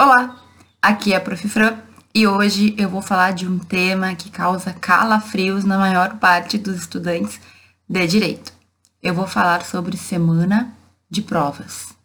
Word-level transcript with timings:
Olá, 0.00 0.36
aqui 0.80 1.12
é 1.12 1.16
a 1.16 1.20
Prof. 1.20 1.48
Fran 1.48 1.76
e 2.14 2.24
hoje 2.24 2.72
eu 2.78 2.88
vou 2.88 3.02
falar 3.02 3.32
de 3.32 3.48
um 3.48 3.58
tema 3.58 4.14
que 4.14 4.30
causa 4.30 4.72
calafrios 4.72 5.64
na 5.64 5.76
maior 5.76 6.20
parte 6.20 6.56
dos 6.56 6.76
estudantes 6.76 7.40
de 7.88 8.06
direito. 8.06 8.52
Eu 9.02 9.12
vou 9.12 9.26
falar 9.26 9.64
sobre 9.64 9.96
semana 9.96 10.72
de 11.10 11.20
provas. 11.20 11.96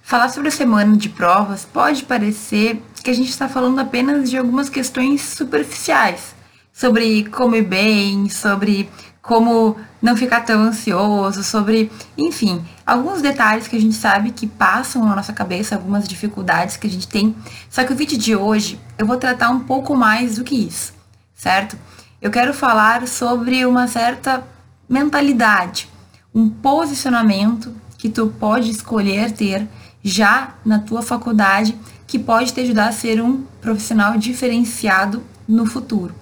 Falar 0.00 0.30
sobre 0.30 0.48
a 0.48 0.52
semana 0.52 0.96
de 0.96 1.10
provas 1.10 1.66
pode 1.66 2.04
parecer 2.04 2.82
que 3.04 3.10
a 3.10 3.14
gente 3.14 3.28
está 3.28 3.50
falando 3.50 3.80
apenas 3.80 4.30
de 4.30 4.38
algumas 4.38 4.70
questões 4.70 5.20
superficiais, 5.20 6.34
sobre 6.72 7.24
como 7.26 7.54
ir 7.54 7.64
bem, 7.64 8.30
sobre 8.30 8.88
como 9.26 9.76
não 10.00 10.16
ficar 10.16 10.42
tão 10.42 10.62
ansioso, 10.62 11.42
sobre, 11.42 11.90
enfim, 12.16 12.64
alguns 12.86 13.20
detalhes 13.20 13.66
que 13.66 13.74
a 13.74 13.80
gente 13.80 13.96
sabe 13.96 14.30
que 14.30 14.46
passam 14.46 15.04
na 15.04 15.16
nossa 15.16 15.32
cabeça, 15.32 15.74
algumas 15.74 16.06
dificuldades 16.06 16.76
que 16.76 16.86
a 16.86 16.90
gente 16.90 17.08
tem. 17.08 17.34
Só 17.68 17.82
que 17.82 17.92
o 17.92 17.96
vídeo 17.96 18.16
de 18.16 18.36
hoje 18.36 18.80
eu 18.96 19.04
vou 19.04 19.16
tratar 19.16 19.50
um 19.50 19.60
pouco 19.60 19.96
mais 19.96 20.36
do 20.36 20.44
que 20.44 20.54
isso, 20.54 20.94
certo? 21.34 21.76
Eu 22.22 22.30
quero 22.30 22.54
falar 22.54 23.08
sobre 23.08 23.66
uma 23.66 23.88
certa 23.88 24.46
mentalidade, 24.88 25.90
um 26.32 26.48
posicionamento 26.48 27.74
que 27.98 28.08
tu 28.08 28.28
pode 28.28 28.70
escolher 28.70 29.32
ter 29.32 29.66
já 30.04 30.54
na 30.64 30.78
tua 30.78 31.02
faculdade 31.02 31.76
que 32.06 32.16
pode 32.16 32.52
te 32.52 32.60
ajudar 32.60 32.88
a 32.88 32.92
ser 32.92 33.20
um 33.20 33.42
profissional 33.60 34.16
diferenciado 34.16 35.20
no 35.48 35.66
futuro. 35.66 36.14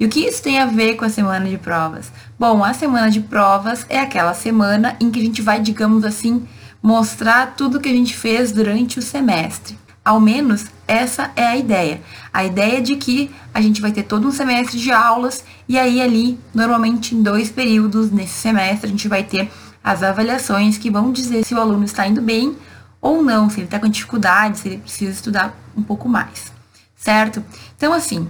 E 0.00 0.06
o 0.06 0.08
que 0.08 0.20
isso 0.20 0.42
tem 0.42 0.58
a 0.58 0.64
ver 0.64 0.96
com 0.96 1.04
a 1.04 1.10
semana 1.10 1.46
de 1.46 1.58
provas? 1.58 2.10
Bom, 2.38 2.64
a 2.64 2.72
semana 2.72 3.10
de 3.10 3.20
provas 3.20 3.84
é 3.86 4.00
aquela 4.00 4.32
semana 4.32 4.96
em 4.98 5.10
que 5.10 5.20
a 5.20 5.22
gente 5.22 5.42
vai, 5.42 5.60
digamos 5.60 6.06
assim, 6.06 6.48
mostrar 6.82 7.54
tudo 7.54 7.78
que 7.78 7.90
a 7.90 7.92
gente 7.92 8.16
fez 8.16 8.50
durante 8.50 8.98
o 8.98 9.02
semestre. 9.02 9.78
Ao 10.02 10.18
menos 10.18 10.68
essa 10.88 11.30
é 11.36 11.46
a 11.46 11.54
ideia. 11.54 12.00
A 12.32 12.42
ideia 12.46 12.80
de 12.80 12.96
que 12.96 13.30
a 13.52 13.60
gente 13.60 13.82
vai 13.82 13.92
ter 13.92 14.04
todo 14.04 14.26
um 14.26 14.30
semestre 14.30 14.78
de 14.78 14.90
aulas 14.90 15.44
e 15.68 15.78
aí 15.78 16.00
ali, 16.00 16.40
normalmente 16.54 17.14
em 17.14 17.22
dois 17.22 17.50
períodos 17.50 18.10
nesse 18.10 18.32
semestre, 18.32 18.86
a 18.86 18.90
gente 18.90 19.06
vai 19.06 19.22
ter 19.22 19.50
as 19.84 20.02
avaliações 20.02 20.78
que 20.78 20.90
vão 20.90 21.12
dizer 21.12 21.44
se 21.44 21.54
o 21.54 21.60
aluno 21.60 21.84
está 21.84 22.06
indo 22.06 22.22
bem 22.22 22.56
ou 23.02 23.22
não, 23.22 23.50
se 23.50 23.58
ele 23.60 23.66
está 23.66 23.78
com 23.78 23.86
dificuldade, 23.86 24.60
se 24.60 24.68
ele 24.68 24.78
precisa 24.78 25.12
estudar 25.12 25.54
um 25.76 25.82
pouco 25.82 26.08
mais, 26.08 26.50
certo? 26.96 27.44
Então, 27.76 27.92
assim, 27.92 28.26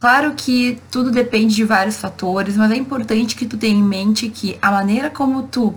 Claro 0.00 0.32
que 0.34 0.80
tudo 0.90 1.10
depende 1.10 1.54
de 1.54 1.62
vários 1.62 1.98
fatores, 1.98 2.56
mas 2.56 2.70
é 2.70 2.76
importante 2.76 3.36
que 3.36 3.44
tu 3.44 3.58
tenha 3.58 3.78
em 3.78 3.82
mente 3.82 4.30
que 4.30 4.56
a 4.62 4.70
maneira 4.70 5.10
como 5.10 5.42
tu 5.42 5.74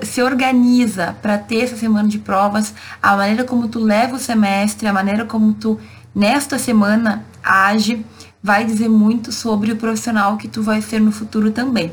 se 0.00 0.22
organiza 0.22 1.16
para 1.20 1.36
ter 1.36 1.64
essa 1.64 1.76
semana 1.76 2.08
de 2.08 2.20
provas, 2.20 2.72
a 3.02 3.16
maneira 3.16 3.42
como 3.42 3.66
tu 3.66 3.80
leva 3.80 4.14
o 4.14 4.18
semestre, 4.18 4.86
a 4.86 4.92
maneira 4.92 5.24
como 5.24 5.52
tu 5.54 5.76
nesta 6.14 6.56
semana 6.56 7.24
age, 7.42 8.06
vai 8.40 8.64
dizer 8.64 8.88
muito 8.88 9.32
sobre 9.32 9.72
o 9.72 9.76
profissional 9.76 10.36
que 10.36 10.46
tu 10.46 10.62
vai 10.62 10.80
ser 10.80 11.00
no 11.00 11.10
futuro 11.10 11.50
também. 11.50 11.90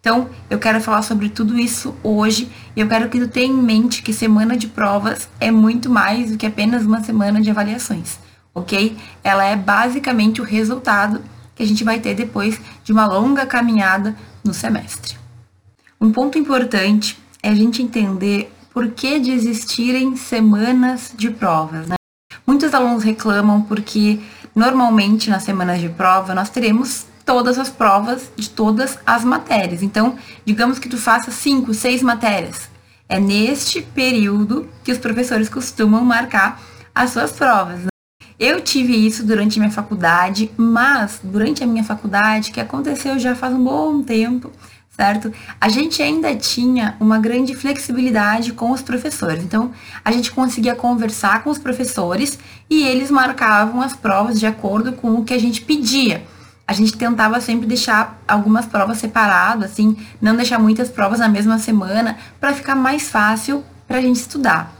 Então, 0.00 0.28
eu 0.50 0.58
quero 0.58 0.80
falar 0.80 1.02
sobre 1.02 1.28
tudo 1.28 1.56
isso 1.56 1.94
hoje 2.02 2.50
e 2.74 2.80
eu 2.80 2.88
quero 2.88 3.08
que 3.08 3.20
tu 3.20 3.28
tenha 3.28 3.46
em 3.46 3.62
mente 3.62 4.02
que 4.02 4.12
semana 4.12 4.56
de 4.56 4.66
provas 4.66 5.28
é 5.38 5.52
muito 5.52 5.88
mais 5.88 6.32
do 6.32 6.36
que 6.36 6.44
apenas 6.44 6.84
uma 6.84 7.04
semana 7.04 7.40
de 7.40 7.50
avaliações 7.50 8.23
ok? 8.54 8.96
Ela 9.22 9.44
é 9.44 9.56
basicamente 9.56 10.40
o 10.40 10.44
resultado 10.44 11.20
que 11.54 11.62
a 11.62 11.66
gente 11.66 11.84
vai 11.84 12.00
ter 12.00 12.14
depois 12.14 12.60
de 12.82 12.92
uma 12.92 13.06
longa 13.06 13.46
caminhada 13.46 14.16
no 14.44 14.54
semestre. 14.54 15.16
Um 16.00 16.12
ponto 16.12 16.38
importante 16.38 17.18
é 17.42 17.50
a 17.50 17.54
gente 17.54 17.82
entender 17.82 18.52
por 18.72 18.88
que 18.88 19.18
de 19.18 19.30
existirem 19.30 20.16
semanas 20.16 21.12
de 21.16 21.30
provas, 21.30 21.86
né? 21.86 21.94
Muitos 22.46 22.74
alunos 22.74 23.02
reclamam 23.02 23.62
porque 23.62 24.20
normalmente 24.54 25.30
nas 25.30 25.44
semanas 25.44 25.80
de 25.80 25.88
prova 25.88 26.34
nós 26.34 26.50
teremos 26.50 27.06
todas 27.24 27.58
as 27.58 27.70
provas 27.70 28.30
de 28.36 28.50
todas 28.50 28.98
as 29.06 29.24
matérias. 29.24 29.82
Então, 29.82 30.16
digamos 30.44 30.78
que 30.78 30.88
tu 30.88 30.98
faça 30.98 31.30
cinco, 31.30 31.72
seis 31.72 32.02
matérias. 32.02 32.68
É 33.08 33.18
neste 33.18 33.80
período 33.80 34.68
que 34.82 34.92
os 34.92 34.98
professores 34.98 35.48
costumam 35.48 36.04
marcar 36.04 36.60
as 36.94 37.10
suas 37.10 37.32
provas. 37.32 37.80
Né? 37.80 37.93
Eu 38.38 38.60
tive 38.60 38.94
isso 38.94 39.24
durante 39.24 39.58
minha 39.58 39.70
faculdade, 39.70 40.50
mas 40.56 41.20
durante 41.22 41.62
a 41.62 41.66
minha 41.66 41.84
faculdade, 41.84 42.50
que 42.50 42.60
aconteceu 42.60 43.18
já 43.18 43.34
faz 43.34 43.54
um 43.54 43.62
bom 43.62 44.02
tempo, 44.02 44.50
certo? 44.90 45.32
A 45.60 45.68
gente 45.68 46.02
ainda 46.02 46.34
tinha 46.34 46.96
uma 46.98 47.18
grande 47.18 47.54
flexibilidade 47.54 48.52
com 48.52 48.72
os 48.72 48.82
professores. 48.82 49.42
Então, 49.44 49.70
a 50.04 50.10
gente 50.10 50.32
conseguia 50.32 50.74
conversar 50.74 51.44
com 51.44 51.50
os 51.50 51.58
professores 51.58 52.38
e 52.68 52.82
eles 52.82 53.10
marcavam 53.10 53.80
as 53.80 53.94
provas 53.94 54.40
de 54.40 54.46
acordo 54.46 54.92
com 54.94 55.14
o 55.14 55.24
que 55.24 55.34
a 55.34 55.38
gente 55.38 55.62
pedia. 55.62 56.26
A 56.66 56.72
gente 56.72 56.96
tentava 56.96 57.40
sempre 57.40 57.66
deixar 57.66 58.20
algumas 58.26 58.66
provas 58.66 58.98
separadas, 58.98 59.70
assim, 59.70 59.96
não 60.20 60.34
deixar 60.34 60.58
muitas 60.58 60.88
provas 60.88 61.20
na 61.20 61.28
mesma 61.28 61.58
semana, 61.58 62.16
para 62.40 62.54
ficar 62.54 62.74
mais 62.74 63.08
fácil 63.10 63.62
para 63.86 63.98
a 63.98 64.00
gente 64.00 64.16
estudar. 64.16 64.74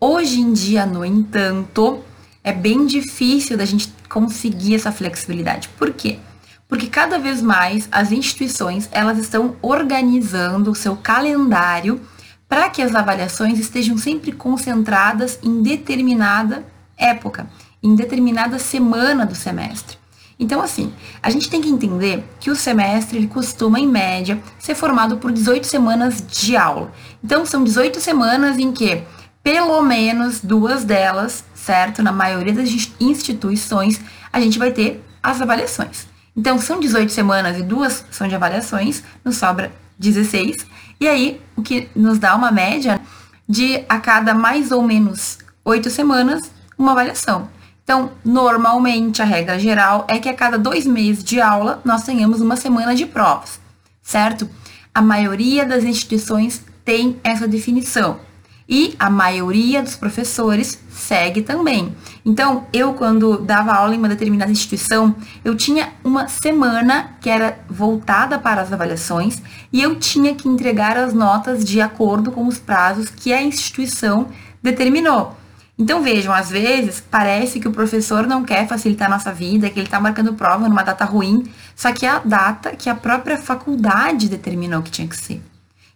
Hoje 0.00 0.40
em 0.40 0.52
dia, 0.52 0.86
no 0.86 1.04
entanto, 1.04 2.04
é 2.46 2.52
bem 2.52 2.86
difícil 2.86 3.58
da 3.58 3.64
gente 3.64 3.92
conseguir 4.08 4.76
essa 4.76 4.92
flexibilidade. 4.92 5.68
Por 5.70 5.92
quê? 5.92 6.20
Porque 6.68 6.86
cada 6.86 7.18
vez 7.18 7.42
mais 7.42 7.88
as 7.90 8.12
instituições 8.12 8.88
elas 8.92 9.18
estão 9.18 9.56
organizando 9.60 10.70
o 10.70 10.74
seu 10.74 10.96
calendário 10.96 12.00
para 12.48 12.70
que 12.70 12.80
as 12.80 12.94
avaliações 12.94 13.58
estejam 13.58 13.98
sempre 13.98 14.30
concentradas 14.30 15.40
em 15.42 15.60
determinada 15.60 16.64
época, 16.96 17.50
em 17.82 17.96
determinada 17.96 18.60
semana 18.60 19.26
do 19.26 19.34
semestre. 19.34 19.98
Então, 20.38 20.62
assim, 20.62 20.92
a 21.20 21.30
gente 21.30 21.50
tem 21.50 21.60
que 21.60 21.68
entender 21.68 22.22
que 22.38 22.50
o 22.50 22.54
semestre 22.54 23.18
ele 23.18 23.26
costuma, 23.26 23.80
em 23.80 23.88
média, 23.88 24.40
ser 24.56 24.76
formado 24.76 25.16
por 25.16 25.32
18 25.32 25.66
semanas 25.66 26.22
de 26.24 26.56
aula. 26.56 26.92
Então, 27.24 27.44
são 27.44 27.64
18 27.64 28.00
semanas 28.00 28.56
em 28.56 28.70
que 28.70 29.02
pelo 29.46 29.80
menos 29.80 30.40
duas 30.40 30.82
delas, 30.82 31.44
certo? 31.66 32.00
Na 32.00 32.12
maioria 32.12 32.52
das 32.52 32.68
instituições, 33.00 34.00
a 34.32 34.40
gente 34.40 34.56
vai 34.56 34.70
ter 34.70 35.04
as 35.20 35.42
avaliações. 35.42 36.06
Então, 36.36 36.58
são 36.60 36.78
18 36.78 37.10
semanas 37.10 37.58
e 37.58 37.62
duas 37.62 38.04
são 38.10 38.28
de 38.28 38.36
avaliações, 38.36 39.02
nos 39.24 39.36
sobra 39.36 39.72
16. 39.98 40.64
E 41.00 41.08
aí, 41.08 41.40
o 41.56 41.62
que 41.62 41.88
nos 41.96 42.18
dá 42.18 42.36
uma 42.36 42.52
média 42.52 43.00
de 43.48 43.84
a 43.88 43.98
cada 43.98 44.32
mais 44.32 44.70
ou 44.70 44.82
menos 44.82 45.38
oito 45.64 45.90
semanas, 45.90 46.52
uma 46.78 46.92
avaliação. 46.92 47.48
Então, 47.82 48.12
normalmente, 48.24 49.20
a 49.20 49.24
regra 49.24 49.58
geral 49.58 50.06
é 50.08 50.20
que 50.20 50.28
a 50.28 50.34
cada 50.34 50.56
dois 50.56 50.86
meses 50.86 51.24
de 51.24 51.40
aula, 51.40 51.80
nós 51.84 52.04
tenhamos 52.04 52.40
uma 52.40 52.56
semana 52.56 52.94
de 52.94 53.06
provas, 53.06 53.58
certo? 54.02 54.48
A 54.94 55.02
maioria 55.02 55.64
das 55.64 55.82
instituições 55.82 56.62
tem 56.84 57.18
essa 57.24 57.48
definição 57.48 58.20
e 58.68 58.94
a 58.98 59.08
maioria 59.08 59.82
dos 59.82 59.94
professores 59.94 60.80
segue 60.90 61.42
também. 61.42 61.94
Então, 62.24 62.66
eu 62.72 62.94
quando 62.94 63.38
dava 63.38 63.72
aula 63.72 63.94
em 63.94 63.98
uma 63.98 64.08
determinada 64.08 64.50
instituição, 64.50 65.14
eu 65.44 65.56
tinha 65.56 65.92
uma 66.02 66.26
semana 66.28 67.16
que 67.20 67.30
era 67.30 67.58
voltada 67.68 68.38
para 68.38 68.60
as 68.60 68.72
avaliações 68.72 69.40
e 69.72 69.80
eu 69.80 69.96
tinha 69.96 70.34
que 70.34 70.48
entregar 70.48 70.96
as 70.96 71.14
notas 71.14 71.64
de 71.64 71.80
acordo 71.80 72.32
com 72.32 72.46
os 72.46 72.58
prazos 72.58 73.08
que 73.08 73.32
a 73.32 73.40
instituição 73.42 74.28
determinou. 74.62 75.36
Então 75.78 76.02
vejam, 76.02 76.32
às 76.32 76.48
vezes 76.48 77.04
parece 77.10 77.60
que 77.60 77.68
o 77.68 77.72
professor 77.72 78.26
não 78.26 78.42
quer 78.42 78.66
facilitar 78.66 79.08
a 79.08 79.10
nossa 79.10 79.30
vida, 79.30 79.68
que 79.68 79.78
ele 79.78 79.86
está 79.86 80.00
marcando 80.00 80.32
prova 80.32 80.66
numa 80.68 80.82
data 80.82 81.04
ruim, 81.04 81.44
só 81.74 81.92
que 81.92 82.06
é 82.06 82.08
a 82.08 82.18
data 82.18 82.74
que 82.74 82.88
a 82.88 82.94
própria 82.94 83.36
faculdade 83.36 84.28
determinou 84.28 84.82
que 84.82 84.90
tinha 84.90 85.06
que 85.06 85.16
ser. 85.16 85.42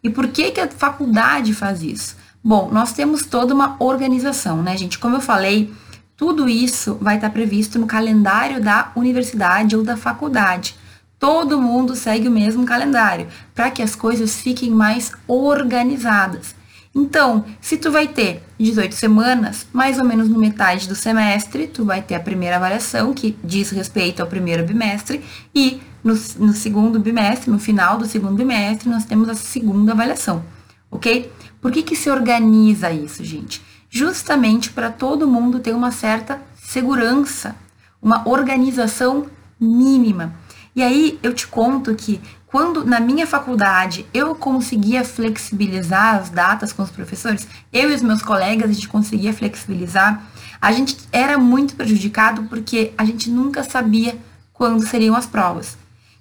E 0.03 0.11
por 0.11 0.29
que, 0.29 0.51
que 0.51 0.61
a 0.61 0.69
faculdade 0.69 1.55
faz 1.55 1.83
isso? 1.83 2.17
Bom, 2.43 2.71
nós 2.73 2.93
temos 2.93 3.27
toda 3.27 3.55
uma 3.55 3.77
organização, 3.79 4.63
né, 4.63 4.77
gente? 4.77 4.99
Como 4.99 5.17
eu 5.17 5.21
falei, 5.21 5.73
tudo 6.17 6.49
isso 6.49 6.97
vai 7.01 7.17
estar 7.17 7.31
previsto 7.31 7.79
no 7.79 7.87
calendário 7.87 8.63
da 8.63 8.93
universidade 8.97 9.77
ou 9.77 9.83
da 9.83 9.97
faculdade. 9.97 10.75
Todo 11.19 11.61
mundo 11.61 11.95
segue 11.95 12.29
o 12.29 12.31
mesmo 12.31 12.65
calendário, 12.65 13.29
para 13.55 13.71
que 13.71 13.83
as 13.83 13.95
coisas 13.95 14.37
fiquem 14.37 14.71
mais 14.71 15.13
organizadas. 15.29 16.55
Então, 16.95 17.45
se 17.61 17.77
tu 17.77 17.93
vai 17.93 18.09
ter 18.09 18.43
18 18.59 18.95
semanas, 18.95 19.67
mais 19.73 19.99
ou 19.99 20.05
menos 20.05 20.29
no 20.29 20.39
metade 20.39 20.89
do 20.89 20.95
semestre, 20.95 21.69
tu 21.69 21.85
vai 21.85 22.03
ter 22.03 22.15
a 22.15 22.21
primeira 22.21 22.57
avaliação, 22.57 23.13
que 23.13 23.37
diz 23.45 23.71
respeito 23.71 24.21
ao 24.21 24.27
primeiro 24.27 24.65
bimestre, 24.65 25.23
e 25.55 25.81
no, 26.03 26.15
no 26.39 26.53
segundo 26.53 26.99
bimestre, 26.99 27.51
no 27.51 27.59
final 27.59 27.99
do 27.99 28.07
segundo 28.07 28.35
bimestre, 28.35 28.89
nós 28.89 29.05
temos 29.05 29.29
a 29.29 29.35
segunda 29.35 29.93
avaliação, 29.93 30.43
ok? 30.91 31.31
Por 31.61 31.71
que, 31.71 31.83
que 31.83 31.97
se 31.97 32.11
organiza 32.11 32.91
isso, 32.91 33.23
gente? 33.23 33.63
Justamente 33.89 34.71
para 34.71 34.91
todo 34.91 35.29
mundo 35.29 35.61
ter 35.61 35.75
uma 35.75 35.91
certa 35.91 36.41
segurança, 36.57 37.57
uma 38.01 38.27
organização 38.29 39.27
mínima. 39.59 40.35
E 40.75 40.83
aí 40.83 41.19
eu 41.23 41.35
te 41.35 41.47
conto 41.47 41.95
que 41.95 42.21
quando 42.47 42.85
na 42.85 42.99
minha 42.99 43.27
faculdade 43.27 44.07
eu 44.15 44.35
conseguia 44.35 45.05
flexibilizar 45.05 46.17
as 46.17 46.31
datas 46.31 46.73
com 46.73 46.83
os 46.83 46.91
professores, 46.91 47.47
eu 47.73 47.91
e 47.91 47.95
os 47.95 48.03
meus 48.03 48.23
colegas 48.23 48.71
a 48.71 48.73
gente 48.73 48.89
conseguia 48.89 49.33
flexibilizar, 49.33 50.25
a 50.61 50.73
gente 50.73 50.97
era 51.13 51.39
muito 51.39 51.77
prejudicado 51.77 52.45
porque 52.45 52.93
a 52.97 53.05
gente 53.05 53.31
nunca 53.31 53.63
sabia 53.63 54.19
quando 54.53 54.87
seriam 54.87 55.15
as 55.15 55.27
provas. 55.27 55.77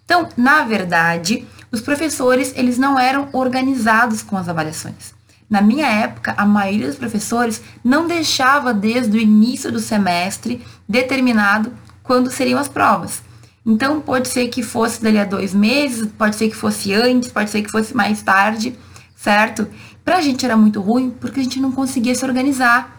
Então, 0.05 0.27
na 0.35 0.63
verdade, 0.63 1.45
os 1.71 1.81
professores 1.81 2.53
eles 2.55 2.77
não 2.77 2.99
eram 2.99 3.29
organizados 3.31 4.21
com 4.21 4.37
as 4.37 4.49
avaliações. 4.49 5.18
Na 5.49 5.61
minha 5.61 5.87
época, 5.87 6.35
a 6.37 6.45
maioria 6.45 6.87
dos 6.87 6.97
professores 6.97 7.61
não 7.83 8.07
deixava 8.07 8.73
desde 8.73 9.17
o 9.17 9.19
início 9.19 9.71
do 9.71 9.79
semestre 9.79 10.63
determinado 10.87 11.73
quando 12.03 12.29
seriam 12.29 12.59
as 12.59 12.67
provas. 12.67 13.23
Então, 13.65 13.99
pode 13.99 14.27
ser 14.27 14.47
que 14.49 14.61
fosse 14.61 15.01
dali 15.01 15.17
a 15.17 15.25
dois 15.25 15.53
meses, 15.53 16.07
pode 16.17 16.35
ser 16.35 16.49
que 16.49 16.55
fosse 16.55 16.93
antes, 16.93 17.31
pode 17.31 17.49
ser 17.49 17.63
que 17.63 17.71
fosse 17.71 17.95
mais 17.95 18.21
tarde, 18.21 18.77
certo? 19.15 19.67
Para 20.05 20.17
a 20.17 20.21
gente 20.21 20.45
era 20.45 20.55
muito 20.55 20.81
ruim 20.81 21.09
porque 21.09 21.39
a 21.39 21.43
gente 21.43 21.59
não 21.59 21.71
conseguia 21.71 22.13
se 22.13 22.25
organizar. 22.25 22.97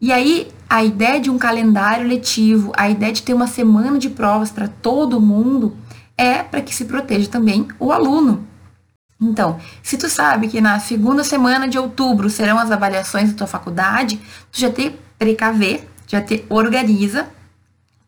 E 0.00 0.10
aí, 0.12 0.48
a 0.68 0.82
ideia 0.82 1.20
de 1.20 1.30
um 1.30 1.38
calendário 1.38 2.06
letivo, 2.06 2.72
a 2.76 2.90
ideia 2.90 3.12
de 3.12 3.22
ter 3.22 3.32
uma 3.32 3.46
semana 3.46 3.98
de 3.98 4.10
provas 4.10 4.50
para 4.50 4.68
todo 4.68 5.20
mundo, 5.20 5.76
é 6.16 6.42
para 6.42 6.60
que 6.60 6.74
se 6.74 6.84
proteja 6.84 7.28
também 7.28 7.68
o 7.78 7.92
aluno. 7.92 8.46
Então, 9.20 9.58
se 9.82 9.96
tu 9.96 10.08
sabe 10.08 10.48
que 10.48 10.60
na 10.60 10.78
segunda 10.80 11.24
semana 11.24 11.68
de 11.68 11.78
outubro 11.78 12.28
serão 12.28 12.58
as 12.58 12.70
avaliações 12.70 13.30
da 13.30 13.38
tua 13.38 13.46
faculdade, 13.46 14.20
tu 14.50 14.60
já 14.60 14.70
te 14.70 14.94
precaver, 15.18 15.88
já 16.06 16.20
te 16.20 16.44
organiza 16.48 17.26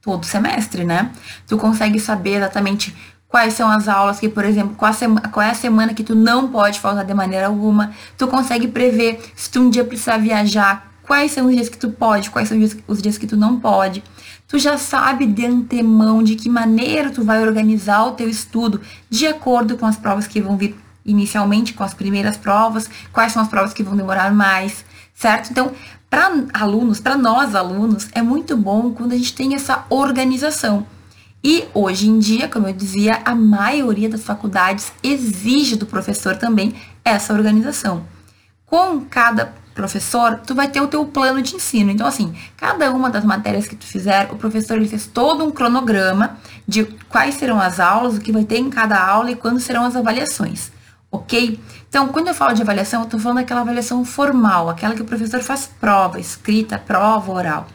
todo 0.03 0.25
semestre, 0.25 0.85
né? 0.85 1.11
Tu 1.47 1.57
consegue 1.57 1.99
saber 1.99 2.37
exatamente 2.37 2.95
quais 3.29 3.55
são 3.55 3.69
as 3.71 3.89
aulas 3.89 4.21
que, 4.21 4.29
por 4.29 4.45
exemplo, 4.45 4.75
qual, 4.77 4.93
qual 5.33 5.47
é 5.47 5.51
a 5.51 5.55
semana 5.55 5.95
que 5.95 6.05
tu 6.05 6.15
não 6.15 6.49
pode 6.49 6.81
faltar 6.81 7.05
de 7.05 7.15
maneira 7.15 7.47
alguma. 7.47 7.93
Tu 8.17 8.27
consegue 8.27 8.69
prever 8.69 9.21
se 9.35 9.51
tu 9.51 9.61
um 9.61 9.71
dia 9.71 9.85
precisar 9.85 10.19
viajar, 10.19 10.93
quais 11.03 11.33
são 11.33 11.47
os 11.47 11.55
dias 11.55 11.69
que 11.69 11.79
tu 11.79 11.91
pode, 11.91 12.31
quais 12.31 12.49
são 12.49 12.59
os 12.87 13.03
dias 13.03 13.19
que 13.19 13.27
tu 13.27 13.37
não 13.37 13.59
pode. 13.59 14.03
Tu 14.49 14.59
já 14.59 14.79
sabe 14.79 15.27
de 15.27 15.45
antemão 15.45 16.23
de 16.23 16.37
que 16.37 16.49
maneira 16.49 17.11
tu 17.11 17.25
vai 17.25 17.43
organizar 17.43 18.07
o 18.07 18.13
teu 18.13 18.29
estudo 18.29 18.81
de 19.11 19.27
acordo 19.27 19.77
com 19.77 19.87
as 19.87 19.97
provas 19.97 20.27
que 20.27 20.41
vão 20.41 20.57
vir 20.57 20.77
inicialmente, 21.07 21.73
com 21.73 21.85
as 21.85 21.95
primeiras 21.95 22.37
provas, 22.37 22.91
quais 23.13 23.33
são 23.33 23.41
as 23.41 23.49
provas 23.49 23.73
que 23.73 23.83
vão 23.83 23.97
demorar 23.97 24.33
mais, 24.33 24.85
certo? 25.15 25.51
Então, 25.51 25.73
para 26.11 26.31
alunos, 26.53 27.01
para 27.01 27.17
nós 27.17 27.55
alunos, 27.55 28.09
é 28.13 28.21
muito 28.21 28.57
bom 28.57 28.91
quando 28.91 29.13
a 29.13 29.17
gente 29.17 29.35
tem 29.35 29.55
essa 29.55 29.85
organização. 29.89 30.87
E 31.43 31.65
hoje 31.73 32.09
em 32.09 32.19
dia, 32.19 32.49
como 32.49 32.67
eu 32.67 32.73
dizia, 32.73 33.21
a 33.25 33.35
maioria 33.35 34.09
das 34.09 34.25
faculdades 34.25 34.93
exige 35.03 35.77
do 35.77 35.87
professor 35.87 36.37
também 36.37 36.75
essa 37.05 37.33
organização. 37.33 38.05
Com 38.65 39.01
cada 39.03 39.55
professor, 39.75 40.41
tu 40.45 40.55
vai 40.55 40.69
ter 40.69 40.81
o 40.81 40.89
teu 40.89 41.05
plano 41.05 41.43
de 41.43 41.55
ensino. 41.55 41.91
Então, 41.91 42.07
assim, 42.07 42.35
cada 42.57 42.91
uma 42.91 43.11
das 43.11 43.25
matérias 43.25 43.69
que 43.69 43.77
tu 43.77 43.87
fizer, 43.87 44.29
o 44.33 44.37
professor 44.37 44.77
ele 44.77 44.89
fez 44.89 45.07
todo 45.07 45.45
um 45.45 45.51
cronograma 45.51 46.39
de 46.67 46.85
quais 47.09 47.35
serão 47.35 47.61
as 47.61 47.79
aulas, 47.79 48.17
o 48.17 48.21
que 48.21 48.33
vai 48.33 48.45
ter 48.45 48.59
em 48.59 48.71
cada 48.71 48.99
aula 48.99 49.31
e 49.31 49.37
quando 49.37 49.61
serão 49.61 49.85
as 49.85 49.95
avaliações 49.95 50.73
ok? 51.11 51.61
Então, 51.89 52.09
quando 52.09 52.29
eu 52.29 52.35
falo 52.35 52.55
de 52.55 52.63
avaliação, 52.63 53.01
eu 53.01 53.05
estou 53.05 53.21
falando 53.21 53.39
daquela 53.39 53.61
avaliação 53.61 54.05
formal, 54.05 54.69
aquela 54.69 54.95
que 54.95 55.03
o 55.03 55.07
professor 55.07 55.41
faz 55.43 55.67
prova, 55.81 56.21
escrita, 56.21 56.79
prova 56.79 57.33
oral. 57.33 57.67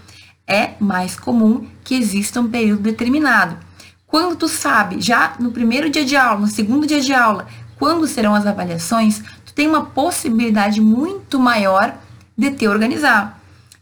É 0.47 0.71
mais 0.79 1.15
comum 1.15 1.67
que 1.83 1.95
exista 1.95 2.41
um 2.41 2.49
período 2.49 2.81
determinado. 2.81 3.57
Quando 4.05 4.35
tu 4.35 4.47
sabe, 4.47 4.99
já 4.99 5.35
no 5.39 5.51
primeiro 5.51 5.89
dia 5.89 6.03
de 6.03 6.17
aula, 6.17 6.41
no 6.41 6.47
segundo 6.47 6.85
dia 6.85 6.99
de 6.99 7.13
aula, 7.13 7.47
quando 7.79 8.05
serão 8.07 8.35
as 8.35 8.45
avaliações, 8.45 9.23
tu 9.45 9.53
tem 9.53 9.67
uma 9.67 9.85
possibilidade 9.85 10.81
muito 10.81 11.39
maior 11.39 11.95
de 12.37 12.51
te 12.51 12.67
organizar. 12.67 13.39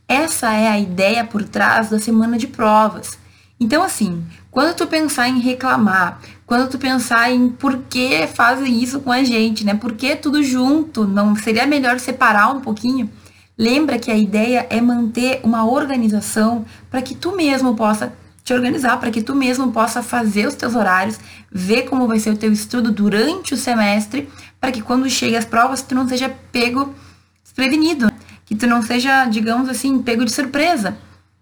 Essa 0.08 0.54
é 0.54 0.68
a 0.68 0.80
ideia 0.80 1.24
por 1.24 1.44
trás 1.44 1.90
da 1.90 2.00
semana 2.00 2.38
de 2.38 2.48
provas. 2.48 3.18
Então, 3.60 3.84
assim, 3.84 4.26
quando 4.50 4.76
tu 4.76 4.88
pensar 4.88 5.28
em 5.28 5.40
reclamar, 5.40 6.20
quando 6.50 6.68
tu 6.68 6.80
pensar 6.80 7.32
em 7.32 7.48
por 7.48 7.78
que 7.88 8.26
fazem 8.26 8.82
isso 8.82 9.02
com 9.02 9.12
a 9.12 9.24
gente, 9.24 9.64
né? 9.64 9.76
Por 9.76 9.94
que 9.94 10.16
tudo 10.16 10.42
junto? 10.42 11.06
Não 11.06 11.36
seria 11.36 11.68
melhor 11.68 12.00
separar 12.00 12.50
um 12.50 12.60
pouquinho? 12.60 13.08
Lembra 13.56 14.00
que 14.00 14.10
a 14.10 14.18
ideia 14.18 14.66
é 14.68 14.82
manter 14.82 15.42
uma 15.44 15.70
organização 15.70 16.66
para 16.90 17.04
que 17.04 17.14
tu 17.14 17.36
mesmo 17.36 17.76
possa 17.76 18.12
te 18.44 18.52
organizar, 18.52 19.00
para 19.00 19.12
que 19.12 19.22
tu 19.22 19.36
mesmo 19.36 19.72
possa 19.72 20.02
fazer 20.02 20.48
os 20.48 20.56
teus 20.56 20.74
horários, 20.74 21.20
ver 21.52 21.84
como 21.84 22.08
vai 22.08 22.18
ser 22.18 22.32
o 22.32 22.38
teu 22.38 22.52
estudo 22.52 22.92
durante 22.92 23.54
o 23.54 23.58
semestre, 23.58 24.28
para 24.60 24.72
que 24.72 24.82
quando 24.82 25.08
chegue 25.08 25.36
as 25.36 25.46
provas 25.46 25.84
tu 25.84 25.94
não 25.94 26.08
seja 26.08 26.34
pego 26.52 26.96
desprevenido, 27.44 28.12
que 28.48 28.56
tu 28.56 28.66
não 28.66 28.82
seja, 28.82 29.26
digamos 29.26 29.70
assim, 29.70 30.02
pego 30.02 30.26
de 30.26 30.32
surpresa 30.32 30.98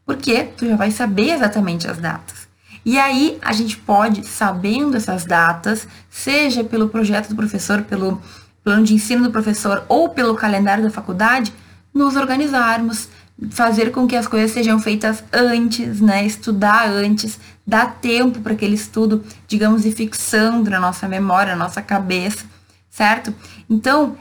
porque 0.05 0.45
tu 0.57 0.65
já 0.65 0.75
vai 0.77 0.89
saber 0.89 1.31
exatamente 1.31 1.85
as 1.85 1.97
datas. 1.97 2.46
E 2.87 2.97
aí 2.97 3.37
a 3.41 3.51
gente 3.51 3.75
pode, 3.75 4.25
sabendo 4.25 4.95
essas 4.95 5.25
datas, 5.25 5.85
seja 6.09 6.63
pelo 6.63 6.87
projeto 6.87 7.27
do 7.27 7.35
professor, 7.35 7.81
pelo 7.81 8.21
plano 8.63 8.85
de 8.85 8.93
ensino 8.93 9.25
do 9.25 9.29
professor 9.29 9.83
ou 9.89 10.07
pelo 10.07 10.35
calendário 10.35 10.85
da 10.85 10.89
faculdade, 10.89 11.53
nos 11.93 12.15
organizarmos, 12.15 13.09
fazer 13.49 13.91
com 13.91 14.07
que 14.07 14.15
as 14.15 14.25
coisas 14.25 14.51
sejam 14.51 14.79
feitas 14.79 15.21
antes, 15.33 15.99
né? 15.99 16.25
Estudar 16.25 16.87
antes, 16.87 17.37
dar 17.67 17.95
tempo 17.95 18.39
para 18.39 18.53
aquele 18.53 18.75
estudo, 18.75 19.21
digamos, 19.49 19.85
ir 19.85 19.91
fixando 19.91 20.69
na 20.69 20.79
nossa 20.79 21.09
memória, 21.09 21.57
na 21.57 21.65
nossa 21.65 21.81
cabeça, 21.81 22.45
certo? 22.89 23.35
Então, 23.69 24.15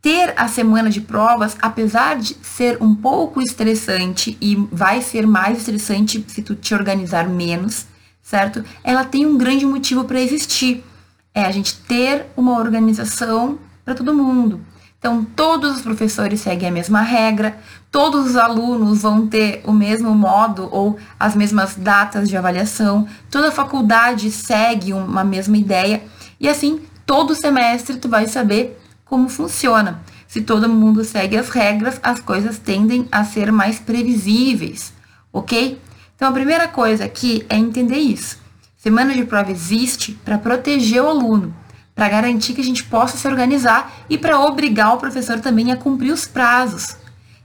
ter 0.00 0.32
a 0.36 0.46
semana 0.46 0.90
de 0.90 1.00
provas, 1.00 1.56
apesar 1.60 2.20
de 2.20 2.36
ser 2.40 2.80
um 2.80 2.94
pouco 2.94 3.42
estressante 3.42 4.38
e 4.40 4.54
vai 4.70 5.02
ser 5.02 5.26
mais 5.26 5.58
estressante 5.58 6.24
se 6.28 6.40
tu 6.40 6.54
te 6.54 6.72
organizar 6.72 7.28
menos, 7.28 7.84
certo? 8.26 8.64
Ela 8.82 9.04
tem 9.04 9.24
um 9.24 9.38
grande 9.38 9.64
motivo 9.64 10.02
para 10.02 10.20
existir. 10.20 10.84
É 11.32 11.44
a 11.44 11.50
gente 11.52 11.76
ter 11.82 12.26
uma 12.36 12.58
organização 12.58 13.56
para 13.84 13.94
todo 13.94 14.12
mundo. 14.12 14.60
Então, 14.98 15.24
todos 15.24 15.76
os 15.76 15.82
professores 15.82 16.40
seguem 16.40 16.68
a 16.68 16.72
mesma 16.72 17.02
regra, 17.02 17.56
todos 17.88 18.26
os 18.26 18.36
alunos 18.36 19.02
vão 19.02 19.28
ter 19.28 19.62
o 19.64 19.72
mesmo 19.72 20.12
modo 20.12 20.68
ou 20.72 20.98
as 21.20 21.36
mesmas 21.36 21.76
datas 21.76 22.28
de 22.28 22.36
avaliação, 22.36 23.06
toda 23.30 23.52
faculdade 23.52 24.28
segue 24.32 24.92
uma 24.92 25.22
mesma 25.22 25.56
ideia, 25.56 26.02
e 26.40 26.48
assim, 26.48 26.80
todo 27.04 27.34
semestre 27.34 27.98
tu 27.98 28.08
vai 28.08 28.26
saber 28.26 28.80
como 29.04 29.28
funciona. 29.28 30.00
Se 30.26 30.40
todo 30.40 30.68
mundo 30.68 31.04
segue 31.04 31.36
as 31.36 31.50
regras, 31.50 32.00
as 32.02 32.18
coisas 32.18 32.58
tendem 32.58 33.06
a 33.12 33.22
ser 33.22 33.52
mais 33.52 33.78
previsíveis, 33.78 34.92
ok? 35.32 35.78
Então, 36.16 36.30
a 36.30 36.32
primeira 36.32 36.66
coisa 36.66 37.04
aqui 37.04 37.44
é 37.46 37.56
entender 37.56 37.98
isso. 37.98 38.38
Semana 38.78 39.14
de 39.14 39.24
prova 39.24 39.52
existe 39.52 40.12
para 40.24 40.38
proteger 40.38 41.02
o 41.02 41.08
aluno, 41.08 41.54
para 41.94 42.08
garantir 42.08 42.54
que 42.54 42.60
a 42.62 42.64
gente 42.64 42.84
possa 42.84 43.18
se 43.18 43.28
organizar 43.28 43.92
e 44.08 44.16
para 44.16 44.40
obrigar 44.40 44.94
o 44.94 44.98
professor 44.98 45.40
também 45.40 45.70
a 45.70 45.76
cumprir 45.76 46.12
os 46.12 46.26
prazos. 46.26 46.96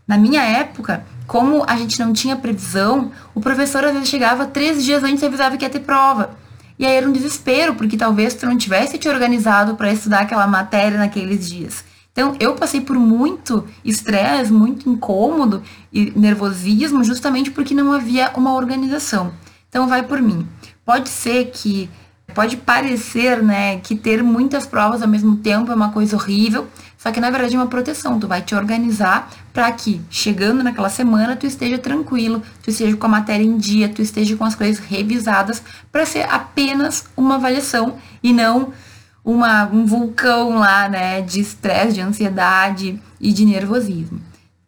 Na 0.07 0.17
minha 0.17 0.41
época, 0.41 1.05
como 1.27 1.65
a 1.67 1.75
gente 1.75 1.99
não 1.99 2.13
tinha 2.13 2.35
previsão, 2.35 3.11
o 3.35 3.41
professor 3.41 3.83
às 3.83 3.91
vezes 3.93 4.07
chegava 4.09 4.45
três 4.45 4.83
dias 4.83 5.03
antes 5.03 5.21
e 5.21 5.25
avisava 5.25 5.57
que 5.57 5.65
ia 5.65 5.69
ter 5.69 5.81
prova. 5.81 6.37
E 6.79 6.85
aí 6.85 6.95
era 6.95 7.07
um 7.07 7.11
desespero, 7.11 7.75
porque 7.75 7.97
talvez 7.97 8.33
tu 8.35 8.45
não 8.45 8.57
tivesse 8.57 8.97
te 8.97 9.09
organizado 9.09 9.75
para 9.75 9.91
estudar 9.91 10.21
aquela 10.21 10.47
matéria 10.47 10.97
naqueles 10.97 11.47
dias. 11.47 11.83
Então, 12.11 12.35
eu 12.39 12.55
passei 12.55 12.81
por 12.81 12.97
muito 12.97 13.65
estresse, 13.85 14.51
muito 14.51 14.89
incômodo 14.89 15.63
e 15.93 16.11
nervosismo, 16.15 17.03
justamente 17.03 17.51
porque 17.51 17.73
não 17.73 17.93
havia 17.93 18.31
uma 18.35 18.53
organização. 18.53 19.33
Então, 19.69 19.87
vai 19.87 20.03
por 20.03 20.21
mim. 20.21 20.45
Pode 20.85 21.07
ser 21.07 21.51
que, 21.53 21.89
pode 22.35 22.57
parecer, 22.57 23.41
né, 23.41 23.77
que 23.77 23.95
ter 23.95 24.21
muitas 24.21 24.67
provas 24.67 25.01
ao 25.01 25.07
mesmo 25.07 25.37
tempo 25.37 25.71
é 25.71 25.75
uma 25.75 25.91
coisa 25.91 26.17
horrível, 26.17 26.67
só 26.97 27.11
que 27.11 27.19
na 27.19 27.31
verdade 27.31 27.55
é 27.55 27.57
uma 27.57 27.67
proteção. 27.67 28.19
Tu 28.19 28.27
vai 28.27 28.41
te 28.41 28.53
organizar 28.53 29.31
para 29.53 29.71
que, 29.71 30.01
chegando 30.09 30.63
naquela 30.63 30.89
semana, 30.89 31.35
tu 31.35 31.47
esteja 31.47 31.77
tranquilo, 31.77 32.43
tu 32.61 32.69
esteja 32.69 32.95
com 32.97 33.05
a 33.05 33.09
matéria 33.09 33.43
em 33.43 33.57
dia, 33.57 33.89
tu 33.89 34.01
esteja 34.01 34.35
com 34.35 34.43
as 34.43 34.53
coisas 34.53 34.83
revisadas, 34.83 35.63
para 35.91 36.05
ser 36.05 36.23
apenas 36.29 37.05
uma 37.15 37.35
avaliação 37.35 37.95
e 38.21 38.33
não 38.33 38.73
uma, 39.23 39.65
um 39.65 39.85
vulcão 39.85 40.57
lá, 40.57 40.89
né, 40.89 41.21
de 41.21 41.39
estresse, 41.39 41.93
de 41.93 42.01
ansiedade 42.01 42.99
e 43.19 43.31
de 43.31 43.45
nervosismo. 43.45 44.19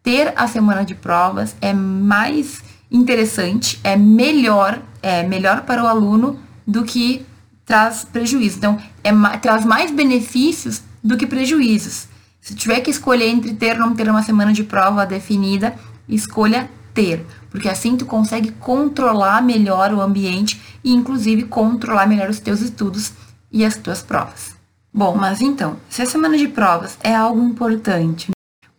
Ter 0.01 0.33
a 0.35 0.47
semana 0.47 0.83
de 0.83 0.95
provas 0.95 1.55
é 1.61 1.73
mais 1.73 2.61
interessante, 2.91 3.79
é 3.83 3.95
melhor, 3.95 4.79
é 5.01 5.23
melhor 5.23 5.61
para 5.61 5.83
o 5.83 5.87
aluno 5.87 6.39
do 6.67 6.83
que 6.83 7.25
traz 7.65 8.05
prejuízo. 8.05 8.57
Então, 8.57 8.77
é, 9.03 9.11
traz 9.37 9.65
mais 9.65 9.91
benefícios 9.91 10.81
do 11.03 11.17
que 11.17 11.25
prejuízos. 11.25 12.07
Se 12.39 12.53
tiver 12.53 12.81
que 12.81 12.91
escolher 12.91 13.29
entre 13.29 13.53
ter 13.53 13.79
ou 13.79 13.87
não 13.87 13.95
ter 13.95 14.09
uma 14.09 14.21
semana 14.21 14.51
de 14.51 14.63
prova 14.63 15.05
definida, 15.05 15.75
escolha 16.07 16.69
ter, 16.93 17.25
porque 17.49 17.69
assim 17.69 17.97
tu 17.97 18.05
consegue 18.05 18.51
controlar 18.51 19.41
melhor 19.41 19.93
o 19.93 20.01
ambiente 20.01 20.61
e 20.83 20.93
inclusive 20.93 21.43
controlar 21.43 22.05
melhor 22.05 22.29
os 22.29 22.39
teus 22.39 22.61
estudos 22.61 23.13
e 23.53 23.63
as 23.63 23.77
tuas 23.77 24.01
provas. 24.01 24.55
Bom, 24.91 25.15
mas 25.15 25.39
então, 25.39 25.77
se 25.89 26.01
a 26.01 26.05
semana 26.05 26.37
de 26.37 26.47
provas 26.47 26.97
é 27.01 27.15
algo 27.15 27.41
importante, 27.41 28.31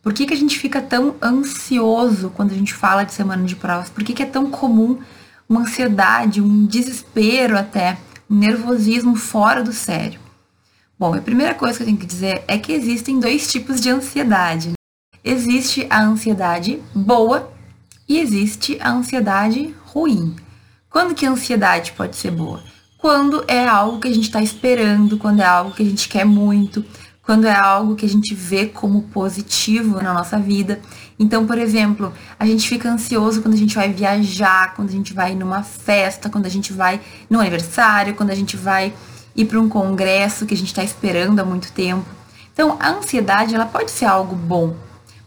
por 0.03 0.13
que, 0.13 0.27
que 0.27 0.35
a 0.35 0.37
gente 0.37 0.59
fica 0.59 0.83
tão 0.83 1.15
ansioso 1.23 2.31
quando 2.31 2.53
a 2.53 2.55
gente 2.55 2.75
fala 2.75 3.05
de 3.05 3.15
semana 3.15 3.45
de 3.45 3.57
provas? 3.57 3.89
Por 3.89 4.05
que, 4.05 4.13
que 4.13 4.23
é 4.23 4.27
tão 4.27 4.51
comum 4.51 4.99
uma 5.49 5.63
ansiedade, 5.63 6.43
um 6.43 6.67
desespero 6.67 7.57
até, 7.57 7.97
um 8.29 8.37
nervosismo 8.37 9.17
fora 9.17 9.63
do 9.63 9.73
sério? 9.73 10.21
Bom, 10.99 11.15
a 11.15 11.21
primeira 11.21 11.55
coisa 11.55 11.79
que 11.79 11.83
eu 11.83 11.87
tenho 11.87 11.99
que 11.99 12.07
dizer 12.07 12.45
é 12.47 12.59
que 12.59 12.73
existem 12.73 13.19
dois 13.19 13.51
tipos 13.51 13.81
de 13.81 13.91
ansiedade. 13.91 14.69
Né? 14.69 14.75
Existe 15.25 15.87
a 15.89 16.03
ansiedade 16.03 16.83
boa 16.95 17.53
e 18.09 18.21
existe 18.21 18.79
a 18.81 18.91
ansiedade 18.91 19.75
ruim. 19.87 20.37
Quando 20.91 21.15
que 21.15 21.27
a 21.27 21.31
ansiedade 21.31 21.93
pode 21.93 22.15
ser 22.15 22.31
boa? 22.31 22.63
Quando 23.05 23.45
é 23.47 23.69
algo 23.69 24.01
que 24.01 24.09
a 24.09 24.15
gente 24.15 24.25
está 24.25 24.41
esperando, 24.41 25.19
quando 25.19 25.41
é 25.41 25.45
algo 25.45 25.73
que 25.73 25.83
a 25.83 25.85
gente 25.85 26.09
quer 26.09 26.25
muito, 26.25 26.83
quando 27.23 27.47
é 27.47 27.55
algo 27.55 27.95
que 27.95 28.07
a 28.07 28.09
gente 28.09 28.35
vê 28.35 28.65
como 28.65 29.03
positivo 29.03 30.03
na 30.03 30.15
nossa 30.15 30.39
vida. 30.39 30.81
Então, 31.19 31.47
por 31.47 31.59
exemplo, 31.59 32.15
a 32.41 32.47
gente 32.47 32.67
fica 32.67 32.91
ansioso 32.91 33.43
quando 33.43 33.53
a 33.53 33.59
gente 33.59 33.75
vai 33.75 33.93
viajar, 33.93 34.73
quando 34.73 34.89
a 34.89 34.93
gente 34.93 35.13
vai 35.13 35.35
numa 35.35 35.63
festa, 35.63 36.31
quando 36.31 36.47
a 36.47 36.49
gente 36.49 36.73
vai 36.73 36.99
no 37.29 37.41
aniversário, 37.41 38.15
quando 38.15 38.31
a 38.31 38.35
gente 38.35 38.57
vai 38.57 38.95
ir 39.37 39.45
para 39.45 39.61
um 39.61 39.69
congresso 39.69 40.47
que 40.47 40.55
a 40.55 40.57
gente 40.57 40.69
está 40.69 40.83
esperando 40.83 41.39
há 41.39 41.45
muito 41.45 41.73
tempo. 41.73 42.07
Então, 42.55 42.79
a 42.81 42.89
ansiedade 42.89 43.55
ela 43.55 43.67
pode 43.67 43.91
ser 43.91 44.07
algo 44.07 44.35
bom, 44.35 44.75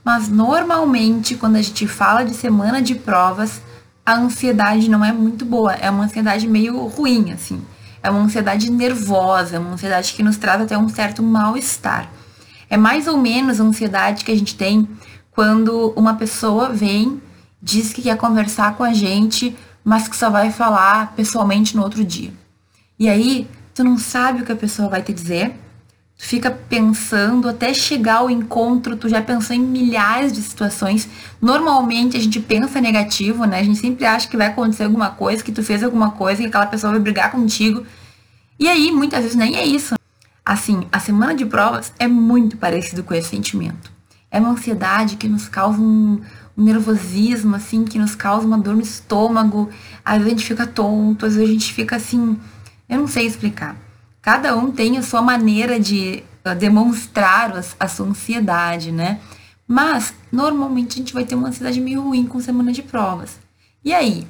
mas 0.04 0.28
normalmente 0.30 1.36
quando 1.36 1.58
a 1.58 1.62
gente 1.62 1.88
fala 1.88 2.26
de 2.26 2.34
semana 2.34 2.82
de 2.82 2.96
provas, 2.96 3.62
a 4.08 4.16
ansiedade 4.16 4.90
não 4.90 5.04
é 5.04 5.12
muito 5.12 5.44
boa, 5.44 5.74
é 5.74 5.90
uma 5.90 6.06
ansiedade 6.06 6.48
meio 6.48 6.88
ruim, 6.88 7.34
assim. 7.34 7.62
É 8.02 8.10
uma 8.10 8.22
ansiedade 8.22 8.72
nervosa, 8.72 9.58
é 9.58 9.60
uma 9.60 9.74
ansiedade 9.74 10.14
que 10.14 10.24
nos 10.24 10.38
traz 10.38 10.62
até 10.62 10.78
um 10.78 10.88
certo 10.88 11.22
mal-estar. 11.22 12.10
É 12.70 12.78
mais 12.78 13.06
ou 13.06 13.18
menos 13.18 13.60
a 13.60 13.66
ansiedade 13.66 14.24
que 14.24 14.32
a 14.32 14.36
gente 14.38 14.56
tem 14.56 14.88
quando 15.30 15.92
uma 15.94 16.14
pessoa 16.14 16.70
vem, 16.70 17.22
diz 17.62 17.92
que 17.92 18.02
quer 18.02 18.16
conversar 18.16 18.78
com 18.78 18.84
a 18.86 18.94
gente, 18.94 19.54
mas 19.84 20.08
que 20.08 20.16
só 20.16 20.30
vai 20.30 20.54
falar 20.54 21.12
pessoalmente 21.14 21.76
no 21.76 21.84
outro 21.84 22.02
dia. 22.02 22.32
E 22.98 23.10
aí, 23.10 23.46
tu 23.76 23.84
não 23.84 23.98
sabe 23.98 24.42
o 24.42 24.46
que 24.46 24.54
a 24.54 24.56
pessoa 24.56 24.88
vai 24.88 25.02
te 25.02 25.12
dizer, 25.12 25.54
Tu 26.18 26.26
fica 26.26 26.50
pensando 26.50 27.48
até 27.48 27.72
chegar 27.74 28.18
ao 28.18 28.30
encontro, 28.30 28.98
tu 28.98 29.08
já 29.08 29.22
pensou 29.22 29.56
em 29.56 29.60
milhares 29.60 30.34
de 30.34 30.42
situações. 30.42 31.08
Normalmente 31.40 32.18
a 32.18 32.20
gente 32.20 32.40
pensa 32.40 32.82
negativo, 32.82 33.46
né? 33.46 33.60
A 33.60 33.64
gente 33.64 33.78
sempre 33.78 34.04
acha 34.04 34.28
que 34.28 34.36
vai 34.36 34.48
acontecer 34.48 34.84
alguma 34.84 35.12
coisa, 35.12 35.44
que 35.44 35.52
tu 35.52 35.62
fez 35.62 35.84
alguma 35.84 36.12
coisa, 36.12 36.42
que 36.42 36.48
aquela 36.48 36.66
pessoa 36.66 36.92
vai 36.92 37.00
brigar 37.00 37.32
contigo. 37.32 37.86
E 38.60 38.68
aí, 38.68 38.92
muitas 38.92 39.22
vezes 39.22 39.36
nem 39.36 39.56
é 39.56 39.64
isso. 39.64 39.94
Assim, 40.44 40.88
a 40.92 41.00
semana 41.00 41.36
de 41.36 41.46
provas 41.46 41.94
é 42.00 42.08
muito 42.08 42.58
parecido 42.58 43.04
com 43.04 43.14
esse 43.14 43.30
sentimento. 43.30 43.92
É 44.32 44.40
uma 44.40 44.50
ansiedade 44.50 45.18
que 45.18 45.28
nos 45.28 45.48
causa 45.48 45.80
um, 45.80 46.20
um 46.58 46.64
nervosismo, 46.64 47.56
assim, 47.56 47.86
que 47.86 48.00
nos 48.00 48.16
causa 48.16 48.48
uma 48.48 48.58
dor 48.58 48.76
no 48.76 48.82
estômago. 48.82 49.70
Às 50.04 50.18
vezes 50.18 50.28
a 50.28 50.36
gente 50.36 50.46
fica 50.46 50.66
tonto, 50.66 51.28
às 51.28 51.36
vezes 51.36 51.50
a 51.50 51.54
gente 51.54 51.74
fica 51.74 51.96
assim, 51.96 52.40
eu 52.90 52.98
não 52.98 53.08
sei 53.08 53.28
explicar. 53.28 53.76
Cada 54.28 54.58
um 54.58 54.70
tem 54.70 54.98
a 54.98 55.02
sua 55.02 55.22
maneira 55.22 55.80
de 55.80 56.22
uh, 56.46 56.54
demonstrar 56.54 57.64
a 57.80 57.88
sua 57.88 58.08
ansiedade, 58.08 58.92
né? 58.92 59.22
Mas, 59.66 60.14
normalmente, 60.30 60.96
a 60.96 60.98
gente 60.98 61.14
vai 61.14 61.24
ter 61.24 61.34
uma 61.34 61.48
ansiedade 61.48 61.80
meio 61.80 62.02
ruim 62.02 62.28
com 62.28 62.38
semana 62.42 62.74
de 62.74 62.84
provas. 62.84 63.40
E 63.86 63.94
aí? 63.94 64.28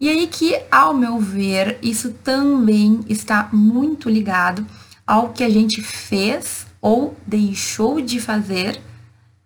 E 0.00 0.08
aí 0.08 0.26
que, 0.28 0.58
ao 0.70 0.94
meu 0.94 1.18
ver, 1.18 1.78
isso 1.82 2.10
também 2.24 3.00
está 3.06 3.50
muito 3.52 4.08
ligado 4.08 4.66
ao 5.06 5.28
que 5.28 5.44
a 5.44 5.50
gente 5.50 5.82
fez 5.82 6.66
ou 6.80 7.14
deixou 7.26 8.00
de 8.00 8.18
fazer 8.18 8.80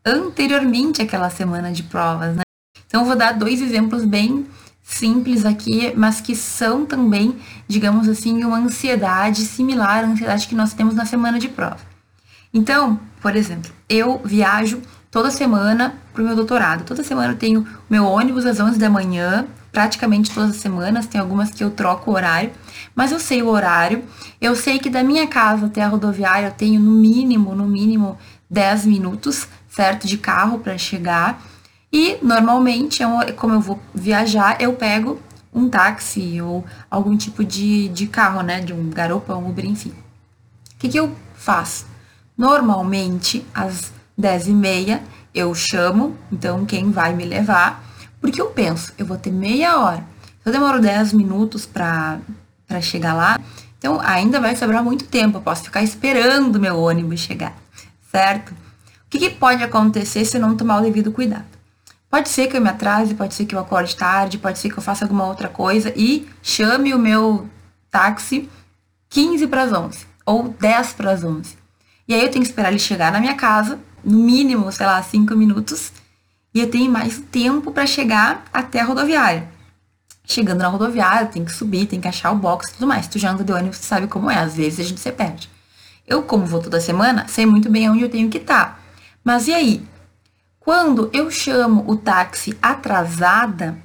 anteriormente 0.06 1.02
àquela 1.02 1.28
semana 1.28 1.72
de 1.72 1.82
provas, 1.82 2.36
né? 2.36 2.42
Então, 2.86 3.00
eu 3.00 3.06
vou 3.08 3.16
dar 3.16 3.32
dois 3.32 3.60
exemplos 3.60 4.04
bem 4.04 4.46
simples 4.92 5.44
aqui, 5.44 5.92
mas 5.96 6.20
que 6.20 6.36
são 6.36 6.84
também, 6.84 7.36
digamos 7.66 8.08
assim, 8.08 8.44
uma 8.44 8.58
ansiedade 8.58 9.42
similar 9.42 10.04
à 10.04 10.06
ansiedade 10.06 10.46
que 10.46 10.54
nós 10.54 10.74
temos 10.74 10.94
na 10.94 11.06
semana 11.06 11.38
de 11.38 11.48
prova. 11.48 11.78
Então, 12.52 13.00
por 13.20 13.34
exemplo, 13.34 13.72
eu 13.88 14.20
viajo 14.24 14.82
toda 15.10 15.30
semana 15.30 15.94
para 16.12 16.22
o 16.22 16.26
meu 16.26 16.36
doutorado. 16.36 16.84
Toda 16.84 17.02
semana 17.02 17.32
eu 17.32 17.38
tenho 17.38 17.66
meu 17.88 18.04
ônibus 18.04 18.44
às 18.44 18.60
11 18.60 18.78
da 18.78 18.90
manhã, 18.90 19.46
praticamente 19.70 20.30
todas 20.30 20.50
as 20.50 20.56
semanas, 20.56 21.06
tem 21.06 21.20
algumas 21.20 21.50
que 21.50 21.64
eu 21.64 21.70
troco 21.70 22.10
o 22.10 22.14
horário, 22.14 22.50
mas 22.94 23.10
eu 23.10 23.18
sei 23.18 23.42
o 23.42 23.48
horário. 23.48 24.04
Eu 24.40 24.54
sei 24.54 24.78
que 24.78 24.90
da 24.90 25.02
minha 25.02 25.26
casa 25.26 25.66
até 25.66 25.82
a 25.82 25.88
rodoviária 25.88 26.48
eu 26.48 26.52
tenho 26.52 26.78
no 26.78 26.90
mínimo, 26.92 27.54
no 27.54 27.66
mínimo 27.66 28.18
10 28.50 28.84
minutos, 28.86 29.48
certo, 29.68 30.06
de 30.06 30.18
carro 30.18 30.58
para 30.58 30.76
chegar. 30.76 31.42
E 31.92 32.18
normalmente, 32.22 33.02
é 33.02 33.32
como 33.32 33.54
eu 33.54 33.60
vou 33.60 33.78
viajar, 33.94 34.56
eu 34.60 34.72
pego 34.72 35.20
um 35.52 35.68
táxi 35.68 36.40
ou 36.40 36.64
algum 36.90 37.16
tipo 37.16 37.44
de, 37.44 37.88
de 37.88 38.06
carro, 38.06 38.42
né? 38.42 38.60
De 38.60 38.72
um 38.72 38.88
garupa, 38.88 39.34
um 39.34 39.50
Uber, 39.50 39.66
enfim. 39.66 39.90
O 39.90 40.78
que, 40.78 40.88
que 40.88 40.98
eu 40.98 41.14
faço? 41.34 41.86
Normalmente, 42.36 43.44
às 43.54 43.92
10 44.16 44.48
e 44.48 44.52
meia, 44.52 45.02
eu 45.34 45.54
chamo, 45.54 46.16
então, 46.30 46.64
quem 46.64 46.90
vai 46.90 47.14
me 47.14 47.24
levar, 47.24 47.84
porque 48.20 48.40
eu 48.40 48.46
penso, 48.46 48.92
eu 48.96 49.04
vou 49.04 49.18
ter 49.18 49.30
meia 49.30 49.78
hora. 49.78 50.04
Se 50.42 50.48
eu 50.48 50.52
demoro 50.52 50.80
10 50.80 51.12
minutos 51.12 51.66
para 51.66 52.20
chegar 52.80 53.14
lá, 53.14 53.38
então 53.78 54.00
ainda 54.00 54.40
vai 54.40 54.56
sobrar 54.56 54.82
muito 54.82 55.04
tempo, 55.04 55.38
eu 55.38 55.42
posso 55.42 55.64
ficar 55.64 55.82
esperando 55.82 56.58
meu 56.58 56.78
ônibus 56.78 57.20
chegar, 57.20 57.54
certo? 58.10 58.52
O 58.52 59.10
que, 59.10 59.18
que 59.18 59.30
pode 59.30 59.62
acontecer 59.62 60.24
se 60.24 60.36
eu 60.36 60.40
não 60.40 60.56
tomar 60.56 60.78
o 60.78 60.82
devido 60.82 61.12
cuidado? 61.12 61.61
Pode 62.12 62.28
ser 62.28 62.46
que 62.46 62.54
eu 62.58 62.60
me 62.60 62.68
atrase, 62.68 63.14
pode 63.14 63.32
ser 63.32 63.46
que 63.46 63.54
eu 63.54 63.58
acorde 63.58 63.96
tarde, 63.96 64.36
pode 64.36 64.58
ser 64.58 64.70
que 64.70 64.78
eu 64.78 64.82
faça 64.82 65.02
alguma 65.02 65.26
outra 65.26 65.48
coisa 65.48 65.90
e 65.96 66.28
chame 66.42 66.92
o 66.92 66.98
meu 66.98 67.48
táxi 67.90 68.50
15 69.08 69.46
para 69.46 69.62
as 69.62 69.72
11 69.72 70.06
ou 70.26 70.50
10 70.50 70.92
para 70.92 71.10
as 71.10 71.24
11. 71.24 71.56
E 72.06 72.12
aí 72.12 72.20
eu 72.20 72.30
tenho 72.30 72.44
que 72.44 72.50
esperar 72.50 72.68
ele 72.68 72.78
chegar 72.78 73.10
na 73.10 73.18
minha 73.18 73.34
casa, 73.34 73.80
no 74.04 74.18
mínimo, 74.18 74.70
sei 74.70 74.84
lá, 74.84 75.02
5 75.02 75.34
minutos, 75.34 75.90
e 76.52 76.60
eu 76.60 76.70
tenho 76.70 76.92
mais 76.92 77.18
tempo 77.30 77.72
para 77.72 77.86
chegar 77.86 78.44
até 78.52 78.80
a 78.80 78.84
rodoviária. 78.84 79.48
Chegando 80.22 80.58
na 80.58 80.68
rodoviária, 80.68 81.28
tem 81.28 81.42
que 81.42 81.52
subir, 81.52 81.86
tem 81.86 81.98
que 81.98 82.08
achar 82.08 82.30
o 82.30 82.36
box 82.36 82.68
e 82.68 82.74
tudo 82.74 82.86
mais. 82.86 83.08
Tu 83.08 83.18
já 83.18 83.30
anda 83.30 83.42
de 83.42 83.54
ônibus, 83.54 83.78
tu 83.78 83.86
sabe 83.86 84.06
como 84.06 84.30
é, 84.30 84.36
às 84.36 84.54
vezes 84.54 84.80
a 84.80 84.84
gente 84.86 85.00
se 85.00 85.10
perde. 85.12 85.48
Eu, 86.06 86.22
como 86.22 86.44
vou 86.44 86.60
toda 86.60 86.78
semana, 86.78 87.26
sei 87.26 87.46
muito 87.46 87.70
bem 87.70 87.88
onde 87.88 88.02
eu 88.02 88.10
tenho 88.10 88.28
que 88.28 88.36
estar. 88.36 88.64
Tá. 88.66 88.78
Mas 89.24 89.48
e 89.48 89.54
aí? 89.54 89.91
Quando 90.64 91.10
eu 91.12 91.28
chamo 91.28 91.84
o 91.88 91.96
táxi 91.96 92.56
atrasada, 92.62 93.76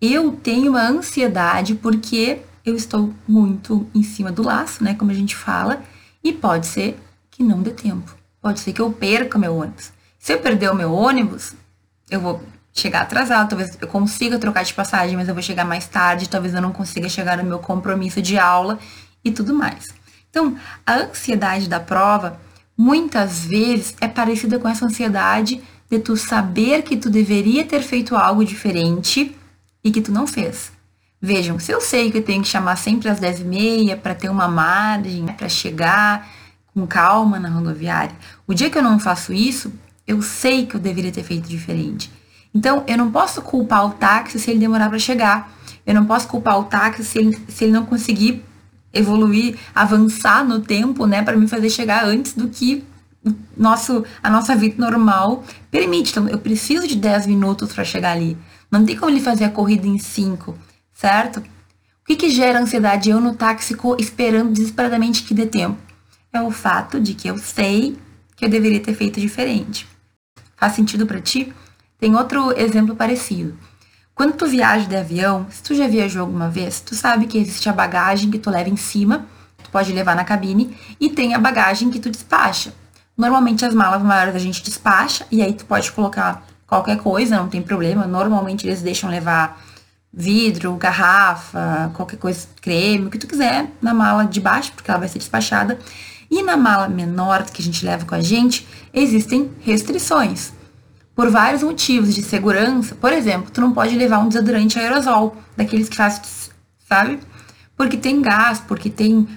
eu 0.00 0.30
tenho 0.30 0.70
uma 0.70 0.88
ansiedade 0.88 1.74
porque 1.74 2.40
eu 2.64 2.76
estou 2.76 3.12
muito 3.26 3.88
em 3.92 4.04
cima 4.04 4.30
do 4.30 4.40
laço, 4.40 4.84
né, 4.84 4.94
como 4.94 5.10
a 5.10 5.14
gente 5.14 5.34
fala, 5.34 5.82
e 6.22 6.32
pode 6.32 6.68
ser 6.68 6.96
que 7.28 7.42
não 7.42 7.60
dê 7.60 7.72
tempo. 7.72 8.14
Pode 8.40 8.60
ser 8.60 8.72
que 8.72 8.80
eu 8.80 8.92
perca 8.92 9.36
meu 9.36 9.56
ônibus. 9.56 9.92
Se 10.16 10.32
eu 10.32 10.38
perder 10.38 10.70
o 10.70 10.76
meu 10.76 10.92
ônibus, 10.92 11.54
eu 12.08 12.20
vou 12.20 12.40
chegar 12.72 13.02
atrasado, 13.02 13.48
talvez 13.48 13.76
eu 13.80 13.88
consiga 13.88 14.38
trocar 14.38 14.62
de 14.62 14.74
passagem, 14.74 15.16
mas 15.16 15.26
eu 15.26 15.34
vou 15.34 15.42
chegar 15.42 15.64
mais 15.64 15.88
tarde, 15.88 16.28
talvez 16.28 16.54
eu 16.54 16.62
não 16.62 16.72
consiga 16.72 17.08
chegar 17.08 17.36
no 17.36 17.42
meu 17.42 17.58
compromisso 17.58 18.22
de 18.22 18.38
aula 18.38 18.78
e 19.24 19.32
tudo 19.32 19.52
mais. 19.52 19.92
Então, 20.30 20.56
a 20.86 20.94
ansiedade 20.94 21.68
da 21.68 21.80
prova 21.80 22.40
muitas 22.78 23.44
vezes 23.44 23.96
é 24.00 24.06
parecida 24.06 24.60
com 24.60 24.68
essa 24.68 24.86
ansiedade 24.86 25.60
de 25.92 25.98
tu 25.98 26.16
saber 26.16 26.82
que 26.82 26.96
tu 26.96 27.10
deveria 27.10 27.64
ter 27.64 27.82
feito 27.82 28.16
algo 28.16 28.42
diferente 28.42 29.36
e 29.84 29.90
que 29.90 30.00
tu 30.00 30.10
não 30.10 30.26
fez. 30.26 30.72
Vejam, 31.20 31.58
se 31.58 31.70
eu 31.70 31.82
sei 31.82 32.10
que 32.10 32.16
eu 32.16 32.22
tenho 32.22 32.42
que 32.42 32.48
chamar 32.48 32.76
sempre 32.76 33.10
às 33.10 33.20
10h30 33.20 33.98
para 33.98 34.14
ter 34.14 34.30
uma 34.30 34.48
margem, 34.48 35.26
para 35.26 35.50
chegar 35.50 36.26
com 36.72 36.86
calma 36.86 37.38
na 37.38 37.50
rodoviária, 37.50 38.16
o 38.46 38.54
dia 38.54 38.70
que 38.70 38.78
eu 38.78 38.82
não 38.82 38.98
faço 38.98 39.34
isso, 39.34 39.70
eu 40.06 40.22
sei 40.22 40.64
que 40.64 40.74
eu 40.74 40.80
deveria 40.80 41.12
ter 41.12 41.22
feito 41.22 41.46
diferente. 41.46 42.10
Então, 42.54 42.84
eu 42.86 42.96
não 42.96 43.10
posso 43.10 43.42
culpar 43.42 43.84
o 43.86 43.90
táxi 43.90 44.38
se 44.38 44.50
ele 44.50 44.60
demorar 44.60 44.88
para 44.88 44.98
chegar. 44.98 45.52
Eu 45.86 45.94
não 45.94 46.06
posso 46.06 46.26
culpar 46.26 46.58
o 46.58 46.64
táxi 46.64 47.04
se 47.04 47.18
ele, 47.18 47.38
se 47.48 47.64
ele 47.64 47.72
não 47.72 47.84
conseguir 47.84 48.42
evoluir, 48.94 49.58
avançar 49.74 50.42
no 50.42 50.60
tempo, 50.60 51.06
né, 51.06 51.22
para 51.22 51.36
me 51.36 51.46
fazer 51.46 51.68
chegar 51.68 52.04
antes 52.04 52.32
do 52.32 52.48
que 52.48 52.82
nosso, 53.56 54.04
a 54.22 54.30
nossa 54.30 54.54
vida 54.54 54.74
normal 54.78 55.44
permite. 55.70 56.10
Então, 56.10 56.28
eu 56.28 56.38
preciso 56.38 56.86
de 56.86 56.96
10 56.96 57.26
minutos 57.26 57.72
para 57.72 57.84
chegar 57.84 58.12
ali. 58.12 58.36
Não 58.70 58.84
tem 58.84 58.96
como 58.96 59.10
ele 59.10 59.20
fazer 59.20 59.44
a 59.44 59.50
corrida 59.50 59.86
em 59.86 59.98
5, 59.98 60.56
certo? 60.92 61.38
O 61.38 62.04
que, 62.06 62.16
que 62.16 62.30
gera 62.30 62.60
ansiedade 62.60 63.10
eu 63.10 63.20
no 63.20 63.34
táxi 63.34 63.76
esperando 63.98 64.52
desesperadamente 64.52 65.22
que 65.22 65.34
dê 65.34 65.46
tempo? 65.46 65.78
É 66.32 66.40
o 66.40 66.50
fato 66.50 67.00
de 67.00 67.14
que 67.14 67.28
eu 67.28 67.38
sei 67.38 67.96
que 68.34 68.44
eu 68.44 68.48
deveria 68.48 68.80
ter 68.80 68.94
feito 68.94 69.20
diferente. 69.20 69.86
Faz 70.56 70.72
sentido 70.72 71.06
para 71.06 71.20
ti? 71.20 71.52
Tem 71.98 72.16
outro 72.16 72.58
exemplo 72.58 72.96
parecido. 72.96 73.56
Quando 74.14 74.34
tu 74.34 74.46
viaja 74.46 74.86
de 74.86 74.96
avião, 74.96 75.46
se 75.50 75.62
tu 75.62 75.74
já 75.74 75.86
viajou 75.86 76.22
alguma 76.22 76.50
vez, 76.50 76.80
tu 76.80 76.94
sabe 76.94 77.26
que 77.26 77.38
existe 77.38 77.68
a 77.68 77.72
bagagem 77.72 78.30
que 78.30 78.38
tu 78.38 78.50
leva 78.50 78.68
em 78.68 78.76
cima 78.76 79.26
pode 79.72 79.92
levar 79.92 80.14
na 80.14 80.22
cabine 80.22 80.76
e 81.00 81.08
tem 81.08 81.34
a 81.34 81.38
bagagem 81.38 81.90
que 81.90 81.98
tu 81.98 82.10
despacha. 82.10 82.74
Normalmente 83.16 83.64
as 83.64 83.74
malas 83.74 84.02
maiores 84.02 84.34
a 84.34 84.38
gente 84.38 84.62
despacha 84.62 85.26
e 85.30 85.42
aí 85.42 85.52
tu 85.52 85.64
pode 85.64 85.90
colocar 85.92 86.44
qualquer 86.66 86.98
coisa, 86.98 87.36
não 87.36 87.48
tem 87.48 87.62
problema. 87.62 88.06
Normalmente 88.06 88.66
eles 88.66 88.80
deixam 88.82 89.10
levar 89.10 89.60
vidro, 90.12 90.74
garrafa, 90.74 91.90
qualquer 91.94 92.16
coisa, 92.16 92.46
creme, 92.60 93.06
o 93.06 93.10
que 93.10 93.18
tu 93.18 93.26
quiser 93.26 93.70
na 93.80 93.94
mala 93.94 94.24
de 94.24 94.40
baixo, 94.40 94.72
porque 94.72 94.90
ela 94.90 95.00
vai 95.00 95.08
ser 95.08 95.18
despachada. 95.18 95.78
E 96.30 96.42
na 96.42 96.56
mala 96.56 96.88
menor 96.88 97.44
que 97.44 97.60
a 97.60 97.64
gente 97.64 97.84
leva 97.84 98.06
com 98.06 98.14
a 98.14 98.20
gente, 98.20 98.66
existem 98.92 99.50
restrições. 99.60 100.52
Por 101.14 101.30
vários 101.30 101.62
motivos 101.62 102.14
de 102.14 102.22
segurança. 102.22 102.94
Por 102.94 103.12
exemplo, 103.12 103.50
tu 103.50 103.60
não 103.60 103.72
pode 103.72 103.94
levar 103.94 104.18
um 104.18 104.28
desodorante 104.28 104.78
aerosol, 104.78 105.36
daqueles 105.54 105.90
que 105.90 105.96
faz, 105.96 106.50
sabe? 106.88 107.20
Porque 107.76 107.98
tem 107.98 108.22
gás, 108.22 108.60
porque 108.60 108.88
tem 108.88 109.28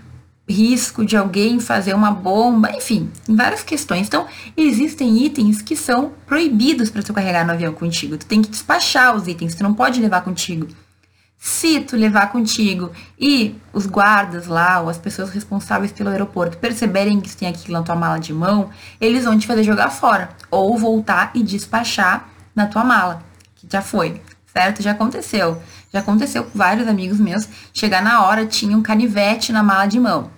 risco 0.48 1.04
de 1.04 1.18
alguém 1.18 1.60
fazer 1.60 1.94
uma 1.94 2.12
bomba, 2.12 2.72
enfim, 2.72 3.12
em 3.28 3.36
várias 3.36 3.64
questões. 3.64 4.08
Então, 4.08 4.28
existem 4.56 5.24
itens 5.24 5.62
que 5.62 5.76
são 5.76 6.14
proibidos 6.26 6.90
para 6.90 7.02
tu 7.02 7.14
carregar 7.14 7.46
no 7.46 7.54
avião 7.54 7.74
contigo. 7.74 8.18
Tu 8.18 8.26
tem 8.26 8.42
que 8.42 8.50
despachar 8.50 9.16
os 9.16 9.28
itens, 9.28 9.56
tu 9.56 9.64
não 9.64 9.74
pode 9.74 10.00
levar 10.00 10.22
contigo. 10.22 10.68
Se 11.38 11.80
tu 11.82 11.96
levar 11.96 12.32
contigo 12.32 12.92
e 13.20 13.56
os 13.74 13.86
guardas 13.86 14.48
lá, 14.48 14.80
ou 14.82 14.90
as 14.90 14.98
pessoas 14.98 15.30
responsáveis 15.30 15.92
pelo 15.92 16.10
aeroporto, 16.10 16.58
perceberem 16.58 17.20
que 17.20 17.36
tem 17.36 17.48
aquilo 17.48 17.74
na 17.74 17.84
tua 17.84 17.96
mala 17.96 18.20
de 18.20 18.34
mão, 18.34 18.70
eles 19.00 19.26
vão 19.26 19.38
te 19.38 19.46
fazer 19.46 19.64
jogar 19.64 19.90
fora. 19.90 20.30
Ou 20.50 20.78
voltar 20.78 21.32
e 21.36 21.44
despachar 21.44 22.30
na 22.56 22.68
tua 22.68 22.84
mala, 22.84 23.22
que 23.56 23.68
já 23.70 23.82
foi, 23.82 24.22
certo? 24.46 24.82
Já 24.82 24.92
aconteceu. 24.92 25.62
Já 25.92 26.00
aconteceu 26.00 26.46
com 26.46 26.58
vários 26.58 26.88
amigos 26.88 27.20
meus. 27.20 27.48
Chegar 27.74 28.02
na 28.02 28.26
hora, 28.26 28.46
tinha 28.46 28.76
um 28.76 28.82
canivete 28.82 29.52
na 29.52 29.62
mala 29.62 29.86
de 29.86 30.00
mão. 30.00 30.32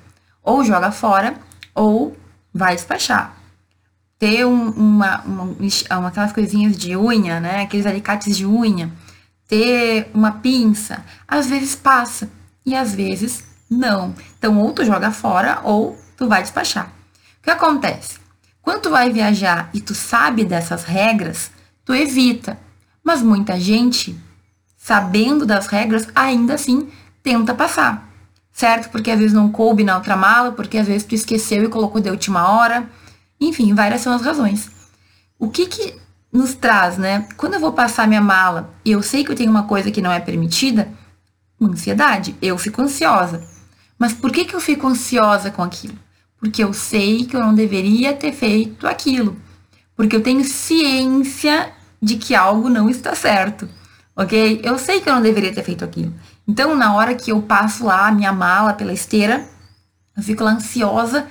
Ou 0.48 0.63
joga 0.63 0.92
fora, 0.92 1.36
ou 1.75 2.16
vai 2.54 2.75
despachar. 2.75 3.36
Ter 4.18 4.46
um, 4.46 4.70
uma, 4.70 5.22
uma, 5.22 5.44
uma, 5.44 6.08
aquelas 6.08 6.32
coisinhas 6.32 6.77
de 6.77 6.96
unha, 6.96 7.39
né? 7.39 7.62
Aqueles 7.63 7.86
alicates 7.86 8.38
de 8.38 8.46
unha 8.46 8.92
ter 9.48 10.12
uma 10.13 10.34
pinça, 10.34 11.04
às 11.27 11.48
vezes 11.48 11.75
passa 11.75 12.30
e 12.66 12.75
às 12.75 12.94
vezes 12.94 13.46
não. 13.70 14.13
Então, 14.38 14.60
ou 14.60 14.74
tu 14.74 14.84
joga 14.84 15.12
fora 15.12 15.62
ou 15.63 15.98
tu 16.18 16.27
vai 16.27 16.42
despachar. 16.42 16.92
O 17.39 17.44
que 17.44 17.50
acontece? 17.50 18.20
Quando 18.62 18.82
tu 18.82 18.89
vai 18.89 19.10
viajar 19.10 19.70
e 19.74 19.80
tu 19.80 19.96
sabe 19.96 20.44
dessas 20.44 20.84
regras, 20.84 21.51
tu 21.86 21.94
evita. 21.94 22.60
Mas 23.04 23.22
muita 23.22 23.58
gente, 23.58 24.20
sabendo 24.75 25.46
das 25.46 25.68
regras, 25.68 26.08
ainda 26.13 26.56
assim 26.56 26.89
tenta 27.24 27.56
passar. 27.56 28.07
Certo? 28.58 28.90
Porque 28.90 29.12
às 29.12 29.20
vezes 29.20 29.34
não 29.34 29.52
coube 29.52 29.84
na 29.84 29.96
outra 29.96 30.18
mala, 30.18 30.52
porque 30.52 30.80
às 30.80 30.88
vezes 30.88 31.04
tu 31.04 31.14
esqueceu 31.14 31.64
e 31.64 31.70
colocou 31.70 32.02
de 32.02 32.10
última 32.10 32.50
hora. 32.50 32.90
Enfim, 33.40 33.72
várias 33.76 34.02
são 34.02 34.12
as 34.12 34.24
razões. 34.24 34.68
O 35.38 35.48
que 35.48 35.68
que 35.68 35.94
nos 36.34 36.56
traz, 36.56 36.98
né? 36.98 37.30
Quando 37.38 37.54
eu 37.54 37.60
vou 37.60 37.72
passar 37.72 38.08
minha 38.08 38.20
mala 38.20 38.74
e 38.84 38.94
eu 38.94 39.04
sei 39.04 39.24
que 39.24 39.32
eu 39.32 39.36
tenho 39.36 39.52
uma 39.52 39.68
coisa 39.68 39.92
que 39.92 40.02
não 40.02 40.12
é 40.12 40.20
permitida, 40.20 40.92
ansiedade. 41.62 42.36
Eu 42.42 42.58
fico 42.58 42.82
ansiosa. 42.82 43.48
Mas 44.00 44.12
por 44.12 44.32
que, 44.32 44.44
que 44.44 44.56
eu 44.56 44.60
fico 44.60 44.88
ansiosa 44.88 45.52
com 45.52 45.62
aquilo? 45.62 45.94
Porque 46.40 46.64
eu 46.64 46.74
sei 46.74 47.26
que 47.26 47.36
eu 47.36 47.42
não 47.42 47.54
deveria 47.54 48.12
ter 48.14 48.32
feito 48.32 48.88
aquilo. 48.88 49.38
Porque 49.96 50.16
eu 50.16 50.24
tenho 50.24 50.44
ciência 50.44 51.72
de 52.02 52.16
que 52.16 52.34
algo 52.34 52.70
não 52.70 52.90
está 52.90 53.14
certo. 53.14 53.70
Ok? 54.16 54.62
Eu 54.64 54.80
sei 54.80 55.00
que 55.00 55.08
eu 55.08 55.14
não 55.14 55.22
deveria 55.22 55.54
ter 55.54 55.64
feito 55.64 55.86
aquilo. 55.86 56.12
Então, 56.48 56.75
na 56.75 56.96
hora 56.96 57.13
que 57.13 57.32
eu 57.32 57.42
passo 57.42 57.86
lá 57.86 58.08
a 58.08 58.12
minha 58.12 58.32
mala 58.32 58.74
pela 58.74 58.94
esteira, 58.94 59.48
eu 60.16 60.24
fico 60.24 60.44
lá 60.44 60.51
ansiosa 60.51 61.27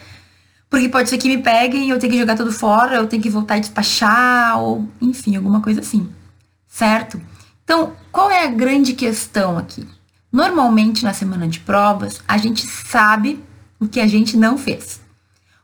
porque 0.68 0.88
pode 0.88 1.08
ser 1.08 1.18
que 1.18 1.28
me 1.28 1.38
peguem 1.42 1.90
eu 1.90 1.98
tenho 1.98 2.12
que 2.12 2.18
jogar 2.18 2.36
tudo 2.36 2.52
fora, 2.52 2.96
eu 2.96 3.06
tenho 3.06 3.22
que 3.22 3.30
voltar 3.30 3.56
e 3.56 3.60
despachar, 3.60 4.58
ou 4.58 4.88
enfim, 5.00 5.36
alguma 5.36 5.60
coisa 5.60 5.80
assim. 5.80 6.12
Certo? 6.66 7.20
Então, 7.64 7.94
qual 8.12 8.30
é 8.30 8.44
a 8.44 8.50
grande 8.50 8.92
questão 8.92 9.56
aqui? 9.56 9.86
Normalmente, 10.30 11.04
na 11.04 11.12
semana 11.12 11.48
de 11.48 11.60
provas, 11.60 12.20
a 12.26 12.36
gente 12.36 12.66
sabe 12.66 13.42
o 13.80 13.88
que 13.88 14.00
a 14.00 14.06
gente 14.06 14.36
não 14.36 14.58
fez. 14.58 15.00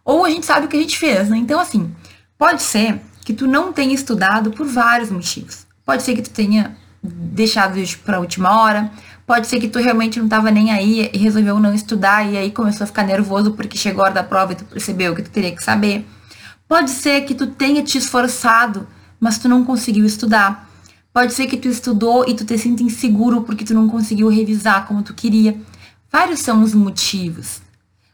Ou 0.05 0.25
a 0.25 0.31
gente 0.31 0.47
sabe 0.47 0.67
o 0.67 0.69
que 0.69 0.77
a 0.77 0.81
gente 0.81 0.99
fez, 0.99 1.29
né? 1.29 1.37
Então, 1.37 1.61
assim, 1.61 1.95
pode 2.39 2.63
ser 2.63 3.01
que 3.25 3.33
tu 3.33 3.47
não 3.47 3.73
tenha 3.73 3.95
estudado 3.95 4.51
por 4.51 4.67
vários 4.67 5.11
motivos. 5.11 5.67
Pode 5.85 6.03
ser 6.03 6.15
que 6.15 6.23
tu 6.23 6.31
tenha 6.31 6.77
deixado 7.03 7.79
isso 7.79 7.99
para 7.99 8.17
a 8.17 8.21
última 8.21 8.63
hora, 8.63 8.91
Pode 9.27 9.47
ser 9.47 9.61
que 9.61 9.69
tu 9.69 9.79
realmente 9.79 10.19
não 10.19 10.27
estava 10.27 10.51
nem 10.51 10.73
aí 10.73 11.11
e 11.13 11.19
resolveu 11.19 11.59
não 11.61 11.73
estudar 11.75 12.31
e 12.31 12.37
aí 12.37 12.51
começou 12.51 12.85
a 12.85 12.87
ficar 12.87 13.05
nervoso 13.05 13.53
porque 13.53 13.79
chegou 13.79 14.03
a 14.03 14.07
hora 14.07 14.15
da 14.15 14.23
prova 14.25 14.53
e 14.53 14.57
tu 14.57 14.65
percebeu 14.65 15.15
que 15.15 15.23
tu 15.23 15.31
teria 15.31 15.55
que 15.55 15.63
saber. 15.63 16.05
Pode 16.69 16.91
ser 16.91 17.23
que 17.23 17.35
tu 17.35 17.47
tenha 17.47 17.83
te 17.83 17.99
esforçado, 17.99 18.87
mas 19.21 19.39
tu 19.39 19.49
não 19.49 19.65
conseguiu 19.65 20.05
estudar. 20.05 20.69
Pode 21.13 21.35
ser 21.35 21.47
que 21.47 21.57
tu 21.57 21.69
estudou 21.69 22.27
e 22.27 22.35
tu 22.35 22.45
te 22.45 22.57
sinta 22.57 22.83
inseguro 22.83 23.43
porque 23.43 23.65
tu 23.65 23.75
não 23.75 23.89
conseguiu 23.89 24.29
revisar 24.29 24.87
como 24.87 25.03
tu 25.03 25.15
queria. 25.15 25.57
Vários 26.11 26.41
são 26.41 26.63
os 26.63 26.75
motivos. 26.75 27.61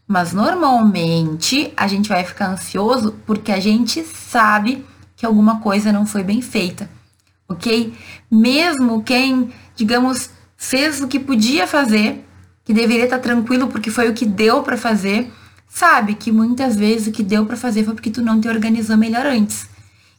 Mas 0.07 0.33
normalmente 0.33 1.73
a 1.77 1.87
gente 1.87 2.09
vai 2.09 2.25
ficar 2.25 2.51
ansioso 2.51 3.15
porque 3.27 3.53
a 3.53 3.61
gente 3.61 4.03
sabe 4.03 4.85
que 5.17 5.25
alguma 5.25 5.61
coisa 5.61 5.93
não 5.93 6.07
foi 6.07 6.23
bem 6.23 6.43
feita. 6.43 6.91
Ok? 7.49 7.95
Mesmo 8.31 9.03
quem, 9.03 9.51
digamos, 9.77 10.31
fez 10.59 11.01
o 11.01 11.07
que 11.07 11.21
podia 11.21 11.69
fazer, 11.69 12.27
que 12.65 12.75
deveria 12.75 13.05
estar 13.05 13.21
tranquilo 13.21 13.69
porque 13.69 13.91
foi 13.91 14.11
o 14.11 14.13
que 14.13 14.27
deu 14.27 14.63
para 14.63 14.77
fazer, 14.77 15.33
sabe 15.69 16.15
que 16.15 16.33
muitas 16.33 16.77
vezes 16.77 17.07
o 17.07 17.13
que 17.13 17.23
deu 17.23 17.47
para 17.47 17.57
fazer 17.57 17.85
foi 17.85 17.95
porque 17.95 18.11
tu 18.11 18.21
não 18.21 18.41
te 18.41 18.49
organizou 18.49 18.97
melhor 18.97 19.25
antes. 19.25 19.69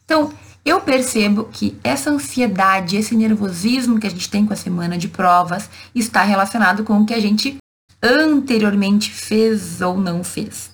Então, 0.04 0.32
eu 0.64 0.80
percebo 0.80 1.44
que 1.44 1.78
essa 1.84 2.10
ansiedade, 2.10 2.96
esse 2.96 3.14
nervosismo 3.14 4.00
que 4.00 4.06
a 4.06 4.10
gente 4.10 4.30
tem 4.30 4.46
com 4.46 4.52
a 4.52 4.56
semana 4.56 4.96
de 4.96 5.08
provas 5.08 5.68
está 5.94 6.22
relacionado 6.22 6.84
com 6.84 7.00
o 7.00 7.06
que 7.06 7.14
a 7.14 7.20
gente 7.20 7.58
anteriormente 8.02 9.10
fez 9.10 9.82
ou 9.82 9.98
não 9.98 10.24
fez, 10.24 10.70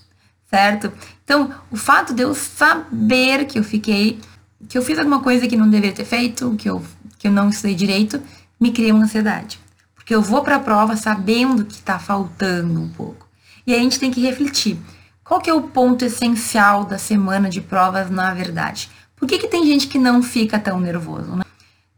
certo? 0.48 0.92
Então, 1.24 1.52
o 1.72 1.76
fato 1.76 2.14
de 2.14 2.22
eu 2.22 2.35
saber 2.35 3.46
que 3.46 3.59
eu 3.59 3.64
fiquei, 3.64 4.20
que 4.68 4.79
eu 4.79 4.83
fiz 4.83 4.96
alguma 4.96 5.20
coisa 5.20 5.48
que 5.48 5.57
não 5.57 5.68
deveria 5.68 5.94
ter 5.94 6.05
feito, 6.05 6.55
que 6.57 6.70
eu, 6.70 6.83
que 7.18 7.26
eu 7.26 7.33
não 7.33 7.48
estudei 7.48 7.74
direito, 7.74 8.22
me 8.61 8.73
cria 8.73 8.95
uma 8.95 9.05
ansiedade. 9.05 9.61
Porque 9.95 10.14
eu 10.14 10.23
vou 10.23 10.42
para 10.42 10.57
a 10.57 10.61
prova 10.61 10.97
sabendo 10.97 11.64
que 11.64 11.75
está 11.75 11.99
faltando 11.99 12.81
um 12.81 12.88
pouco. 12.88 13.27
E 13.66 13.73
aí 13.73 13.81
a 13.81 13.83
gente 13.83 13.99
tem 13.99 14.11
que 14.11 14.21
refletir. 14.21 14.79
Qual 15.25 15.40
que 15.40 15.51
é 15.51 15.55
o 15.55 15.62
ponto 15.62 16.05
essencial 16.05 16.85
da 16.85 16.99
semana 16.99 17.49
de 17.51 17.61
provas 17.61 18.09
na 18.09 18.33
verdade? 18.33 18.88
Por 19.16 19.27
que, 19.27 19.38
que 19.38 19.49
tem 19.49 19.66
gente 19.66 19.88
que 19.88 19.99
não 19.99 20.23
fica 20.23 20.59
tão 20.59 20.79
nervoso? 20.79 21.35
Né? 21.35 21.42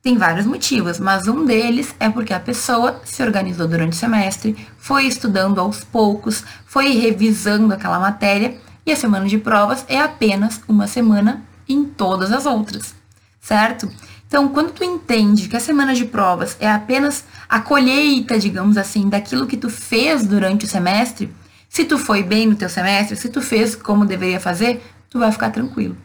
Tem 0.01 0.17
vários 0.17 0.47
motivos, 0.47 0.99
mas 0.99 1.29
um 1.29 1.45
deles 1.45 1.95
é 2.01 2.09
porque 2.09 2.33
a 2.33 2.41
pessoa 2.41 3.03
se 3.05 3.23
organizou 3.23 3.69
durante 3.69 3.93
o 3.93 3.97
semestre, 3.97 4.57
foi 4.79 5.07
estudando 5.07 5.61
aos 5.61 5.85
poucos, 5.85 6.45
foi 6.65 6.93
revisando 6.93 7.75
aquela 7.75 7.99
matéria 7.99 8.57
e 8.87 8.93
a 8.93 8.97
semana 8.97 9.27
de 9.27 9.37
provas 9.37 9.85
é 9.89 10.01
apenas 10.01 10.63
uma 10.67 10.87
semana 10.87 11.43
em 11.69 11.85
todas 11.85 12.33
as 12.33 12.47
outras, 12.47 12.95
certo? 13.41 13.91
Então, 14.29 14.47
quando 14.49 14.73
tu 14.73 14.85
entende 14.85 15.49
que 15.49 15.57
a 15.57 15.61
semana 15.61 15.95
de 15.95 16.05
provas 16.05 16.55
é 16.61 16.71
apenas 16.71 17.25
a 17.49 17.61
colheita, 17.61 18.39
digamos 18.39 18.77
assim, 18.77 19.09
daquilo 19.09 19.47
que 19.47 19.57
tu 19.57 19.71
fez 19.71 20.27
durante 20.27 20.67
o 20.67 20.69
semestre, 20.69 21.35
se 21.67 21.83
tu 21.85 21.99
foi 21.99 22.23
bem 22.23 22.47
no 22.47 22.55
teu 22.55 22.69
semestre, 22.69 23.17
se 23.17 23.31
tu 23.31 23.41
fez 23.41 23.75
como 23.75 24.05
deveria 24.05 24.39
fazer, 24.39 24.83
tu 25.09 25.19
vai 25.19 25.33
ficar 25.33 25.51
tranquilo. 25.51 25.97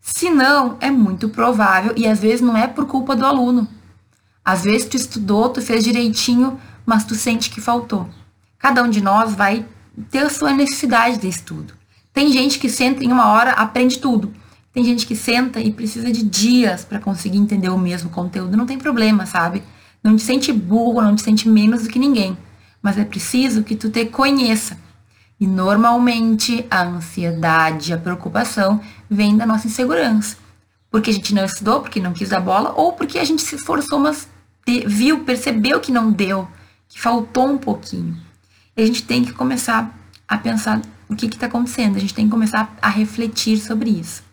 Se 0.00 0.30
não, 0.30 0.78
é 0.80 0.90
muito 0.90 1.28
provável 1.28 1.92
e 1.96 2.06
às 2.06 2.18
vezes 2.18 2.40
não 2.40 2.56
é 2.56 2.66
por 2.66 2.86
culpa 2.86 3.14
do 3.14 3.26
aluno. 3.26 3.68
Às 4.42 4.64
vezes 4.64 4.88
tu 4.88 4.96
estudou, 4.96 5.50
tu 5.50 5.60
fez 5.60 5.84
direitinho, 5.84 6.58
mas 6.86 7.04
tu 7.04 7.14
sente 7.14 7.50
que 7.50 7.60
faltou. 7.60 8.08
Cada 8.58 8.82
um 8.82 8.88
de 8.88 9.02
nós 9.02 9.34
vai 9.34 9.66
ter 10.10 10.20
a 10.20 10.30
sua 10.30 10.52
necessidade 10.52 11.18
de 11.18 11.28
estudo. 11.28 11.74
Tem 12.10 12.32
gente 12.32 12.58
que 12.58 12.70
senta 12.70 13.04
em 13.04 13.12
uma 13.12 13.32
hora, 13.32 13.50
aprende 13.50 13.98
tudo. 13.98 14.32
Tem 14.76 14.84
gente 14.84 15.06
que 15.06 15.16
senta 15.16 15.58
e 15.58 15.72
precisa 15.72 16.12
de 16.12 16.22
dias 16.22 16.84
para 16.84 16.98
conseguir 16.98 17.38
entender 17.38 17.70
o 17.70 17.78
mesmo 17.78 18.10
conteúdo. 18.10 18.58
Não 18.58 18.66
tem 18.66 18.76
problema, 18.76 19.24
sabe? 19.24 19.62
Não 20.04 20.14
te 20.14 20.22
sente 20.22 20.52
burro, 20.52 21.00
não 21.00 21.16
te 21.16 21.22
sente 21.22 21.48
menos 21.48 21.84
do 21.84 21.88
que 21.88 21.98
ninguém. 21.98 22.36
Mas 22.82 22.98
é 22.98 23.04
preciso 23.06 23.62
que 23.62 23.74
tu 23.74 23.88
te 23.88 24.04
conheça. 24.04 24.76
E 25.40 25.46
normalmente 25.46 26.66
a 26.70 26.82
ansiedade, 26.82 27.94
a 27.94 27.96
preocupação 27.96 28.78
vem 29.08 29.34
da 29.34 29.46
nossa 29.46 29.66
insegurança. 29.66 30.36
Porque 30.90 31.08
a 31.08 31.14
gente 31.14 31.34
não 31.34 31.46
estudou, 31.46 31.80
porque 31.80 31.98
não 31.98 32.12
quis 32.12 32.28
dar 32.28 32.40
bola, 32.40 32.74
ou 32.76 32.92
porque 32.92 33.18
a 33.18 33.24
gente 33.24 33.40
se 33.40 33.54
esforçou, 33.56 33.98
mas 33.98 34.28
viu, 34.86 35.20
percebeu 35.20 35.80
que 35.80 35.90
não 35.90 36.12
deu, 36.12 36.46
que 36.86 37.00
faltou 37.00 37.46
um 37.46 37.56
pouquinho. 37.56 38.14
E 38.76 38.82
a 38.82 38.86
gente 38.86 39.04
tem 39.04 39.24
que 39.24 39.32
começar 39.32 39.98
a 40.28 40.36
pensar 40.36 40.82
o 41.08 41.16
que 41.16 41.24
está 41.24 41.46
acontecendo. 41.46 41.96
A 41.96 42.00
gente 42.00 42.12
tem 42.12 42.26
que 42.26 42.30
começar 42.30 42.76
a 42.82 42.90
refletir 42.90 43.56
sobre 43.56 43.88
isso. 43.88 44.25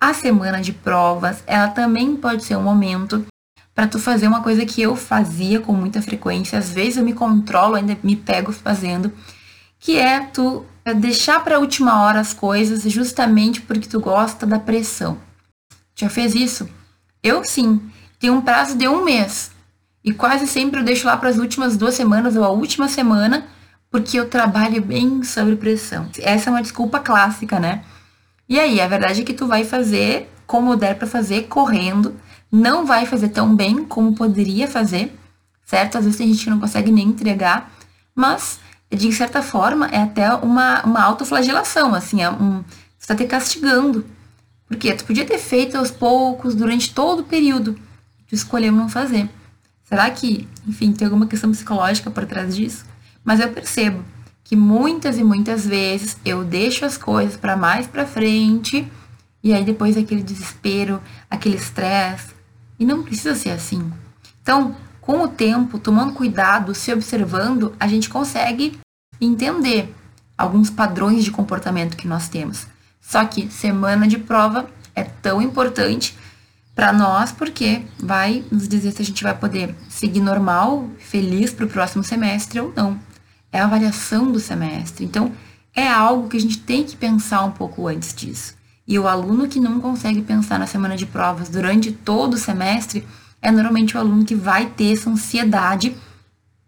A 0.00 0.12
semana 0.12 0.60
de 0.60 0.72
provas, 0.72 1.42
ela 1.46 1.68
também 1.68 2.16
pode 2.16 2.44
ser 2.44 2.56
um 2.56 2.62
momento 2.62 3.26
para 3.74 3.86
tu 3.86 3.98
fazer 3.98 4.26
uma 4.26 4.42
coisa 4.42 4.64
que 4.64 4.80
eu 4.80 4.96
fazia 4.96 5.60
com 5.60 5.72
muita 5.72 6.00
frequência, 6.00 6.58
às 6.58 6.70
vezes 6.70 6.96
eu 6.96 7.04
me 7.04 7.12
controlo, 7.12 7.74
ainda 7.74 7.96
me 8.02 8.16
pego 8.16 8.50
fazendo, 8.50 9.12
que 9.78 9.98
é 9.98 10.20
tu 10.20 10.64
deixar 10.96 11.44
para 11.44 11.56
a 11.56 11.58
última 11.58 12.02
hora 12.02 12.20
as 12.20 12.32
coisas 12.32 12.82
justamente 12.90 13.60
porque 13.60 13.88
tu 13.88 14.00
gosta 14.00 14.46
da 14.46 14.58
pressão. 14.58 15.18
Já 15.94 16.08
fez 16.08 16.34
isso? 16.34 16.68
Eu 17.22 17.44
sim. 17.44 17.80
Tenho 18.18 18.34
um 18.34 18.40
prazo 18.40 18.76
de 18.76 18.88
um 18.88 19.04
mês. 19.04 19.50
E 20.02 20.12
quase 20.12 20.46
sempre 20.46 20.80
eu 20.80 20.84
deixo 20.84 21.06
lá 21.06 21.16
para 21.16 21.28
as 21.28 21.36
últimas 21.36 21.76
duas 21.76 21.94
semanas 21.94 22.36
ou 22.36 22.44
a 22.44 22.50
última 22.50 22.88
semana, 22.88 23.46
porque 23.90 24.18
eu 24.18 24.28
trabalho 24.28 24.80
bem 24.80 25.22
sobre 25.22 25.56
pressão. 25.56 26.08
Essa 26.20 26.48
é 26.48 26.52
uma 26.52 26.62
desculpa 26.62 27.00
clássica, 27.00 27.58
né? 27.58 27.82
E 28.48 28.60
aí, 28.60 28.80
a 28.80 28.86
verdade 28.86 29.22
é 29.22 29.24
que 29.24 29.34
tu 29.34 29.46
vai 29.46 29.64
fazer 29.64 30.30
como 30.46 30.76
der 30.76 30.96
para 30.96 31.06
fazer, 31.06 31.48
correndo. 31.48 32.14
Não 32.50 32.86
vai 32.86 33.04
fazer 33.06 33.28
tão 33.28 33.54
bem 33.54 33.84
como 33.84 34.14
poderia 34.14 34.68
fazer, 34.68 35.12
certo? 35.64 35.98
Às 35.98 36.04
vezes 36.04 36.18
tem 36.18 36.32
gente 36.32 36.48
não 36.48 36.60
consegue 36.60 36.92
nem 36.92 37.08
entregar, 37.08 37.72
mas 38.14 38.60
de 38.88 39.12
certa 39.12 39.42
forma 39.42 39.88
é 39.88 40.02
até 40.02 40.32
uma, 40.34 40.82
uma 40.84 41.02
autoflagelação, 41.02 41.92
assim, 41.92 42.22
é 42.22 42.30
um, 42.30 42.62
você 42.96 43.08
tá 43.08 43.16
te 43.16 43.24
castigando. 43.24 44.06
Porque 44.68 44.92
tu 44.94 45.04
podia 45.04 45.24
ter 45.24 45.38
feito 45.38 45.76
aos 45.76 45.90
poucos, 45.90 46.54
durante 46.54 46.94
todo 46.94 47.20
o 47.20 47.24
período, 47.24 47.74
tu 48.28 48.34
escolheu 48.34 48.72
não 48.72 48.88
fazer. 48.88 49.28
Será 49.84 50.10
que, 50.10 50.48
enfim, 50.66 50.92
tem 50.92 51.06
alguma 51.06 51.26
questão 51.26 51.50
psicológica 51.50 52.10
por 52.10 52.26
trás 52.26 52.54
disso? 52.56 52.84
Mas 53.24 53.40
eu 53.40 53.48
percebo 53.50 54.04
que 54.46 54.54
muitas 54.54 55.18
e 55.18 55.24
muitas 55.24 55.66
vezes 55.66 56.16
eu 56.24 56.44
deixo 56.44 56.84
as 56.84 56.96
coisas 56.96 57.36
para 57.36 57.56
mais 57.56 57.88
para 57.88 58.06
frente 58.06 58.86
e 59.42 59.52
aí 59.52 59.64
depois 59.64 59.96
aquele 59.96 60.22
desespero, 60.22 61.02
aquele 61.28 61.56
estresse. 61.56 62.28
E 62.78 62.84
não 62.84 63.02
precisa 63.02 63.34
ser 63.34 63.50
assim. 63.50 63.92
Então, 64.40 64.76
com 65.00 65.22
o 65.22 65.28
tempo, 65.28 65.80
tomando 65.80 66.12
cuidado, 66.12 66.74
se 66.76 66.92
observando, 66.92 67.74
a 67.80 67.88
gente 67.88 68.08
consegue 68.08 68.78
entender 69.20 69.92
alguns 70.38 70.70
padrões 70.70 71.24
de 71.24 71.32
comportamento 71.32 71.96
que 71.96 72.06
nós 72.06 72.28
temos. 72.28 72.68
Só 73.00 73.24
que 73.24 73.50
semana 73.50 74.06
de 74.06 74.18
prova 74.18 74.70
é 74.94 75.02
tão 75.02 75.42
importante 75.42 76.16
para 76.72 76.92
nós 76.92 77.32
porque 77.32 77.82
vai 77.98 78.44
nos 78.52 78.68
dizer 78.68 78.92
se 78.92 79.02
a 79.02 79.04
gente 79.04 79.24
vai 79.24 79.36
poder 79.36 79.74
seguir 79.88 80.20
normal, 80.20 80.88
feliz 80.98 81.52
para 81.52 81.66
o 81.66 81.68
próximo 81.68 82.04
semestre 82.04 82.60
ou 82.60 82.72
não. 82.76 83.05
É 83.56 83.60
a 83.60 83.64
avaliação 83.64 84.30
do 84.30 84.38
semestre. 84.38 85.02
Então, 85.02 85.32
é 85.74 85.88
algo 85.88 86.28
que 86.28 86.36
a 86.36 86.40
gente 86.40 86.58
tem 86.58 86.84
que 86.84 86.94
pensar 86.94 87.42
um 87.42 87.50
pouco 87.50 87.88
antes 87.88 88.14
disso. 88.14 88.54
E 88.86 88.98
o 88.98 89.08
aluno 89.08 89.48
que 89.48 89.58
não 89.58 89.80
consegue 89.80 90.20
pensar 90.20 90.58
na 90.58 90.66
semana 90.66 90.94
de 90.94 91.06
provas 91.06 91.48
durante 91.48 91.90
todo 91.90 92.34
o 92.34 92.38
semestre 92.38 93.08
é 93.40 93.50
normalmente 93.50 93.96
o 93.96 94.00
aluno 94.00 94.26
que 94.26 94.34
vai 94.34 94.66
ter 94.66 94.92
essa 94.92 95.08
ansiedade 95.08 95.96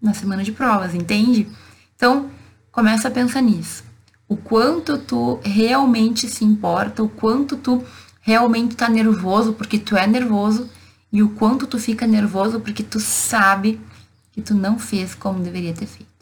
na 0.01 0.15
semana 0.15 0.43
de 0.43 0.51
provas, 0.51 0.95
entende? 0.95 1.47
Então, 1.95 2.31
começa 2.73 3.09
a 3.09 3.11
pensar 3.11 3.43
nisso. 3.43 3.85
O 4.27 4.35
quanto 4.35 4.97
tu 4.97 5.41
realmente 5.45 6.27
se 6.27 6.43
importa, 6.43 7.03
o 7.03 7.09
quanto 7.11 7.59
tu 7.59 7.85
realmente 8.23 8.75
tá 8.75 8.89
nervoso 8.89 9.53
porque 9.53 9.79
tu 9.79 9.95
é 9.95 10.07
nervoso 10.07 10.71
e 11.13 11.23
o 11.23 11.29
quanto 11.29 11.67
tu 11.67 11.79
fica 11.79 12.07
nervoso 12.07 12.61
porque 12.61 12.83
tu 12.83 12.99
sabe 12.99 13.79
que 14.33 14.41
tu 14.41 14.55
não 14.55 14.79
fez 14.79 15.15
como 15.15 15.41
deveria 15.41 15.75
ter 15.75 15.85
feito. 15.85 16.18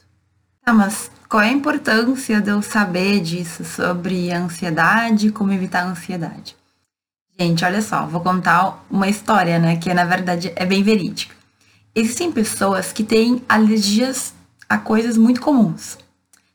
Tá, 0.68 0.72
mas 0.72 1.12
qual 1.28 1.44
é 1.44 1.50
a 1.50 1.52
importância 1.52 2.40
de 2.40 2.50
eu 2.50 2.60
saber 2.60 3.20
disso 3.20 3.64
sobre 3.64 4.32
a 4.32 4.40
ansiedade, 4.40 5.30
como 5.30 5.52
evitar 5.52 5.84
a 5.84 5.90
ansiedade? 5.90 6.56
Gente, 7.38 7.64
olha 7.64 7.80
só, 7.80 8.04
vou 8.04 8.20
contar 8.20 8.84
uma 8.90 9.08
história, 9.08 9.60
né, 9.60 9.76
que 9.76 9.94
na 9.94 10.04
verdade 10.04 10.52
é 10.56 10.66
bem 10.66 10.82
verídica. 10.82 11.36
Existem 11.94 12.32
pessoas 12.32 12.92
que 12.92 13.04
têm 13.04 13.44
alergias 13.48 14.34
a 14.68 14.76
coisas 14.76 15.16
muito 15.16 15.40
comuns. 15.40 15.98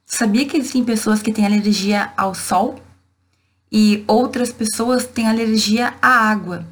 Sabia 0.05 0.45
que 0.45 0.57
existem 0.57 0.83
pessoas 0.83 1.21
que 1.21 1.31
têm 1.31 1.45
alergia 1.45 2.11
ao 2.17 2.35
sol? 2.35 2.81
E 3.71 4.03
outras 4.05 4.51
pessoas 4.51 5.05
têm 5.05 5.29
alergia 5.29 5.93
à 6.01 6.29
água, 6.29 6.65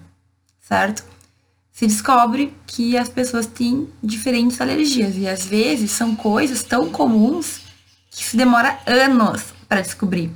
certo? 0.60 1.06
Se 1.79 1.87
descobre 1.87 2.53
que 2.67 2.97
as 2.97 3.07
pessoas 3.07 3.45
têm 3.45 3.87
diferentes 4.03 4.59
alergias 4.59 5.15
e 5.15 5.25
às 5.25 5.45
vezes 5.45 5.91
são 5.91 6.13
coisas 6.13 6.61
tão 6.61 6.89
comuns 6.89 7.61
que 8.11 8.25
se 8.25 8.35
demora 8.35 8.77
anos 8.85 9.53
para 9.65 9.79
descobrir. 9.79 10.29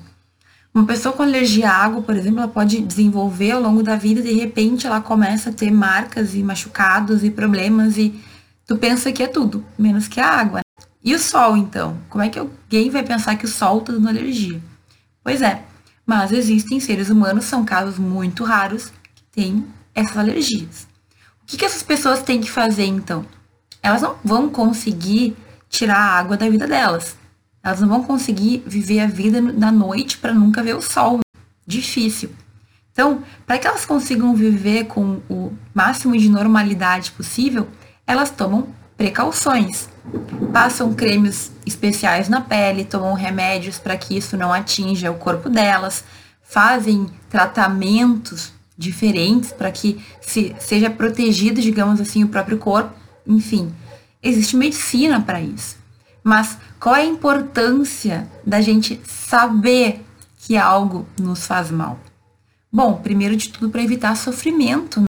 Uma 0.74 0.86
pessoa 0.86 1.14
com 1.14 1.22
alergia 1.22 1.70
à 1.70 1.84
água, 1.84 2.02
por 2.02 2.16
exemplo, 2.16 2.40
ela 2.40 2.48
pode 2.48 2.80
desenvolver 2.80 3.52
ao 3.52 3.62
longo 3.62 3.84
da 3.84 3.98
vida, 3.98 4.22
de 4.22 4.32
repente 4.32 4.88
ela 4.88 5.02
começa 5.02 5.50
a 5.50 5.54
ter 5.54 5.70
marcas 5.70 6.34
e 6.34 6.42
machucados 6.42 7.26
e 7.26 7.30
problemas 7.30 7.98
e 7.98 8.18
tu 8.66 8.78
pensa 8.78 9.12
que 9.12 9.22
é 9.22 9.28
tudo, 9.28 9.66
menos 9.78 10.08
que 10.08 10.22
a 10.22 10.30
água. 10.30 10.62
E 11.04 11.14
o 11.14 11.20
sol, 11.20 11.58
então? 11.58 11.98
Como 12.10 12.24
é 12.24 12.30
que 12.30 12.40
alguém 12.40 12.90
vai 12.90 13.04
pensar 13.04 13.36
que 13.36 13.44
o 13.44 13.50
sol 13.50 13.80
está 13.80 13.92
dando 13.92 14.08
alergia? 14.08 14.62
Pois 15.22 15.42
é, 15.42 15.62
mas 16.06 16.32
existem 16.32 16.80
seres 16.80 17.10
humanos, 17.10 17.44
são 17.44 17.66
casos 17.66 18.00
muito 18.00 18.46
raros, 18.46 18.94
que 19.14 19.24
têm 19.30 19.68
essas 19.94 20.16
alergias. 20.16 20.93
O 21.44 21.46
que, 21.46 21.58
que 21.58 21.66
essas 21.66 21.84
pessoas 21.84 22.24
têm 22.24 22.40
que 22.40 22.50
fazer, 22.50 22.86
então? 22.86 23.26
Elas 23.82 24.02
não 24.02 24.16
vão 24.24 24.50
conseguir 24.50 25.36
tirar 25.70 25.98
a 25.98 26.18
água 26.18 26.38
da 26.38 26.50
vida 26.50 26.66
delas. 26.66 27.18
Elas 27.62 27.82
não 27.82 27.90
vão 27.90 28.04
conseguir 28.04 28.64
viver 28.66 29.02
a 29.02 29.08
vida 29.08 29.42
na 29.42 29.72
noite 29.72 30.18
para 30.18 30.34
nunca 30.34 30.64
ver 30.64 30.76
o 30.76 30.82
sol. 30.82 31.20
Difícil. 31.68 32.32
Então, 32.92 33.24
para 33.46 33.58
que 33.58 33.68
elas 33.68 33.86
consigam 33.86 34.36
viver 34.36 34.86
com 34.86 35.20
o 35.30 35.52
máximo 35.74 36.18
de 36.18 36.30
normalidade 36.30 37.12
possível, 37.12 37.68
elas 38.08 38.30
tomam 38.30 38.68
precauções. 38.96 39.90
Passam 40.52 40.94
cremes 40.94 41.52
especiais 41.66 42.30
na 42.30 42.40
pele, 42.40 42.86
tomam 42.86 43.14
remédios 43.14 43.80
para 43.80 43.98
que 43.98 44.16
isso 44.16 44.38
não 44.38 44.54
atinja 44.54 45.12
o 45.12 45.16
corpo 45.16 45.50
delas, 45.50 46.04
fazem 46.42 47.10
tratamentos 47.30 48.54
diferentes 48.78 49.52
para 49.52 49.72
que 49.72 50.04
se, 50.22 50.56
seja 50.60 50.90
protegido, 50.90 51.62
digamos 51.62 52.02
assim, 52.02 52.24
o 52.24 52.28
próprio 52.28 52.58
corpo. 52.58 52.94
Enfim, 53.26 53.74
existe 54.22 54.56
medicina 54.56 55.22
para 55.22 55.42
isso. 55.42 55.78
Mas 56.24 56.58
qual 56.80 56.96
é 56.96 57.02
a 57.02 57.06
importância 57.06 58.28
da 58.46 58.62
gente 58.62 59.00
saber 59.06 60.04
que 60.38 60.58
algo 60.58 61.06
nos 61.20 61.46
faz 61.46 61.70
mal? 61.70 62.00
Bom, 62.72 62.96
primeiro 62.96 63.36
de 63.36 63.50
tudo 63.50 63.70
para 63.70 63.84
evitar 63.84 64.16
sofrimento. 64.16 65.02
Né? 65.02 65.06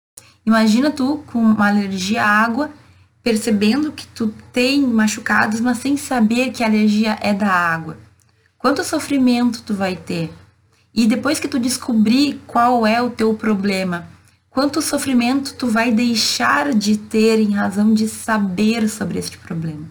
Imagina 0.45 0.91
tu 0.91 1.23
com 1.27 1.39
uma 1.39 1.67
alergia 1.67 2.23
à 2.23 2.27
água, 2.27 2.71
percebendo 3.21 3.91
que 3.91 4.07
tu 4.07 4.33
tem 4.53 4.81
machucados, 4.81 5.59
mas 5.59 5.79
sem 5.79 5.97
saber 5.97 6.51
que 6.51 6.63
a 6.63 6.67
alergia 6.67 7.17
é 7.21 7.33
da 7.33 7.51
água. 7.51 7.97
Quanto 8.57 8.83
sofrimento 8.83 9.61
tu 9.63 9.73
vai 9.73 9.95
ter? 9.95 10.31
E 10.93 11.07
depois 11.07 11.39
que 11.39 11.47
tu 11.47 11.59
descobrir 11.59 12.41
qual 12.47 12.85
é 12.85 13.01
o 13.01 13.09
teu 13.09 13.33
problema, 13.33 14.07
quanto 14.49 14.81
sofrimento 14.81 15.53
tu 15.53 15.67
vai 15.67 15.91
deixar 15.91 16.73
de 16.73 16.97
ter 16.97 17.39
em 17.39 17.53
razão 17.53 17.93
de 17.93 18.07
saber 18.07 18.89
sobre 18.89 19.19
este 19.19 19.37
problema? 19.37 19.87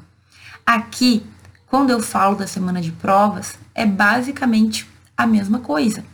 Aqui, 0.66 1.22
quando 1.66 1.90
eu 1.90 2.00
falo 2.00 2.36
da 2.36 2.46
semana 2.46 2.80
de 2.80 2.92
provas, 2.92 3.58
é 3.74 3.86
basicamente 3.86 4.88
a 5.16 5.26
mesma 5.26 5.60
coisa. 5.60 6.04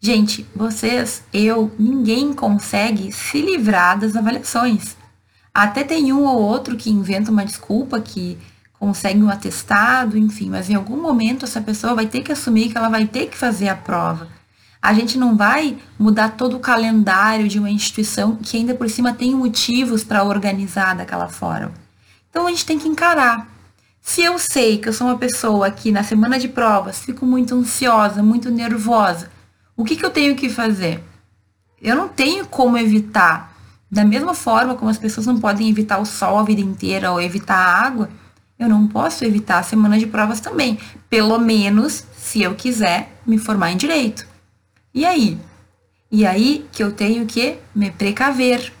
Gente, 0.00 0.46
vocês, 0.54 1.24
eu, 1.32 1.72
ninguém 1.78 2.32
consegue 2.32 3.10
se 3.10 3.42
livrar 3.42 3.98
das 3.98 4.14
avaliações. 4.14 4.96
Até 5.52 5.82
tem 5.82 6.12
um 6.12 6.24
ou 6.24 6.40
outro 6.40 6.76
que 6.76 6.88
inventa 6.88 7.32
uma 7.32 7.44
desculpa, 7.44 8.00
que 8.00 8.38
consegue 8.78 9.22
um 9.22 9.30
atestado, 9.30 10.16
enfim, 10.16 10.48
mas 10.50 10.70
em 10.70 10.74
algum 10.74 11.00
momento 11.00 11.44
essa 11.44 11.60
pessoa 11.60 11.94
vai 11.94 12.06
ter 12.06 12.22
que 12.22 12.32
assumir 12.32 12.70
que 12.70 12.78
ela 12.78 12.88
vai 12.88 13.06
ter 13.06 13.26
que 13.26 13.36
fazer 13.36 13.68
a 13.68 13.76
prova. 13.76 14.28
A 14.80 14.94
gente 14.94 15.18
não 15.18 15.36
vai 15.36 15.76
mudar 15.98 16.30
todo 16.30 16.56
o 16.56 16.60
calendário 16.60 17.48
de 17.48 17.58
uma 17.58 17.70
instituição 17.70 18.36
que 18.36 18.56
ainda 18.56 18.74
por 18.74 18.88
cima 18.88 19.12
tem 19.12 19.34
motivos 19.34 20.04
para 20.04 20.22
organizar 20.22 20.94
daquela 20.94 21.28
forma. 21.28 21.72
Então 22.30 22.46
a 22.46 22.50
gente 22.50 22.64
tem 22.64 22.78
que 22.78 22.88
encarar. 22.88 23.48
Se 24.00 24.22
eu 24.22 24.38
sei 24.38 24.78
que 24.78 24.88
eu 24.88 24.92
sou 24.92 25.08
uma 25.08 25.18
pessoa 25.18 25.70
que 25.70 25.90
na 25.90 26.04
semana 26.04 26.38
de 26.38 26.48
provas 26.48 27.00
fico 27.00 27.26
muito 27.26 27.54
ansiosa, 27.54 28.22
muito 28.22 28.50
nervosa, 28.50 29.30
o 29.76 29.84
que, 29.84 29.96
que 29.96 30.04
eu 30.04 30.10
tenho 30.10 30.36
que 30.36 30.48
fazer? 30.48 31.02
Eu 31.82 31.96
não 31.96 32.08
tenho 32.08 32.46
como 32.46 32.78
evitar. 32.78 33.54
Da 33.90 34.04
mesma 34.04 34.34
forma 34.34 34.74
como 34.74 34.90
as 34.90 34.98
pessoas 34.98 35.26
não 35.26 35.40
podem 35.40 35.68
evitar 35.68 35.98
o 35.98 36.06
sol 36.06 36.38
a 36.38 36.42
vida 36.42 36.60
inteira 36.60 37.10
ou 37.10 37.20
evitar 37.20 37.56
a 37.56 37.86
água, 37.86 38.08
eu 38.58 38.68
não 38.68 38.88
posso 38.88 39.24
evitar 39.24 39.58
a 39.58 39.62
semana 39.62 39.98
de 39.98 40.06
provas 40.06 40.40
também. 40.40 40.78
Pelo 41.08 41.38
menos, 41.38 42.04
se 42.16 42.42
eu 42.42 42.54
quiser 42.54 43.20
me 43.24 43.38
formar 43.38 43.70
em 43.70 43.76
direito. 43.76 44.26
E 44.92 45.06
aí? 45.06 45.38
E 46.10 46.26
aí 46.26 46.66
que 46.72 46.82
eu 46.82 46.92
tenho 46.92 47.24
que 47.26 47.58
me 47.74 47.90
precaver. 47.90 48.72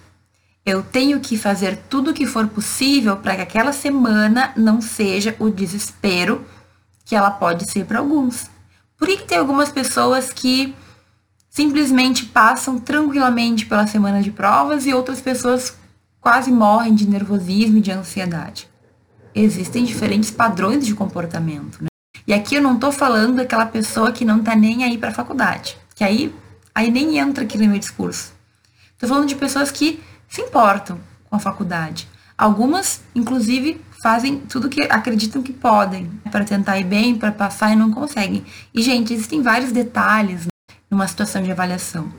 Eu 0.66 0.82
tenho 0.82 1.20
que 1.20 1.38
fazer 1.38 1.76
tudo 1.88 2.10
o 2.10 2.14
que 2.14 2.26
for 2.26 2.46
possível 2.48 3.16
para 3.16 3.36
que 3.36 3.42
aquela 3.42 3.72
semana 3.72 4.52
não 4.56 4.80
seja 4.80 5.36
o 5.38 5.48
desespero 5.48 6.44
que 7.04 7.14
ela 7.14 7.30
pode 7.30 7.70
ser 7.70 7.86
para 7.86 8.00
alguns. 8.00 8.50
Por 8.98 9.06
que, 9.06 9.18
que 9.18 9.24
tem 9.24 9.38
algumas 9.38 9.70
pessoas 9.70 10.32
que 10.32 10.74
simplesmente 11.48 12.26
passam 12.26 12.78
tranquilamente 12.78 13.64
pela 13.64 13.86
semana 13.86 14.20
de 14.20 14.30
provas 14.30 14.86
e 14.86 14.92
outras 14.92 15.20
pessoas 15.20 15.74
quase 16.20 16.50
morrem 16.50 16.94
de 16.94 17.08
nervosismo 17.08 17.78
e 17.78 17.80
de 17.80 17.92
ansiedade? 17.92 18.68
Existem 19.40 19.84
diferentes 19.84 20.32
padrões 20.32 20.84
de 20.84 20.94
comportamento. 20.94 21.80
Né? 21.80 21.88
E 22.26 22.34
aqui 22.34 22.56
eu 22.56 22.62
não 22.62 22.76
tô 22.76 22.90
falando 22.90 23.36
daquela 23.36 23.66
pessoa 23.66 24.10
que 24.10 24.24
não 24.24 24.42
tá 24.42 24.56
nem 24.56 24.82
aí 24.82 24.98
para 24.98 25.10
a 25.10 25.14
faculdade, 25.14 25.76
que 25.94 26.02
aí 26.02 26.34
aí 26.74 26.90
nem 26.90 27.18
entra 27.18 27.44
aqui 27.44 27.56
no 27.56 27.66
meu 27.68 27.78
discurso. 27.78 28.32
Tô 28.98 29.06
falando 29.06 29.28
de 29.28 29.36
pessoas 29.36 29.70
que 29.70 30.02
se 30.28 30.40
importam 30.40 30.98
com 31.30 31.36
a 31.36 31.38
faculdade. 31.38 32.08
Algumas, 32.36 33.00
inclusive, 33.14 33.80
fazem 34.02 34.38
tudo 34.40 34.68
que 34.68 34.82
acreditam 34.82 35.42
que 35.42 35.52
podem 35.52 36.10
para 36.32 36.44
tentar 36.44 36.78
ir 36.78 36.84
bem, 36.84 37.16
para 37.16 37.30
passar 37.30 37.72
e 37.72 37.76
não 37.76 37.92
conseguem. 37.92 38.44
E 38.74 38.82
gente, 38.82 39.12
existem 39.12 39.40
vários 39.40 39.70
detalhes 39.70 40.46
numa 40.90 41.06
situação 41.06 41.42
de 41.42 41.50
avaliação. 41.52 42.12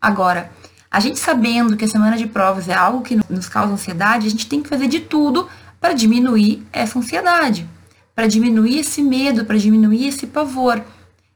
Agora, 0.00 0.50
a 0.90 1.00
gente 1.00 1.18
sabendo 1.18 1.76
que 1.76 1.84
a 1.84 1.88
semana 1.88 2.16
de 2.16 2.26
provas 2.26 2.68
é 2.68 2.74
algo 2.74 3.02
que 3.02 3.18
nos 3.28 3.48
causa 3.48 3.72
ansiedade, 3.72 4.26
a 4.26 4.30
gente 4.30 4.48
tem 4.48 4.62
que 4.62 4.68
fazer 4.68 4.86
de 4.86 5.00
tudo 5.00 5.48
para 5.84 5.92
diminuir 5.92 6.66
essa 6.72 6.98
ansiedade, 6.98 7.68
para 8.14 8.26
diminuir 8.26 8.78
esse 8.78 9.02
medo, 9.02 9.44
para 9.44 9.58
diminuir 9.58 10.06
esse 10.06 10.26
pavor. 10.26 10.82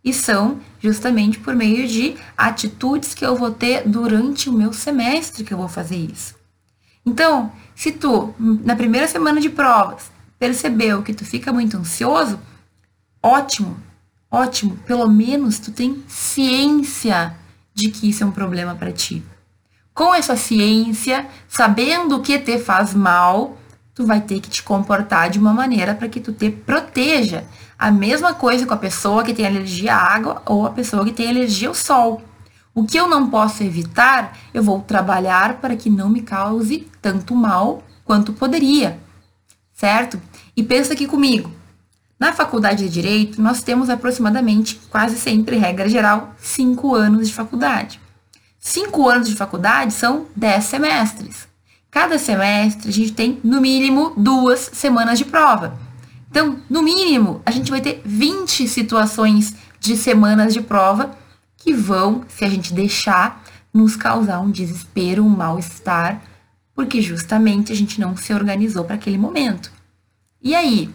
E 0.02 0.10
são 0.10 0.58
justamente 0.80 1.38
por 1.38 1.54
meio 1.54 1.86
de 1.86 2.16
atitudes 2.34 3.12
que 3.12 3.26
eu 3.26 3.36
vou 3.36 3.50
ter 3.50 3.86
durante 3.86 4.48
o 4.48 4.52
meu 4.54 4.72
semestre 4.72 5.44
que 5.44 5.52
eu 5.52 5.58
vou 5.58 5.68
fazer 5.68 5.96
isso. 5.96 6.34
Então, 7.04 7.52
se 7.76 7.92
tu, 7.92 8.34
na 8.38 8.74
primeira 8.74 9.06
semana 9.06 9.38
de 9.38 9.50
provas, 9.50 10.10
percebeu 10.38 11.02
que 11.02 11.12
tu 11.12 11.26
fica 11.26 11.52
muito 11.52 11.76
ansioso, 11.76 12.40
ótimo, 13.22 13.76
ótimo, 14.30 14.78
pelo 14.86 15.10
menos 15.10 15.58
tu 15.58 15.70
tem 15.72 16.02
ciência 16.08 17.36
de 17.74 17.90
que 17.90 18.08
isso 18.08 18.24
é 18.24 18.26
um 18.26 18.32
problema 18.32 18.74
para 18.74 18.92
ti. 18.92 19.22
Com 19.92 20.14
essa 20.14 20.36
ciência, 20.36 21.28
sabendo 21.46 22.16
o 22.16 22.22
que 22.22 22.38
te 22.38 22.58
faz 22.58 22.94
mal, 22.94 23.57
tu 23.98 24.06
vai 24.06 24.20
ter 24.20 24.38
que 24.38 24.48
te 24.48 24.62
comportar 24.62 25.28
de 25.28 25.40
uma 25.40 25.52
maneira 25.52 25.92
para 25.92 26.08
que 26.08 26.20
tu 26.20 26.32
te 26.32 26.48
proteja. 26.48 27.42
A 27.76 27.90
mesma 27.90 28.32
coisa 28.32 28.64
com 28.64 28.72
a 28.72 28.76
pessoa 28.76 29.24
que 29.24 29.34
tem 29.34 29.44
alergia 29.44 29.92
à 29.92 30.14
água 30.14 30.40
ou 30.46 30.64
a 30.64 30.70
pessoa 30.70 31.04
que 31.04 31.10
tem 31.10 31.28
alergia 31.28 31.66
ao 31.66 31.74
sol. 31.74 32.22
O 32.72 32.84
que 32.84 32.96
eu 32.96 33.08
não 33.08 33.28
posso 33.28 33.64
evitar, 33.64 34.38
eu 34.54 34.62
vou 34.62 34.80
trabalhar 34.82 35.54
para 35.54 35.74
que 35.74 35.90
não 35.90 36.08
me 36.08 36.22
cause 36.22 36.86
tanto 37.02 37.34
mal 37.34 37.82
quanto 38.04 38.32
poderia, 38.32 39.00
certo? 39.74 40.22
E 40.56 40.62
pensa 40.62 40.92
aqui 40.92 41.08
comigo. 41.08 41.50
Na 42.20 42.32
faculdade 42.32 42.84
de 42.84 42.90
Direito, 42.90 43.42
nós 43.42 43.62
temos 43.62 43.90
aproximadamente, 43.90 44.80
quase 44.88 45.18
sempre, 45.18 45.56
regra 45.56 45.88
geral, 45.88 46.36
cinco 46.38 46.94
anos 46.94 47.26
de 47.26 47.34
faculdade. 47.34 48.00
Cinco 48.60 49.08
anos 49.08 49.28
de 49.28 49.34
faculdade 49.34 49.92
são 49.92 50.26
dez 50.36 50.66
semestres. 50.66 51.47
Cada 51.90 52.18
semestre 52.18 52.88
a 52.88 52.92
gente 52.92 53.12
tem, 53.12 53.40
no 53.42 53.60
mínimo, 53.60 54.12
duas 54.16 54.70
semanas 54.72 55.18
de 55.18 55.24
prova. 55.24 55.78
Então, 56.30 56.60
no 56.68 56.82
mínimo, 56.82 57.40
a 57.46 57.50
gente 57.50 57.70
vai 57.70 57.80
ter 57.80 58.02
20 58.04 58.68
situações 58.68 59.54
de 59.80 59.96
semanas 59.96 60.52
de 60.52 60.60
prova 60.60 61.16
que 61.56 61.72
vão, 61.72 62.22
se 62.28 62.44
a 62.44 62.48
gente 62.48 62.74
deixar, 62.74 63.42
nos 63.72 63.96
causar 63.96 64.40
um 64.40 64.50
desespero, 64.50 65.24
um 65.24 65.28
mal-estar, 65.28 66.22
porque 66.74 67.00
justamente 67.00 67.72
a 67.72 67.76
gente 67.76 68.00
não 68.00 68.16
se 68.16 68.32
organizou 68.32 68.84
para 68.84 68.94
aquele 68.94 69.18
momento. 69.18 69.72
E 70.42 70.54
aí, 70.54 70.90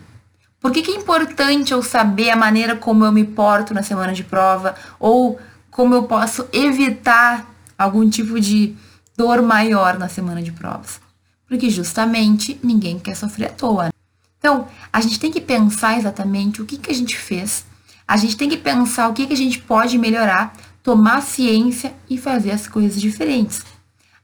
por 0.59 0.71
que, 0.71 0.81
que 0.81 0.91
é 0.91 0.95
importante 0.95 1.73
eu 1.73 1.83
saber 1.83 2.29
a 2.29 2.37
maneira 2.37 2.75
como 2.75 3.03
eu 3.03 3.11
me 3.11 3.25
porto 3.25 3.73
na 3.73 3.83
semana 3.83 4.13
de 4.13 4.23
prova 4.23 4.75
ou 4.97 5.37
como 5.69 5.93
eu 5.93 6.03
posso 6.03 6.47
evitar 6.53 7.45
algum 7.77 8.09
tipo 8.09 8.39
de 8.39 8.75
dor 9.17 9.41
maior 9.41 9.97
na 9.97 10.09
semana 10.09 10.41
de 10.41 10.51
provas? 10.51 10.99
Porque 11.47 11.69
justamente 11.69 12.59
ninguém 12.63 12.99
quer 12.99 13.15
sofrer 13.15 13.47
à 13.47 13.49
toa. 13.49 13.85
Né? 13.85 13.91
Então, 14.37 14.67
a 14.91 15.01
gente 15.01 15.19
tem 15.19 15.31
que 15.31 15.41
pensar 15.41 15.97
exatamente 15.97 16.61
o 16.61 16.65
que, 16.65 16.77
que 16.77 16.91
a 16.91 16.95
gente 16.95 17.17
fez, 17.17 17.65
a 18.07 18.17
gente 18.17 18.35
tem 18.35 18.49
que 18.49 18.57
pensar 18.57 19.07
o 19.07 19.13
que, 19.13 19.25
que 19.27 19.33
a 19.33 19.37
gente 19.37 19.59
pode 19.59 19.97
melhorar, 19.97 20.53
tomar 20.81 21.21
ciência 21.21 21.93
e 22.09 22.17
fazer 22.17 22.51
as 22.51 22.67
coisas 22.67 22.99
diferentes. 22.99 23.63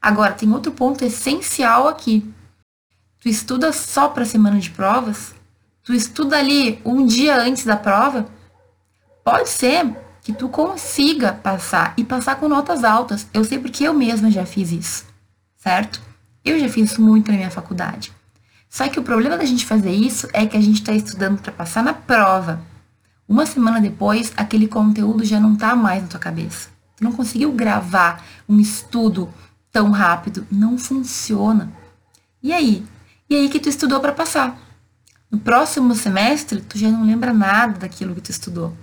Agora, 0.00 0.34
tem 0.34 0.52
outro 0.52 0.72
ponto 0.72 1.04
essencial 1.04 1.88
aqui. 1.88 2.28
Tu 3.20 3.28
estuda 3.28 3.72
só 3.72 4.08
para 4.08 4.22
a 4.22 4.26
semana 4.26 4.58
de 4.58 4.70
provas? 4.70 5.34
tu 5.90 5.94
estuda 5.94 6.38
ali 6.38 6.80
um 6.84 7.04
dia 7.04 7.36
antes 7.36 7.64
da 7.64 7.76
prova, 7.76 8.26
pode 9.24 9.48
ser 9.48 9.84
que 10.30 10.38
tu 10.38 10.48
consiga 10.48 11.32
passar 11.32 11.92
e 11.96 12.04
passar 12.04 12.36
com 12.36 12.48
notas 12.48 12.84
altas. 12.84 13.26
Eu 13.34 13.44
sei 13.44 13.58
porque 13.58 13.84
eu 13.84 13.92
mesma 13.92 14.30
já 14.30 14.46
fiz 14.46 14.70
isso, 14.70 15.04
certo? 15.56 16.00
Eu 16.44 16.58
já 16.58 16.68
fiz 16.68 16.92
isso 16.92 17.02
muito 17.02 17.30
na 17.30 17.36
minha 17.36 17.50
faculdade. 17.50 18.12
Só 18.68 18.88
que 18.88 19.00
o 19.00 19.02
problema 19.02 19.36
da 19.36 19.44
gente 19.44 19.66
fazer 19.66 19.90
isso 19.90 20.28
é 20.32 20.46
que 20.46 20.56
a 20.56 20.60
gente 20.60 20.80
está 20.80 20.92
estudando 20.92 21.40
para 21.40 21.52
passar 21.52 21.82
na 21.82 21.92
prova. 21.92 22.60
Uma 23.28 23.44
semana 23.44 23.80
depois, 23.80 24.32
aquele 24.36 24.68
conteúdo 24.68 25.24
já 25.24 25.40
não 25.40 25.54
está 25.54 25.74
mais 25.74 26.02
na 26.02 26.08
tua 26.08 26.20
cabeça. 26.20 26.68
Tu 26.96 27.02
não 27.02 27.12
conseguiu 27.12 27.52
gravar 27.52 28.24
um 28.48 28.60
estudo 28.60 29.28
tão 29.72 29.90
rápido. 29.90 30.46
Não 30.50 30.78
funciona. 30.78 31.72
E 32.42 32.52
aí? 32.52 32.84
E 33.28 33.34
aí 33.34 33.48
que 33.48 33.60
tu 33.60 33.68
estudou 33.68 34.00
para 34.00 34.12
passar? 34.12 34.56
No 35.30 35.38
próximo 35.38 35.94
semestre, 35.94 36.60
tu 36.60 36.78
já 36.78 36.88
não 36.88 37.04
lembra 37.04 37.32
nada 37.32 37.80
daquilo 37.80 38.14
que 38.14 38.20
tu 38.20 38.30
estudou. 38.30 38.76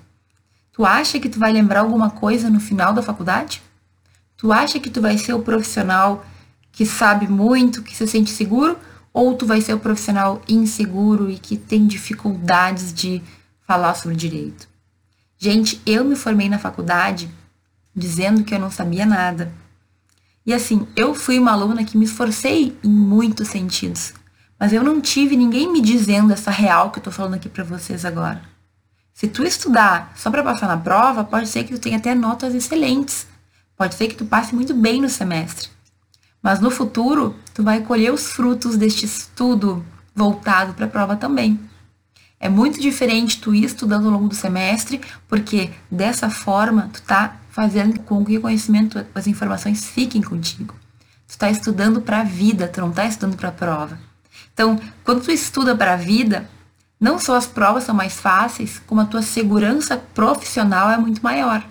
Tu 0.77 0.85
acha 0.85 1.19
que 1.19 1.27
tu 1.27 1.39
vai 1.39 1.51
lembrar 1.51 1.79
alguma 1.79 2.11
coisa 2.11 2.51
no 2.51 2.59
final 2.59 2.93
da 2.93 3.01
faculdade? 3.01 3.63
Tu 4.37 4.53
acha 4.53 4.79
que 4.79 4.91
tu 4.91 5.01
vai 5.01 5.17
ser 5.17 5.33
o 5.33 5.41
profissional 5.41 6.23
que 6.71 6.85
sabe 6.85 7.27
muito, 7.27 7.81
que 7.81 7.97
se 7.97 8.05
sente 8.05 8.29
seguro? 8.29 8.77
Ou 9.11 9.33
tu 9.33 9.43
vai 9.43 9.59
ser 9.59 9.73
o 9.73 9.79
profissional 9.79 10.39
inseguro 10.47 11.31
e 11.31 11.39
que 11.39 11.57
tem 11.57 11.87
dificuldades 11.87 12.93
de 12.93 13.23
falar 13.65 13.95
sobre 13.95 14.15
direito? 14.15 14.69
Gente, 15.35 15.81
eu 15.83 16.05
me 16.05 16.15
formei 16.15 16.47
na 16.47 16.59
faculdade 16.59 17.27
dizendo 17.95 18.43
que 18.43 18.53
eu 18.53 18.59
não 18.59 18.69
sabia 18.69 19.03
nada. 19.03 19.51
E 20.45 20.53
assim, 20.53 20.87
eu 20.95 21.15
fui 21.15 21.39
uma 21.39 21.53
aluna 21.53 21.83
que 21.83 21.97
me 21.97 22.05
esforcei 22.05 22.77
em 22.83 22.89
muitos 22.89 23.47
sentidos. 23.47 24.13
Mas 24.59 24.71
eu 24.73 24.83
não 24.83 25.01
tive 25.01 25.35
ninguém 25.35 25.73
me 25.73 25.81
dizendo 25.81 26.31
essa 26.31 26.51
real 26.51 26.91
que 26.91 26.99
eu 26.99 27.03
tô 27.03 27.09
falando 27.09 27.33
aqui 27.33 27.49
para 27.49 27.63
vocês 27.63 28.05
agora. 28.05 28.56
Se 29.17 29.27
tu 29.27 29.41
estudar 29.41 30.13
só 30.15 30.29
para 30.29 30.43
passar 30.43 30.67
na 30.67 30.77
prova, 30.77 31.23
pode 31.23 31.47
ser 31.47 31.63
que 31.63 31.73
tu 31.73 31.79
tenha 31.79 31.97
até 31.97 32.13
notas 32.13 32.53
excelentes. 32.53 33.25
Pode 33.75 33.95
ser 33.95 34.09
que 34.09 34.15
tu 34.15 34.25
passe 34.25 34.53
muito 34.53 34.75
bem 34.75 35.01
no 35.01 35.09
semestre. 35.09 35.69
Mas 36.39 36.59
no 36.59 36.69
futuro, 36.69 37.35
tu 37.51 37.63
vai 37.63 37.81
colher 37.81 38.13
os 38.13 38.27
frutos 38.27 38.77
deste 38.77 39.05
estudo 39.05 39.83
voltado 40.13 40.75
para 40.75 40.85
a 40.85 40.87
prova 40.87 41.15
também. 41.15 41.59
É 42.39 42.47
muito 42.47 42.79
diferente 42.79 43.41
tu 43.41 43.55
ir 43.55 43.63
estudando 43.63 44.05
ao 44.05 44.11
longo 44.11 44.27
do 44.27 44.35
semestre, 44.35 45.01
porque 45.27 45.71
dessa 45.89 46.29
forma 46.29 46.91
tu 46.93 47.01
tá 47.01 47.37
fazendo 47.49 47.99
com 48.01 48.23
que 48.23 48.37
o 48.37 48.41
conhecimento, 48.41 49.03
as 49.15 49.25
informações 49.25 49.83
fiquem 49.83 50.21
contigo. 50.21 50.75
Tu 51.27 51.31
está 51.31 51.49
estudando 51.49 52.01
para 52.01 52.19
a 52.19 52.23
vida, 52.23 52.67
tu 52.67 52.81
não 52.81 52.91
está 52.91 53.07
estudando 53.07 53.35
para 53.35 53.49
a 53.49 53.51
prova. 53.51 53.99
Então, 54.53 54.79
quando 55.03 55.23
tu 55.23 55.31
estuda 55.31 55.75
para 55.75 55.93
a 55.93 55.97
vida, 55.97 56.47
não 56.99 57.19
só 57.19 57.35
as 57.35 57.45
provas 57.45 57.83
são 57.83 57.93
mais 57.93 58.19
fáceis, 58.19 58.81
como 58.87 59.01
a 59.01 59.05
tua 59.05 59.21
segurança 59.21 59.97
profissional 59.97 60.89
é 60.89 60.97
muito 60.97 61.21
maior. 61.21 61.63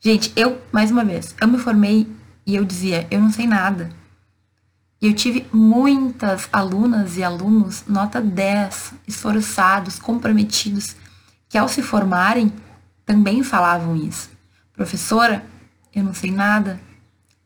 Gente, 0.00 0.32
eu, 0.34 0.60
mais 0.72 0.90
uma 0.90 1.04
vez, 1.04 1.34
eu 1.40 1.46
me 1.46 1.58
formei 1.58 2.10
e 2.46 2.54
eu 2.56 2.64
dizia, 2.64 3.06
eu 3.10 3.20
não 3.20 3.30
sei 3.30 3.46
nada. 3.46 3.90
E 5.00 5.06
eu 5.06 5.14
tive 5.14 5.46
muitas 5.52 6.48
alunas 6.52 7.16
e 7.16 7.22
alunos, 7.22 7.84
nota 7.86 8.20
10, 8.20 8.94
esforçados, 9.06 9.98
comprometidos, 9.98 10.96
que 11.48 11.56
ao 11.56 11.68
se 11.68 11.82
formarem 11.82 12.52
também 13.06 13.42
falavam 13.42 13.96
isso. 13.96 14.30
Professora, 14.74 15.44
eu 15.94 16.02
não 16.02 16.14
sei 16.14 16.30
nada. 16.30 16.80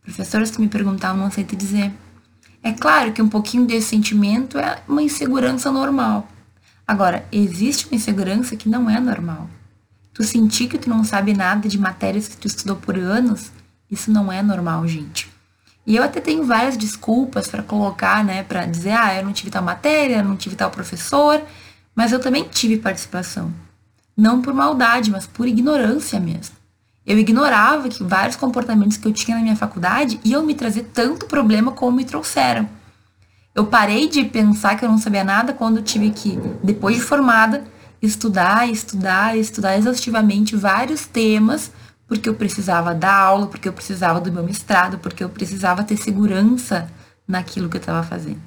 Professoras 0.02 0.50
que 0.50 0.60
me 0.60 0.68
perguntavam, 0.68 1.22
não 1.22 1.30
sei 1.30 1.44
te 1.44 1.56
dizer. 1.56 1.92
É 2.62 2.72
claro 2.72 3.12
que 3.12 3.22
um 3.22 3.28
pouquinho 3.28 3.66
desse 3.66 3.88
sentimento 3.88 4.58
é 4.58 4.82
uma 4.88 5.02
insegurança 5.02 5.70
normal. 5.70 6.28
Agora, 6.86 7.24
existe 7.32 7.86
uma 7.86 7.96
insegurança 7.96 8.56
que 8.56 8.68
não 8.68 8.90
é 8.90 9.00
normal. 9.00 9.48
Tu 10.12 10.22
sentir 10.22 10.68
que 10.68 10.78
tu 10.78 10.88
não 10.88 11.02
sabe 11.02 11.32
nada 11.32 11.68
de 11.68 11.78
matérias 11.78 12.28
que 12.28 12.36
tu 12.36 12.46
estudou 12.46 12.76
por 12.76 12.96
anos, 12.96 13.50
isso 13.90 14.10
não 14.10 14.30
é 14.30 14.42
normal, 14.42 14.86
gente. 14.86 15.32
E 15.86 15.96
eu 15.96 16.02
até 16.02 16.20
tenho 16.20 16.44
várias 16.44 16.76
desculpas 16.76 17.48
para 17.48 17.62
colocar, 17.62 18.24
né, 18.24 18.42
para 18.42 18.64
dizer, 18.66 18.92
ah, 18.92 19.14
eu 19.14 19.24
não 19.24 19.32
tive 19.32 19.50
tal 19.50 19.62
matéria, 19.62 20.16
eu 20.16 20.24
não 20.24 20.36
tive 20.36 20.56
tal 20.56 20.70
professor, 20.70 21.42
mas 21.94 22.12
eu 22.12 22.20
também 22.20 22.44
tive 22.44 22.78
participação. 22.78 23.52
Não 24.16 24.40
por 24.40 24.54
maldade, 24.54 25.10
mas 25.10 25.26
por 25.26 25.48
ignorância 25.48 26.20
mesmo. 26.20 26.56
Eu 27.06 27.18
ignorava 27.18 27.88
que 27.88 28.02
vários 28.02 28.36
comportamentos 28.36 28.96
que 28.96 29.06
eu 29.06 29.12
tinha 29.12 29.36
na 29.36 29.42
minha 29.42 29.56
faculdade 29.56 30.18
iam 30.24 30.44
me 30.44 30.54
trazer 30.54 30.84
tanto 30.94 31.26
problema 31.26 31.72
como 31.72 31.96
me 31.96 32.04
trouxeram. 32.04 32.68
Eu 33.54 33.66
parei 33.66 34.08
de 34.08 34.24
pensar 34.24 34.76
que 34.76 34.84
eu 34.84 34.88
não 34.88 34.98
sabia 34.98 35.22
nada 35.22 35.52
quando 35.52 35.80
tive 35.80 36.10
que, 36.10 36.36
depois 36.62 36.96
de 36.96 37.02
formada, 37.02 37.62
estudar, 38.02 38.68
estudar, 38.68 39.38
estudar 39.38 39.78
exaustivamente 39.78 40.56
vários 40.56 41.06
temas, 41.06 41.70
porque 42.06 42.28
eu 42.28 42.34
precisava 42.34 42.92
dar 42.92 43.14
aula, 43.14 43.46
porque 43.46 43.68
eu 43.68 43.72
precisava 43.72 44.20
do 44.20 44.32
meu 44.32 44.42
mestrado, 44.42 44.98
porque 44.98 45.22
eu 45.22 45.28
precisava 45.28 45.84
ter 45.84 45.96
segurança 45.96 46.90
naquilo 47.28 47.68
que 47.68 47.76
eu 47.76 47.80
estava 47.80 48.02
fazendo. 48.02 48.42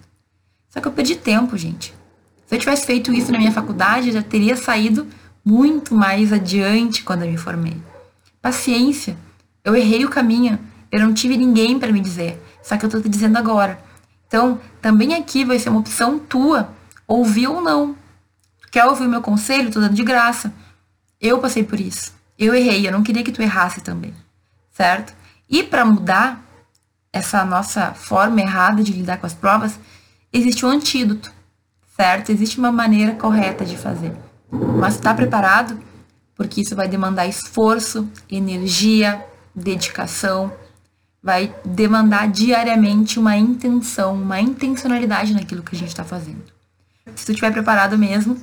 Só 0.70 0.82
que 0.82 0.88
eu 0.88 0.92
perdi 0.92 1.16
tempo, 1.16 1.58
gente. 1.58 1.94
Se 2.46 2.56
eu 2.56 2.60
tivesse 2.60 2.86
feito 2.86 3.14
isso 3.14 3.32
na 3.32 3.38
minha 3.38 3.52
faculdade, 3.52 4.08
eu 4.08 4.14
já 4.14 4.22
teria 4.22 4.58
saído 4.58 5.08
muito 5.44 5.96
mais 5.96 6.34
adiante 6.34 7.04
quando 7.04 7.24
eu 7.24 7.32
me 7.32 7.38
formei. 7.38 7.78
Paciência. 8.42 9.18
Eu 9.64 9.76
errei 9.76 10.06
o 10.06 10.10
caminho. 10.10 10.60
Eu 10.92 11.00
não 11.00 11.14
tive 11.14 11.36
ninguém 11.38 11.80
para 11.80 11.92
me 11.92 12.00
dizer. 12.00 12.42
Só 12.62 12.78
que 12.78 12.86
eu 12.86 12.90
tô 12.90 13.02
te 13.02 13.10
dizendo 13.10 13.38
agora. 13.38 13.87
Então, 14.28 14.60
também 14.82 15.14
aqui 15.16 15.46
vai 15.46 15.58
ser 15.58 15.70
uma 15.70 15.80
opção 15.80 16.20
tua, 16.20 16.70
ouvir 17.08 17.48
ou 17.48 17.62
não. 17.62 17.96
quer 18.72 18.86
ouvir 18.86 19.06
o 19.06 19.10
meu 19.10 19.22
conselho? 19.22 19.72
Tô 19.72 19.80
dando 19.80 19.96
de 19.96 20.04
graça. 20.04 20.54
Eu 21.20 21.40
passei 21.40 21.64
por 21.64 21.80
isso. 21.80 22.14
Eu 22.38 22.54
errei, 22.54 22.86
eu 22.88 22.92
não 22.92 23.02
queria 23.02 23.24
que 23.24 23.32
tu 23.32 23.42
errasse 23.42 23.82
também. 23.82 24.14
Certo? 24.72 25.14
E 25.50 25.64
para 25.64 25.86
mudar 25.86 26.44
essa 27.12 27.44
nossa 27.44 27.94
forma 27.94 28.42
errada 28.42 28.84
de 28.84 28.92
lidar 28.92 29.18
com 29.18 29.26
as 29.26 29.34
provas, 29.34 29.80
existe 30.32 30.66
um 30.66 30.70
antídoto, 30.70 31.32
certo? 31.96 32.32
Existe 32.32 32.60
uma 32.60 32.72
maneira 32.72 33.14
correta 33.14 33.66
de 33.66 33.78
fazer. 33.78 34.14
Mas 34.52 34.96
está 34.96 35.14
preparado? 35.14 35.80
Porque 36.36 36.62
isso 36.62 36.76
vai 36.76 36.88
demandar 36.88 37.26
esforço, 37.26 38.08
energia, 38.30 39.26
dedicação, 39.56 40.54
vai 41.22 41.54
demandar 41.66 42.28
diariamente 42.30 43.20
uma 43.20 43.36
intenção, 43.36 44.14
uma 44.14 44.40
intencionalidade 44.40 45.34
naquilo 45.34 45.64
que 45.64 45.76
a 45.76 45.80
gente 45.80 45.90
está 45.90 46.04
fazendo. 46.04 46.44
Se 47.16 47.26
tu 47.26 47.32
estiver 47.32 47.52
preparado 47.52 47.98
mesmo, 47.98 48.42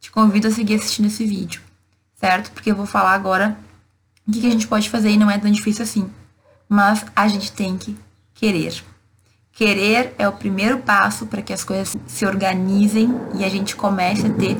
te 0.00 0.10
convido 0.10 0.48
a 0.48 0.50
seguir 0.50 0.76
assistindo 0.76 1.06
esse 1.06 1.24
vídeo, 1.24 1.60
certo? 2.14 2.50
Porque 2.52 2.70
eu 2.70 2.76
vou 2.76 2.86
falar 2.86 3.12
agora 3.12 3.56
o 4.26 4.32
que 4.32 4.46
a 4.46 4.50
gente 4.50 4.66
pode 4.66 4.88
fazer 4.88 5.10
e 5.10 5.16
não 5.16 5.30
é 5.30 5.38
tão 5.38 5.50
difícil 5.50 5.82
assim. 5.82 6.10
Mas 6.68 7.04
a 7.14 7.28
gente 7.28 7.52
tem 7.52 7.76
que 7.76 7.96
querer. 8.34 8.82
Querer 9.52 10.14
é 10.18 10.26
o 10.26 10.32
primeiro 10.32 10.78
passo 10.78 11.26
para 11.26 11.42
que 11.42 11.52
as 11.52 11.62
coisas 11.62 11.94
se 12.06 12.24
organizem 12.24 13.10
e 13.34 13.44
a 13.44 13.48
gente 13.48 13.76
comece 13.76 14.26
a 14.26 14.30
ter 14.32 14.56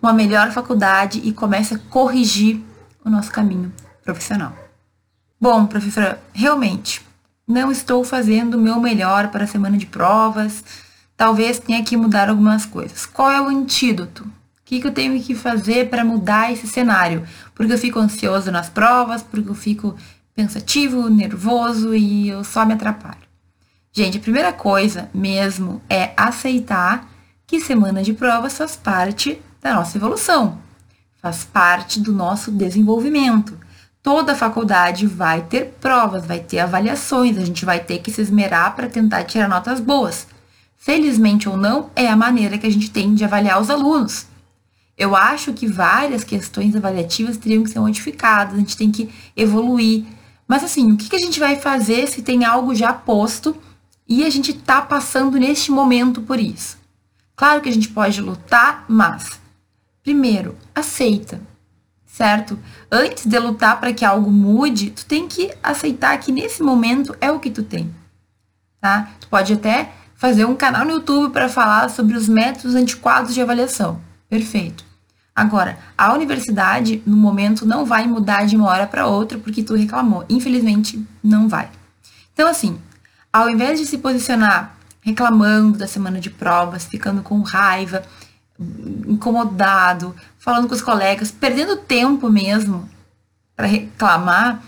uma 0.00 0.12
melhor 0.12 0.50
faculdade 0.52 1.20
e 1.22 1.32
comece 1.32 1.74
a 1.74 1.78
corrigir 1.78 2.62
o 3.04 3.10
nosso 3.10 3.30
caminho 3.30 3.72
profissional. 4.02 4.65
Bom, 5.38 5.66
professora, 5.66 6.20
realmente 6.32 7.02
não 7.46 7.70
estou 7.70 8.02
fazendo 8.02 8.54
o 8.54 8.60
meu 8.60 8.80
melhor 8.80 9.28
para 9.28 9.44
a 9.44 9.46
semana 9.46 9.76
de 9.76 9.84
provas. 9.84 10.64
Talvez 11.16 11.58
tenha 11.58 11.84
que 11.84 11.96
mudar 11.96 12.28
algumas 12.28 12.64
coisas. 12.64 13.04
Qual 13.04 13.30
é 13.30 13.40
o 13.40 13.48
antídoto? 13.48 14.24
O 14.24 14.30
que, 14.64 14.80
que 14.80 14.86
eu 14.86 14.92
tenho 14.92 15.22
que 15.22 15.34
fazer 15.34 15.90
para 15.90 16.04
mudar 16.04 16.52
esse 16.52 16.66
cenário? 16.66 17.24
Porque 17.54 17.72
eu 17.72 17.78
fico 17.78 17.98
ansioso 17.98 18.50
nas 18.50 18.68
provas, 18.68 19.22
porque 19.22 19.48
eu 19.48 19.54
fico 19.54 19.94
pensativo, 20.34 21.08
nervoso 21.08 21.94
e 21.94 22.28
eu 22.28 22.42
só 22.42 22.64
me 22.64 22.74
atrapalho. 22.74 23.26
Gente, 23.92 24.18
a 24.18 24.20
primeira 24.20 24.52
coisa 24.52 25.08
mesmo 25.14 25.80
é 25.88 26.12
aceitar 26.16 27.08
que 27.46 27.60
semana 27.60 28.02
de 28.02 28.12
provas 28.12 28.56
faz 28.58 28.74
parte 28.74 29.40
da 29.62 29.74
nossa 29.74 29.96
evolução, 29.96 30.58
faz 31.22 31.44
parte 31.44 32.00
do 32.00 32.12
nosso 32.12 32.50
desenvolvimento. 32.50 33.65
Toda 34.06 34.36
faculdade 34.36 35.04
vai 35.04 35.42
ter 35.42 35.74
provas, 35.80 36.24
vai 36.24 36.38
ter 36.38 36.60
avaliações, 36.60 37.36
a 37.36 37.44
gente 37.44 37.64
vai 37.64 37.80
ter 37.80 37.98
que 37.98 38.12
se 38.12 38.22
esmerar 38.22 38.76
para 38.76 38.88
tentar 38.88 39.24
tirar 39.24 39.48
notas 39.48 39.80
boas. 39.80 40.28
Felizmente 40.76 41.48
ou 41.48 41.56
não, 41.56 41.90
é 41.96 42.06
a 42.06 42.14
maneira 42.14 42.56
que 42.56 42.68
a 42.68 42.70
gente 42.70 42.88
tem 42.88 43.16
de 43.16 43.24
avaliar 43.24 43.60
os 43.60 43.68
alunos. 43.68 44.28
Eu 44.96 45.16
acho 45.16 45.52
que 45.52 45.66
várias 45.66 46.22
questões 46.22 46.76
avaliativas 46.76 47.36
teriam 47.36 47.64
que 47.64 47.70
ser 47.70 47.80
modificadas, 47.80 48.54
a 48.54 48.58
gente 48.58 48.76
tem 48.76 48.92
que 48.92 49.10
evoluir. 49.36 50.04
Mas 50.46 50.62
assim, 50.62 50.92
o 50.92 50.96
que, 50.96 51.16
a 51.16 51.18
gente 51.18 51.40
vai 51.40 51.56
fazer 51.56 52.06
se 52.06 52.22
tem 52.22 52.44
algo 52.44 52.76
já 52.76 52.92
posto 52.92 53.56
e 54.08 54.24
a 54.24 54.30
gente 54.30 54.52
está 54.52 54.80
passando 54.80 55.36
neste 55.36 55.72
momento 55.72 56.22
por 56.22 56.38
isso? 56.38 56.78
Claro 57.34 57.60
que 57.60 57.68
a 57.68 57.74
gente 57.74 57.88
pode 57.88 58.20
lutar, 58.20 58.84
mas 58.88 59.40
primeiro, 60.04 60.56
aceita, 60.72 61.40
certo? 62.16 62.58
Antes 62.90 63.26
de 63.26 63.38
lutar 63.38 63.78
para 63.78 63.92
que 63.92 64.02
algo 64.02 64.30
mude, 64.30 64.90
tu 64.90 65.04
tem 65.04 65.28
que 65.28 65.52
aceitar 65.62 66.16
que 66.18 66.32
nesse 66.32 66.62
momento 66.62 67.14
é 67.20 67.30
o 67.30 67.38
que 67.38 67.50
tu 67.50 67.62
tem, 67.62 67.94
tá? 68.80 69.10
Tu 69.20 69.28
pode 69.28 69.52
até 69.52 69.92
fazer 70.14 70.46
um 70.46 70.56
canal 70.56 70.86
no 70.86 70.92
YouTube 70.92 71.30
para 71.30 71.46
falar 71.46 71.90
sobre 71.90 72.16
os 72.16 72.26
métodos 72.26 72.74
antiquados 72.74 73.34
de 73.34 73.42
avaliação. 73.42 74.00
Perfeito. 74.30 74.82
Agora, 75.34 75.78
a 75.96 76.14
universidade, 76.14 77.02
no 77.04 77.18
momento, 77.18 77.66
não 77.66 77.84
vai 77.84 78.06
mudar 78.06 78.46
de 78.46 78.56
uma 78.56 78.70
hora 78.70 78.86
para 78.86 79.06
outra 79.06 79.36
porque 79.36 79.62
tu 79.62 79.74
reclamou. 79.74 80.24
Infelizmente, 80.30 81.06
não 81.22 81.46
vai. 81.46 81.68
Então, 82.32 82.48
assim, 82.48 82.80
ao 83.30 83.50
invés 83.50 83.78
de 83.78 83.84
se 83.84 83.98
posicionar 83.98 84.74
reclamando 85.02 85.76
da 85.76 85.86
semana 85.86 86.18
de 86.18 86.30
provas, 86.30 86.86
ficando 86.86 87.22
com 87.22 87.42
raiva, 87.42 88.02
incomodado, 89.06 90.14
falando 90.38 90.68
com 90.68 90.74
os 90.74 90.82
colegas, 90.82 91.30
perdendo 91.30 91.76
tempo 91.76 92.30
mesmo 92.30 92.88
para 93.54 93.66
reclamar, 93.66 94.62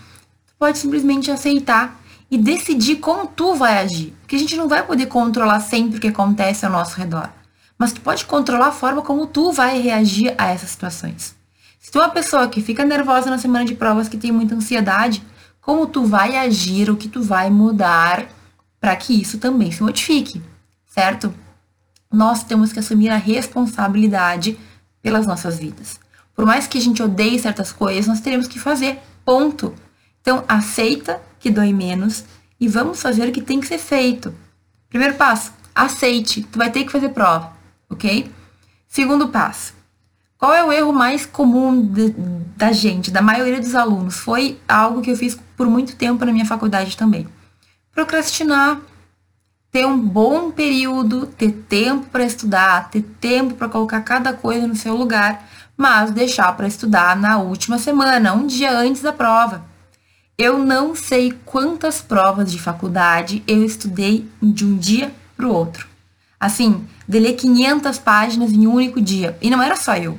tu 0.47 0.53
pode 0.57 0.77
simplesmente 0.77 1.31
aceitar 1.31 1.99
e 2.29 2.37
decidir 2.37 2.97
como 2.97 3.27
tu 3.27 3.55
vai 3.55 3.79
agir. 3.79 4.13
Porque 4.21 4.35
a 4.35 4.39
gente 4.39 4.55
não 4.55 4.67
vai 4.67 4.85
poder 4.85 5.07
controlar 5.07 5.59
sempre 5.59 5.97
o 5.97 6.01
que 6.01 6.07
acontece 6.07 6.65
ao 6.65 6.71
nosso 6.71 6.95
redor 6.97 7.29
mas 7.79 7.93
tu 7.93 8.01
pode 8.01 8.25
controlar 8.25 8.67
a 8.67 8.71
forma 8.73 9.01
como 9.01 9.25
tu 9.25 9.53
vai 9.53 9.79
reagir 9.79 10.35
a 10.37 10.47
essas 10.47 10.71
situações. 10.71 11.33
Se 11.79 11.89
tu 11.89 11.97
é 11.97 12.01
uma 12.01 12.09
pessoa 12.09 12.49
que 12.49 12.61
fica 12.61 12.83
nervosa 12.83 13.29
na 13.29 13.37
semana 13.37 13.63
de 13.63 13.73
provas, 13.73 14.09
que 14.09 14.17
tem 14.17 14.33
muita 14.33 14.53
ansiedade, 14.53 15.23
como 15.61 15.87
tu 15.87 16.03
vai 16.03 16.35
agir, 16.35 16.89
o 16.89 16.97
que 16.97 17.07
tu 17.07 17.23
vai 17.23 17.49
mudar 17.49 18.27
para 18.81 18.93
que 18.97 19.13
isso 19.13 19.37
também 19.37 19.71
se 19.71 19.81
modifique, 19.81 20.41
certo? 20.85 21.33
Nós 22.11 22.43
temos 22.43 22.73
que 22.73 22.79
assumir 22.79 23.09
a 23.09 23.17
responsabilidade 23.17 24.57
pelas 25.01 25.27
nossas 25.27 25.59
vidas. 25.59 25.99
Por 26.35 26.45
mais 26.45 26.67
que 26.67 26.77
a 26.77 26.81
gente 26.81 27.03
odeie 27.03 27.39
certas 27.39 27.71
coisas, 27.71 28.07
nós 28.07 28.21
teremos 28.21 28.47
que 28.47 28.59
fazer, 28.59 28.99
ponto. 29.23 29.73
Então, 30.21 30.43
aceita 30.47 31.21
que 31.39 31.49
dói 31.49 31.73
menos 31.73 32.23
e 32.59 32.67
vamos 32.67 33.01
fazer 33.01 33.27
o 33.27 33.31
que 33.31 33.41
tem 33.41 33.59
que 33.59 33.67
ser 33.67 33.77
feito. 33.77 34.33
Primeiro 34.89 35.15
passo, 35.15 35.53
aceite, 35.73 36.43
tu 36.43 36.57
vai 36.57 36.71
ter 36.71 36.83
que 36.83 36.91
fazer 36.91 37.09
prova 37.09 37.59
ok? 37.89 38.31
Segundo 38.87 39.27
passo. 39.27 39.73
Qual 40.37 40.53
é 40.53 40.63
o 40.63 40.71
erro 40.71 40.93
mais 40.93 41.25
comum 41.25 41.85
de, 41.85 42.13
da 42.55 42.71
gente, 42.71 43.11
da 43.11 43.21
maioria 43.21 43.59
dos 43.59 43.75
alunos? 43.75 44.17
Foi 44.17 44.57
algo 44.67 45.01
que 45.01 45.11
eu 45.11 45.17
fiz 45.17 45.37
por 45.57 45.67
muito 45.67 45.95
tempo 45.95 46.23
na 46.23 46.31
minha 46.31 46.45
faculdade 46.45 46.95
também. 46.95 47.27
Procrastinar, 47.91 48.79
ter 49.71 49.85
um 49.85 49.99
bom 49.99 50.51
período, 50.51 51.27
ter 51.27 51.51
tempo 51.51 52.07
para 52.07 52.25
estudar, 52.25 52.89
ter 52.89 53.03
tempo 53.19 53.55
para 53.55 53.69
colocar 53.69 54.01
cada 54.01 54.33
coisa 54.33 54.67
no 54.67 54.75
seu 54.75 54.95
lugar, 54.95 55.47
mas 55.77 56.11
deixar 56.11 56.51
para 56.57 56.67
estudar 56.67 57.15
na 57.15 57.37
última 57.37 57.77
semana, 57.77 58.33
um 58.33 58.47
dia 58.47 58.75
antes 58.75 59.01
da 59.01 59.13
prova. 59.13 59.63
Eu 60.37 60.57
não 60.57 60.95
sei 60.95 61.37
quantas 61.45 62.01
provas 62.01 62.51
de 62.51 62.57
faculdade 62.57 63.43
eu 63.45 63.63
estudei 63.63 64.27
de 64.41 64.65
um 64.65 64.77
dia 64.77 65.13
para 65.35 65.45
o 65.45 65.53
outro. 65.53 65.87
Assim, 66.39 66.87
de 67.07 67.19
ler 67.19 67.33
500 67.33 67.97
páginas 67.97 68.53
em 68.53 68.65
um 68.65 68.73
único 68.73 69.01
dia. 69.01 69.37
E 69.41 69.49
não 69.49 69.61
era 69.61 69.75
só 69.75 69.95
eu. 69.97 70.17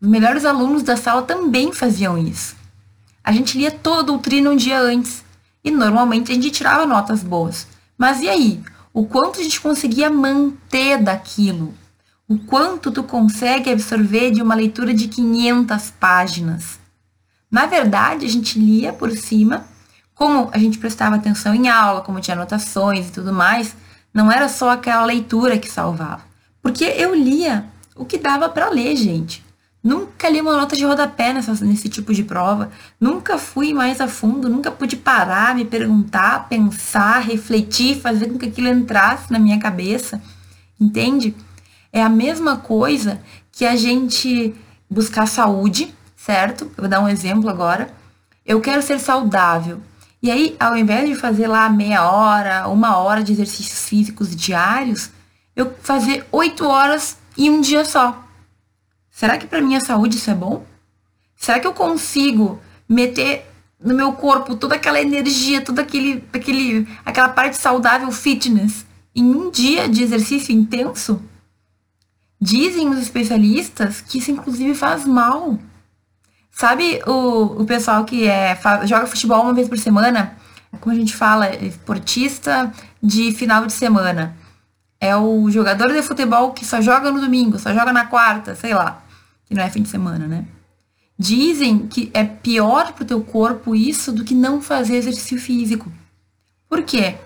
Os 0.00 0.08
melhores 0.08 0.44
alunos 0.44 0.84
da 0.84 0.96
sala 0.96 1.22
também 1.22 1.72
faziam 1.72 2.16
isso. 2.16 2.54
A 3.24 3.32
gente 3.32 3.58
lia 3.58 3.72
toda 3.72 4.00
a 4.00 4.04
doutrina 4.04 4.50
um 4.50 4.56
dia 4.56 4.78
antes. 4.78 5.24
E 5.64 5.72
normalmente 5.72 6.30
a 6.30 6.34
gente 6.36 6.52
tirava 6.52 6.86
notas 6.86 7.22
boas. 7.24 7.66
Mas 7.98 8.20
e 8.20 8.28
aí? 8.28 8.62
O 8.92 9.06
quanto 9.06 9.40
a 9.40 9.42
gente 9.42 9.60
conseguia 9.60 10.10
manter 10.10 11.02
daquilo? 11.02 11.74
O 12.28 12.38
quanto 12.38 12.90
tu 12.90 13.02
consegue 13.02 13.70
absorver 13.70 14.30
de 14.30 14.42
uma 14.42 14.54
leitura 14.54 14.92
de 14.92 15.08
500 15.08 15.90
páginas? 15.92 16.78
Na 17.50 17.66
verdade, 17.66 18.26
a 18.26 18.28
gente 18.28 18.58
lia 18.58 18.92
por 18.92 19.10
cima, 19.10 19.64
como 20.14 20.50
a 20.52 20.58
gente 20.58 20.78
prestava 20.78 21.16
atenção 21.16 21.54
em 21.54 21.68
aula, 21.68 22.02
como 22.02 22.20
tinha 22.20 22.36
anotações 22.36 23.08
e 23.08 23.12
tudo 23.12 23.32
mais, 23.32 23.74
não 24.12 24.30
era 24.30 24.48
só 24.48 24.70
aquela 24.70 25.04
leitura 25.04 25.58
que 25.58 25.70
salvava. 25.70 26.22
Porque 26.60 26.84
eu 26.84 27.14
lia 27.14 27.64
o 27.94 28.04
que 28.04 28.18
dava 28.18 28.48
para 28.48 28.68
ler, 28.68 28.96
gente. 28.96 29.44
Nunca 29.82 30.28
li 30.28 30.40
uma 30.40 30.56
nota 30.56 30.74
de 30.74 30.84
rodapé 30.84 31.32
nessa, 31.32 31.52
nesse 31.64 31.88
tipo 31.88 32.12
de 32.12 32.24
prova. 32.24 32.70
Nunca 33.00 33.38
fui 33.38 33.72
mais 33.72 34.00
a 34.00 34.08
fundo, 34.08 34.48
nunca 34.48 34.70
pude 34.70 34.96
parar, 34.96 35.54
me 35.54 35.64
perguntar, 35.64 36.48
pensar, 36.48 37.20
refletir, 37.20 38.00
fazer 38.00 38.26
com 38.26 38.38
que 38.38 38.46
aquilo 38.46 38.68
entrasse 38.68 39.32
na 39.32 39.38
minha 39.38 39.58
cabeça. 39.58 40.20
Entende? 40.80 41.34
É 41.92 42.02
a 42.02 42.08
mesma 42.08 42.56
coisa 42.56 43.20
que 43.52 43.64
a 43.64 43.76
gente 43.76 44.54
buscar 44.90 45.26
saúde, 45.26 45.94
certo? 46.16 46.64
Eu 46.76 46.82
vou 46.82 46.88
dar 46.88 47.00
um 47.00 47.08
exemplo 47.08 47.48
agora. 47.48 47.92
Eu 48.44 48.60
quero 48.60 48.82
ser 48.82 48.98
saudável. 48.98 49.80
E 50.20 50.30
aí, 50.30 50.56
ao 50.58 50.76
invés 50.76 51.08
de 51.08 51.14
fazer 51.14 51.46
lá 51.46 51.68
meia 51.68 52.10
hora, 52.10 52.68
uma 52.68 52.96
hora 52.96 53.22
de 53.22 53.32
exercícios 53.32 53.88
físicos 53.88 54.34
diários, 54.34 55.10
eu 55.54 55.72
fazer 55.82 56.26
oito 56.32 56.66
horas 56.66 57.16
em 57.36 57.50
um 57.50 57.60
dia 57.60 57.84
só. 57.84 58.27
Será 59.18 59.36
que 59.36 59.48
para 59.48 59.60
minha 59.60 59.80
saúde 59.80 60.16
isso 60.16 60.30
é 60.30 60.34
bom? 60.34 60.64
Será 61.34 61.58
que 61.58 61.66
eu 61.66 61.74
consigo 61.74 62.62
meter 62.88 63.44
no 63.82 63.92
meu 63.92 64.12
corpo 64.12 64.54
toda 64.54 64.76
aquela 64.76 65.00
energia, 65.00 65.60
toda 65.60 65.82
aquele, 65.82 66.22
aquele, 66.32 66.86
aquela 67.04 67.28
parte 67.28 67.56
saudável 67.56 68.12
fitness 68.12 68.86
em 69.12 69.24
um 69.24 69.50
dia 69.50 69.88
de 69.88 70.04
exercício 70.04 70.54
intenso? 70.54 71.20
Dizem 72.40 72.88
os 72.90 73.00
especialistas 73.00 74.00
que 74.00 74.18
isso 74.18 74.30
inclusive 74.30 74.72
faz 74.72 75.04
mal. 75.04 75.58
Sabe 76.52 77.02
o, 77.04 77.62
o 77.62 77.64
pessoal 77.64 78.04
que 78.04 78.24
é, 78.24 78.54
faz, 78.54 78.88
joga 78.88 79.08
futebol 79.08 79.42
uma 79.42 79.52
vez 79.52 79.68
por 79.68 79.78
semana? 79.78 80.36
Como 80.80 80.94
a 80.94 80.96
gente 80.96 81.16
fala, 81.16 81.52
esportista 81.56 82.72
de 83.02 83.32
final 83.32 83.66
de 83.66 83.72
semana. 83.72 84.36
É 85.00 85.16
o 85.16 85.50
jogador 85.50 85.92
de 85.92 86.02
futebol 86.02 86.52
que 86.52 86.64
só 86.64 86.80
joga 86.80 87.10
no 87.10 87.20
domingo, 87.20 87.58
só 87.58 87.74
joga 87.74 87.92
na 87.92 88.06
quarta, 88.06 88.54
sei 88.54 88.72
lá. 88.72 89.07
Que 89.48 89.54
não 89.54 89.62
é 89.62 89.70
fim 89.70 89.82
de 89.82 89.88
semana, 89.88 90.26
né? 90.26 90.44
Dizem 91.18 91.86
que 91.88 92.10
é 92.14 92.22
pior 92.22 92.92
pro 92.92 93.04
teu 93.04 93.20
corpo 93.22 93.74
isso 93.74 94.12
do 94.12 94.24
que 94.24 94.34
não 94.34 94.60
fazer 94.60 94.96
exercício 94.96 95.40
físico. 95.40 95.90
Por 96.68 96.82
quê? 96.82 97.16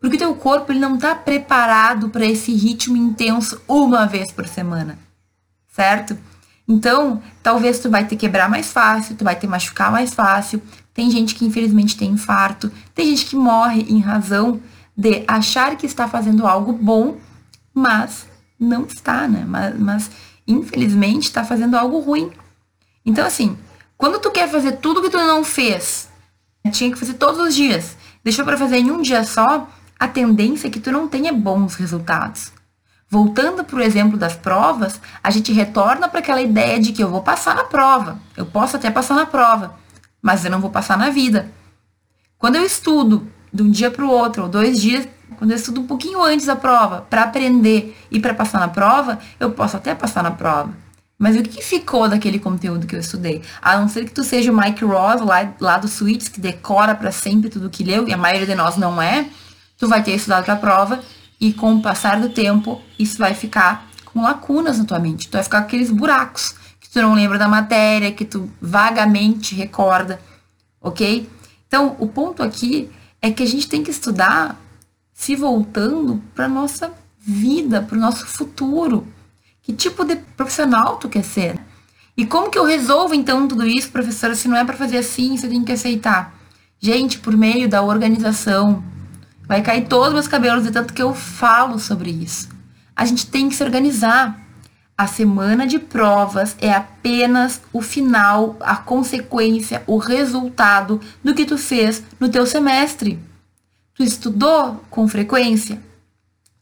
Porque 0.00 0.16
o 0.16 0.18
teu 0.18 0.34
corpo 0.34 0.70
ele 0.70 0.78
não 0.78 0.94
está 0.94 1.14
preparado 1.14 2.08
para 2.08 2.24
esse 2.24 2.52
ritmo 2.54 2.96
intenso 2.96 3.60
uma 3.66 4.06
vez 4.06 4.30
por 4.30 4.46
semana, 4.46 4.98
certo? 5.68 6.16
Então, 6.66 7.22
talvez 7.42 7.78
tu 7.78 7.90
vai 7.90 8.06
te 8.06 8.16
quebrar 8.16 8.48
mais 8.48 8.72
fácil, 8.72 9.16
tu 9.16 9.24
vai 9.24 9.36
te 9.36 9.46
machucar 9.46 9.90
mais 9.90 10.14
fácil. 10.14 10.62
Tem 10.94 11.10
gente 11.10 11.34
que 11.34 11.44
infelizmente 11.44 11.96
tem 11.96 12.10
infarto, 12.10 12.70
tem 12.94 13.08
gente 13.08 13.26
que 13.26 13.36
morre 13.36 13.82
em 13.82 13.98
razão 13.98 14.60
de 14.96 15.24
achar 15.26 15.76
que 15.76 15.86
está 15.86 16.08
fazendo 16.08 16.46
algo 16.46 16.72
bom, 16.72 17.18
mas 17.74 18.26
não 18.58 18.84
está, 18.84 19.26
né? 19.26 19.44
Mas, 19.46 19.78
mas 19.78 20.10
infelizmente 20.46 21.24
está 21.24 21.44
fazendo 21.44 21.76
algo 21.76 22.00
ruim. 22.00 22.30
Então, 23.04 23.26
assim, 23.26 23.56
quando 23.96 24.18
tu 24.18 24.30
quer 24.30 24.48
fazer 24.48 24.72
tudo 24.72 25.02
que 25.02 25.10
tu 25.10 25.16
não 25.16 25.44
fez, 25.44 26.08
tinha 26.70 26.90
que 26.90 26.98
fazer 26.98 27.14
todos 27.14 27.40
os 27.40 27.54
dias, 27.54 27.96
deixou 28.22 28.44
para 28.44 28.56
fazer 28.56 28.78
em 28.78 28.90
um 28.90 29.02
dia 29.02 29.24
só, 29.24 29.68
a 29.98 30.08
tendência 30.08 30.68
é 30.68 30.70
que 30.70 30.80
tu 30.80 30.90
não 30.90 31.08
tenha 31.08 31.32
bons 31.32 31.74
resultados. 31.74 32.52
Voltando 33.08 33.62
para 33.62 33.76
o 33.76 33.82
exemplo 33.82 34.18
das 34.18 34.34
provas, 34.34 35.00
a 35.22 35.30
gente 35.30 35.52
retorna 35.52 36.08
para 36.08 36.18
aquela 36.18 36.42
ideia 36.42 36.80
de 36.80 36.92
que 36.92 37.02
eu 37.02 37.10
vou 37.10 37.22
passar 37.22 37.54
na 37.54 37.64
prova. 37.64 38.18
Eu 38.36 38.44
posso 38.44 38.76
até 38.76 38.90
passar 38.90 39.14
na 39.14 39.26
prova, 39.26 39.78
mas 40.20 40.44
eu 40.44 40.50
não 40.50 40.60
vou 40.60 40.70
passar 40.70 40.98
na 40.98 41.10
vida. 41.10 41.52
Quando 42.38 42.56
eu 42.56 42.64
estudo 42.64 43.28
de 43.52 43.62
um 43.62 43.70
dia 43.70 43.90
para 43.90 44.04
o 44.04 44.10
outro, 44.10 44.42
ou 44.42 44.48
dois 44.48 44.80
dias, 44.80 45.06
quando 45.44 45.50
eu 45.50 45.58
estudo 45.58 45.82
um 45.82 45.86
pouquinho 45.86 46.22
antes 46.22 46.46
da 46.46 46.56
prova, 46.56 47.02
para 47.10 47.24
aprender 47.24 47.94
e 48.10 48.18
para 48.18 48.32
passar 48.32 48.60
na 48.60 48.68
prova, 48.68 49.18
eu 49.38 49.50
posso 49.50 49.76
até 49.76 49.94
passar 49.94 50.22
na 50.22 50.30
prova. 50.30 50.74
Mas 51.18 51.36
o 51.36 51.42
que 51.42 51.62
ficou 51.62 52.08
daquele 52.08 52.38
conteúdo 52.38 52.86
que 52.86 52.96
eu 52.96 53.00
estudei? 53.00 53.42
A 53.60 53.76
não 53.76 53.86
ser 53.86 54.06
que 54.06 54.10
tu 54.10 54.24
seja 54.24 54.50
o 54.50 54.56
Mike 54.56 54.82
Ross, 54.86 55.20
lá, 55.20 55.52
lá 55.60 55.76
do 55.76 55.86
Suites, 55.86 56.28
que 56.28 56.40
decora 56.40 56.94
para 56.94 57.12
sempre 57.12 57.50
tudo 57.50 57.68
que 57.68 57.84
leu, 57.84 58.08
e 58.08 58.12
a 58.14 58.16
maioria 58.16 58.46
de 58.46 58.54
nós 58.54 58.78
não 58.78 59.02
é, 59.02 59.26
tu 59.76 59.86
vai 59.86 60.02
ter 60.02 60.12
estudado 60.12 60.46
para 60.46 60.54
a 60.54 60.56
prova 60.56 61.00
e 61.38 61.52
com 61.52 61.74
o 61.74 61.82
passar 61.82 62.18
do 62.18 62.30
tempo 62.30 62.80
isso 62.98 63.18
vai 63.18 63.34
ficar 63.34 63.86
com 64.06 64.22
lacunas 64.22 64.78
na 64.78 64.86
tua 64.86 64.98
mente. 64.98 65.28
Tu 65.28 65.32
vai 65.32 65.42
ficar 65.42 65.60
com 65.60 65.66
aqueles 65.66 65.90
buracos 65.90 66.54
que 66.80 66.88
tu 66.88 67.02
não 67.02 67.12
lembra 67.12 67.36
da 67.36 67.48
matéria, 67.48 68.10
que 68.10 68.24
tu 68.24 68.50
vagamente 68.62 69.54
recorda, 69.54 70.18
ok? 70.80 71.28
Então, 71.68 71.96
o 71.98 72.08
ponto 72.08 72.42
aqui 72.42 72.90
é 73.20 73.30
que 73.30 73.42
a 73.42 73.46
gente 73.46 73.68
tem 73.68 73.82
que 73.82 73.90
estudar 73.90 74.63
se 75.14 75.34
voltando 75.34 76.22
para 76.34 76.48
nossa 76.48 76.92
vida, 77.18 77.80
para 77.80 77.96
o 77.96 78.00
nosso 78.00 78.26
futuro. 78.26 79.06
Que 79.62 79.72
tipo 79.72 80.04
de 80.04 80.16
profissional 80.16 80.98
tu 80.98 81.08
quer 81.08 81.24
ser? 81.24 81.58
E 82.16 82.26
como 82.26 82.50
que 82.50 82.58
eu 82.58 82.64
resolvo 82.64 83.14
então 83.14 83.48
tudo 83.48 83.66
isso, 83.66 83.90
professora, 83.90 84.34
se 84.34 84.48
não 84.48 84.56
é 84.56 84.64
para 84.64 84.76
fazer 84.76 84.98
assim, 84.98 85.36
você 85.36 85.48
tem 85.48 85.64
que 85.64 85.72
aceitar? 85.72 86.34
Gente, 86.78 87.18
por 87.18 87.34
meio 87.34 87.68
da 87.68 87.80
organização, 87.80 88.84
Vai 89.46 89.60
cair 89.60 89.86
todos 89.86 90.08
os 90.08 90.14
meus 90.14 90.28
cabelos 90.28 90.64
de 90.64 90.70
tanto 90.70 90.94
que 90.94 91.02
eu 91.02 91.14
falo 91.14 91.78
sobre 91.78 92.10
isso. 92.10 92.48
A 92.96 93.04
gente 93.04 93.26
tem 93.26 93.48
que 93.48 93.54
se 93.54 93.62
organizar. 93.62 94.40
A 94.96 95.08
semana 95.08 95.66
de 95.66 95.80
provas 95.80 96.56
é 96.60 96.72
apenas 96.72 97.60
o 97.72 97.82
final, 97.82 98.56
a 98.60 98.76
consequência, 98.76 99.82
o 99.88 99.98
resultado 99.98 101.00
do 101.22 101.34
que 101.34 101.44
tu 101.44 101.58
fez 101.58 102.00
no 102.20 102.28
teu 102.28 102.46
semestre. 102.46 103.18
Tu 103.94 104.02
estudou 104.02 104.84
com 104.90 105.06
frequência? 105.06 105.80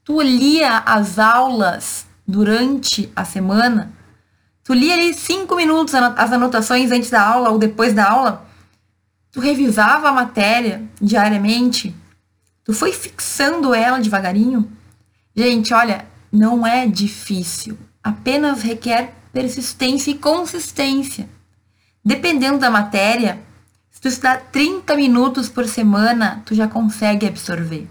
Tu 0.04 0.20
lia 0.20 0.78
as 0.80 1.18
aulas 1.18 2.06
durante 2.28 3.10
a 3.16 3.24
semana? 3.24 3.90
Tu 4.62 4.74
lia 4.74 4.94
ali 4.94 5.14
cinco 5.14 5.56
minutos 5.56 5.94
as 5.94 6.30
anotações 6.30 6.90
antes 6.90 7.08
da 7.08 7.26
aula 7.26 7.48
ou 7.48 7.58
depois 7.58 7.94
da 7.94 8.10
aula? 8.10 8.46
Tu 9.32 9.40
revisava 9.40 10.10
a 10.10 10.12
matéria 10.12 10.86
diariamente? 11.00 11.94
Tu 12.64 12.74
foi 12.74 12.92
fixando 12.92 13.74
ela 13.74 13.98
devagarinho? 13.98 14.70
Gente, 15.34 15.72
olha, 15.72 16.06
não 16.30 16.66
é 16.66 16.86
difícil. 16.86 17.78
Apenas 18.04 18.60
requer 18.60 19.14
persistência 19.32 20.10
e 20.10 20.18
consistência. 20.18 21.30
Dependendo 22.04 22.58
da 22.58 22.70
matéria, 22.70 23.40
tu 24.02 24.08
estudar 24.08 24.48
30 24.52 24.94
minutos 24.96 25.48
por 25.48 25.66
semana, 25.66 26.42
tu 26.44 26.54
já 26.54 26.68
consegue 26.68 27.26
absorver. 27.26 27.88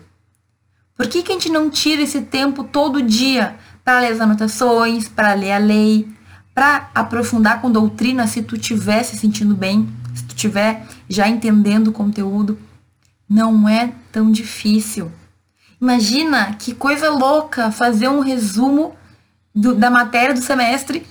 Por 0.96 1.08
que, 1.08 1.24
que 1.24 1.32
a 1.32 1.34
gente 1.34 1.50
não 1.50 1.68
tira 1.68 2.04
esse 2.04 2.22
tempo 2.22 2.64
todo 2.64 3.02
dia 3.02 3.56
para 3.84 4.02
ler 4.02 4.12
as 4.12 4.22
anotações, 4.22 5.08
para 5.08 5.34
ler 5.34 5.54
a 5.54 5.58
lei, 5.58 6.08
para 6.54 6.92
aprofundar 6.94 7.60
com 7.60 7.72
doutrina 7.72 8.28
se 8.28 8.44
tu 8.44 8.56
estiver 8.56 9.02
se 9.02 9.18
sentindo 9.18 9.56
bem, 9.56 9.90
se 10.14 10.24
tu 10.26 10.36
estiver 10.36 10.86
já 11.10 11.28
entendendo 11.28 11.88
o 11.88 11.92
conteúdo? 11.92 12.60
não 13.32 13.70
é 13.70 13.94
tão 14.12 14.30
difícil. 14.30 15.10
Imagina 15.80 16.54
que 16.56 16.76
coisa 16.76 17.10
louca 17.10 17.72
fazer 17.72 18.10
um 18.10 18.20
resumo 18.20 18.94
do, 19.56 19.74
da 19.74 19.90
matéria 19.90 20.34
do 20.34 20.42
semestre 20.42 21.08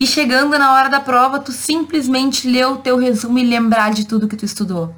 e 0.00 0.06
chegando 0.06 0.58
na 0.58 0.72
hora 0.72 0.88
da 0.88 0.98
prova, 0.98 1.38
tu 1.38 1.52
simplesmente 1.52 2.48
ler 2.48 2.66
o 2.66 2.78
teu 2.78 2.96
resumo 2.96 3.38
e 3.38 3.44
lembrar 3.44 3.92
de 3.92 4.06
tudo 4.06 4.26
que 4.26 4.36
tu 4.36 4.46
estudou. 4.46 4.96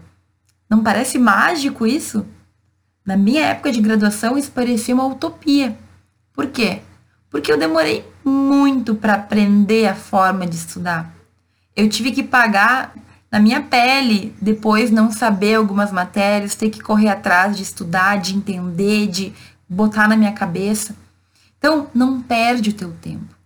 Não 0.71 0.81
parece 0.81 1.19
mágico 1.19 1.85
isso? 1.85 2.25
Na 3.05 3.17
minha 3.17 3.43
época 3.47 3.73
de 3.73 3.81
graduação, 3.81 4.39
isso 4.39 4.53
parecia 4.53 4.95
uma 4.95 5.05
utopia. 5.05 5.77
Por 6.33 6.47
quê? 6.47 6.83
Porque 7.29 7.51
eu 7.51 7.59
demorei 7.59 8.09
muito 8.25 8.95
para 8.95 9.15
aprender 9.15 9.89
a 9.89 9.95
forma 9.97 10.47
de 10.47 10.55
estudar. 10.55 11.13
Eu 11.75 11.89
tive 11.89 12.13
que 12.13 12.23
pagar 12.23 12.95
na 13.29 13.41
minha 13.41 13.61
pele, 13.61 14.33
depois 14.41 14.93
não 14.93 15.11
saber 15.11 15.57
algumas 15.57 15.91
matérias, 15.91 16.55
ter 16.55 16.71
que 16.71 16.81
correr 16.81 17.09
atrás 17.09 17.57
de 17.57 17.65
estudar, 17.65 18.21
de 18.21 18.37
entender, 18.37 19.09
de 19.09 19.33
botar 19.69 20.07
na 20.07 20.17
minha 20.17 20.33
cabeça. 20.33 20.95
Então, 21.59 21.89
não 21.93 22.23
perde 22.23 22.71
o 22.71 22.75
teu 22.75 22.93
tempo. 22.93 23.42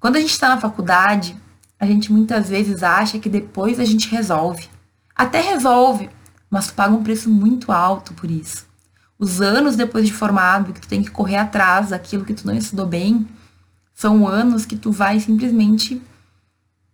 Quando 0.00 0.16
a 0.16 0.20
gente 0.20 0.32
está 0.32 0.48
na 0.48 0.60
faculdade, 0.60 1.36
a 1.78 1.86
gente 1.86 2.12
muitas 2.12 2.48
vezes 2.48 2.82
acha 2.82 3.18
que 3.18 3.28
depois 3.28 3.78
a 3.78 3.84
gente 3.84 4.08
resolve. 4.08 4.68
Até 5.14 5.40
resolve, 5.40 6.10
mas 6.50 6.70
paga 6.70 6.94
um 6.94 7.04
preço 7.04 7.30
muito 7.30 7.70
alto 7.70 8.14
por 8.14 8.30
isso. 8.30 8.66
Os 9.18 9.40
anos 9.40 9.76
depois 9.76 10.06
de 10.06 10.12
formado, 10.12 10.72
que 10.72 10.80
tu 10.80 10.88
tem 10.88 11.02
que 11.02 11.10
correr 11.10 11.36
atrás 11.36 11.90
daquilo 11.90 12.24
que 12.24 12.34
tu 12.34 12.46
não 12.46 12.56
estudou 12.56 12.86
bem, 12.86 13.28
são 13.94 14.26
anos 14.26 14.64
que 14.64 14.76
tu 14.76 14.90
vai 14.90 15.20
simplesmente 15.20 16.02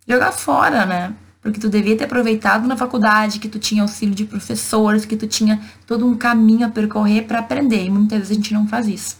jogar 0.05 0.33
fora, 0.33 0.85
né? 0.85 1.15
porque 1.47 1.61
tu 1.61 1.69
devia 1.69 1.95
ter 1.95 2.03
aproveitado 2.03 2.67
na 2.67 2.75
faculdade, 2.75 3.39
que 3.39 3.47
tu 3.47 3.57
tinha 3.57 3.81
auxílio 3.81 4.13
de 4.13 4.25
professores, 4.25 5.05
que 5.05 5.15
tu 5.15 5.25
tinha 5.25 5.61
todo 5.85 6.05
um 6.05 6.13
caminho 6.13 6.67
a 6.67 6.69
percorrer 6.69 7.25
para 7.25 7.39
aprender, 7.39 7.85
e 7.85 7.89
muitas 7.89 8.19
vezes 8.19 8.31
a 8.31 8.35
gente 8.35 8.53
não 8.53 8.67
faz 8.67 8.85
isso. 8.85 9.17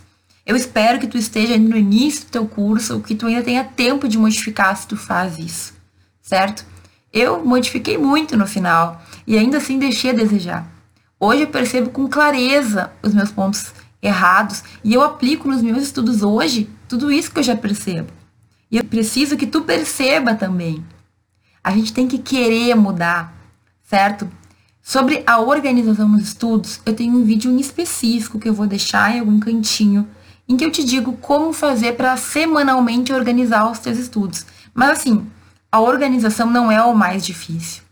Eu 0.48 0.56
espero 0.56 0.98
que 0.98 1.08
tu 1.08 1.18
esteja 1.18 1.58
no 1.58 1.76
início 1.76 2.22
do 2.22 2.32
teu 2.32 2.48
curso, 2.48 3.02
que 3.02 3.14
tu 3.14 3.26
ainda 3.26 3.44
tenha 3.44 3.66
tempo 3.66 4.08
de 4.08 4.18
modificar 4.18 4.78
se 4.78 4.88
tu 4.88 4.96
faz 4.96 5.38
isso, 5.38 5.74
certo? 6.22 6.66
Eu 7.12 7.44
modifiquei 7.44 7.98
muito 7.98 8.38
no 8.38 8.48
final, 8.48 9.02
e 9.28 9.38
ainda 9.38 9.58
assim 9.58 9.78
deixei 9.78 10.12
a 10.12 10.14
desejar. 10.14 10.66
Hoje 11.20 11.42
eu 11.42 11.48
percebo 11.48 11.90
com 11.90 12.08
clareza 12.08 12.94
os 13.04 13.14
meus 13.14 13.30
pontos 13.30 13.74
errados, 14.02 14.64
e 14.86 14.94
eu 14.94 15.02
aplico 15.02 15.50
nos 15.50 15.62
meus 15.62 15.84
estudos 15.84 16.24
hoje 16.24 16.70
tudo 16.88 17.12
isso 17.12 17.30
que 17.30 17.40
eu 17.40 17.44
já 17.44 17.58
percebo. 17.58 18.14
E 18.72 18.78
eu 18.78 18.86
preciso 18.86 19.36
que 19.36 19.48
tu 19.48 19.64
perceba 19.64 20.34
também. 20.34 20.82
A 21.62 21.72
gente 21.72 21.92
tem 21.92 22.08
que 22.08 22.20
querer 22.20 22.74
mudar, 22.74 23.36
certo? 23.84 24.32
Sobre 24.82 25.24
a 25.28 25.42
organização 25.42 26.08
nos 26.08 26.24
estudos, 26.24 26.80
eu 26.86 26.96
tenho 26.96 27.18
um 27.18 27.26
vídeo 27.26 27.52
em 27.52 27.60
específico 27.60 28.40
que 28.40 28.48
eu 28.48 28.54
vou 28.54 28.66
deixar 28.66 29.14
em 29.14 29.20
algum 29.20 29.42
cantinho, 29.42 30.08
em 30.48 30.56
que 30.56 30.64
eu 30.64 30.72
te 30.72 30.84
digo 30.84 31.14
como 31.18 31.52
fazer 31.52 31.94
para 31.94 32.16
semanalmente 32.16 33.12
organizar 33.12 33.70
os 33.70 33.80
teus 33.80 33.98
estudos. 33.98 34.46
Mas 34.74 34.92
assim, 34.92 35.28
a 35.72 35.80
organização 35.80 36.50
não 36.50 36.72
é 36.72 36.82
o 36.82 36.96
mais 36.96 37.26
difícil. 37.26 37.84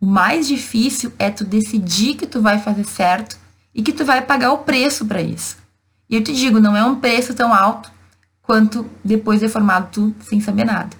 O 0.00 0.06
mais 0.06 0.46
difícil 0.46 1.12
é 1.18 1.30
tu 1.30 1.44
decidir 1.44 2.14
que 2.14 2.26
tu 2.26 2.40
vai 2.40 2.58
fazer 2.58 2.84
certo 2.84 3.38
e 3.74 3.82
que 3.82 3.92
tu 3.92 4.04
vai 4.04 4.20
pagar 4.20 4.52
o 4.52 4.58
preço 4.58 5.06
para 5.06 5.22
isso. 5.22 5.56
E 6.10 6.16
eu 6.16 6.22
te 6.22 6.34
digo, 6.34 6.60
não 6.60 6.76
é 6.76 6.84
um 6.84 6.96
preço 6.96 7.32
tão 7.32 7.54
alto 7.54 7.90
quanto 8.42 8.84
depois 9.04 9.40
de 9.40 9.48
formado 9.48 9.88
tu 9.92 10.14
sem 10.24 10.40
saber 10.40 10.64
nada. 10.64 10.96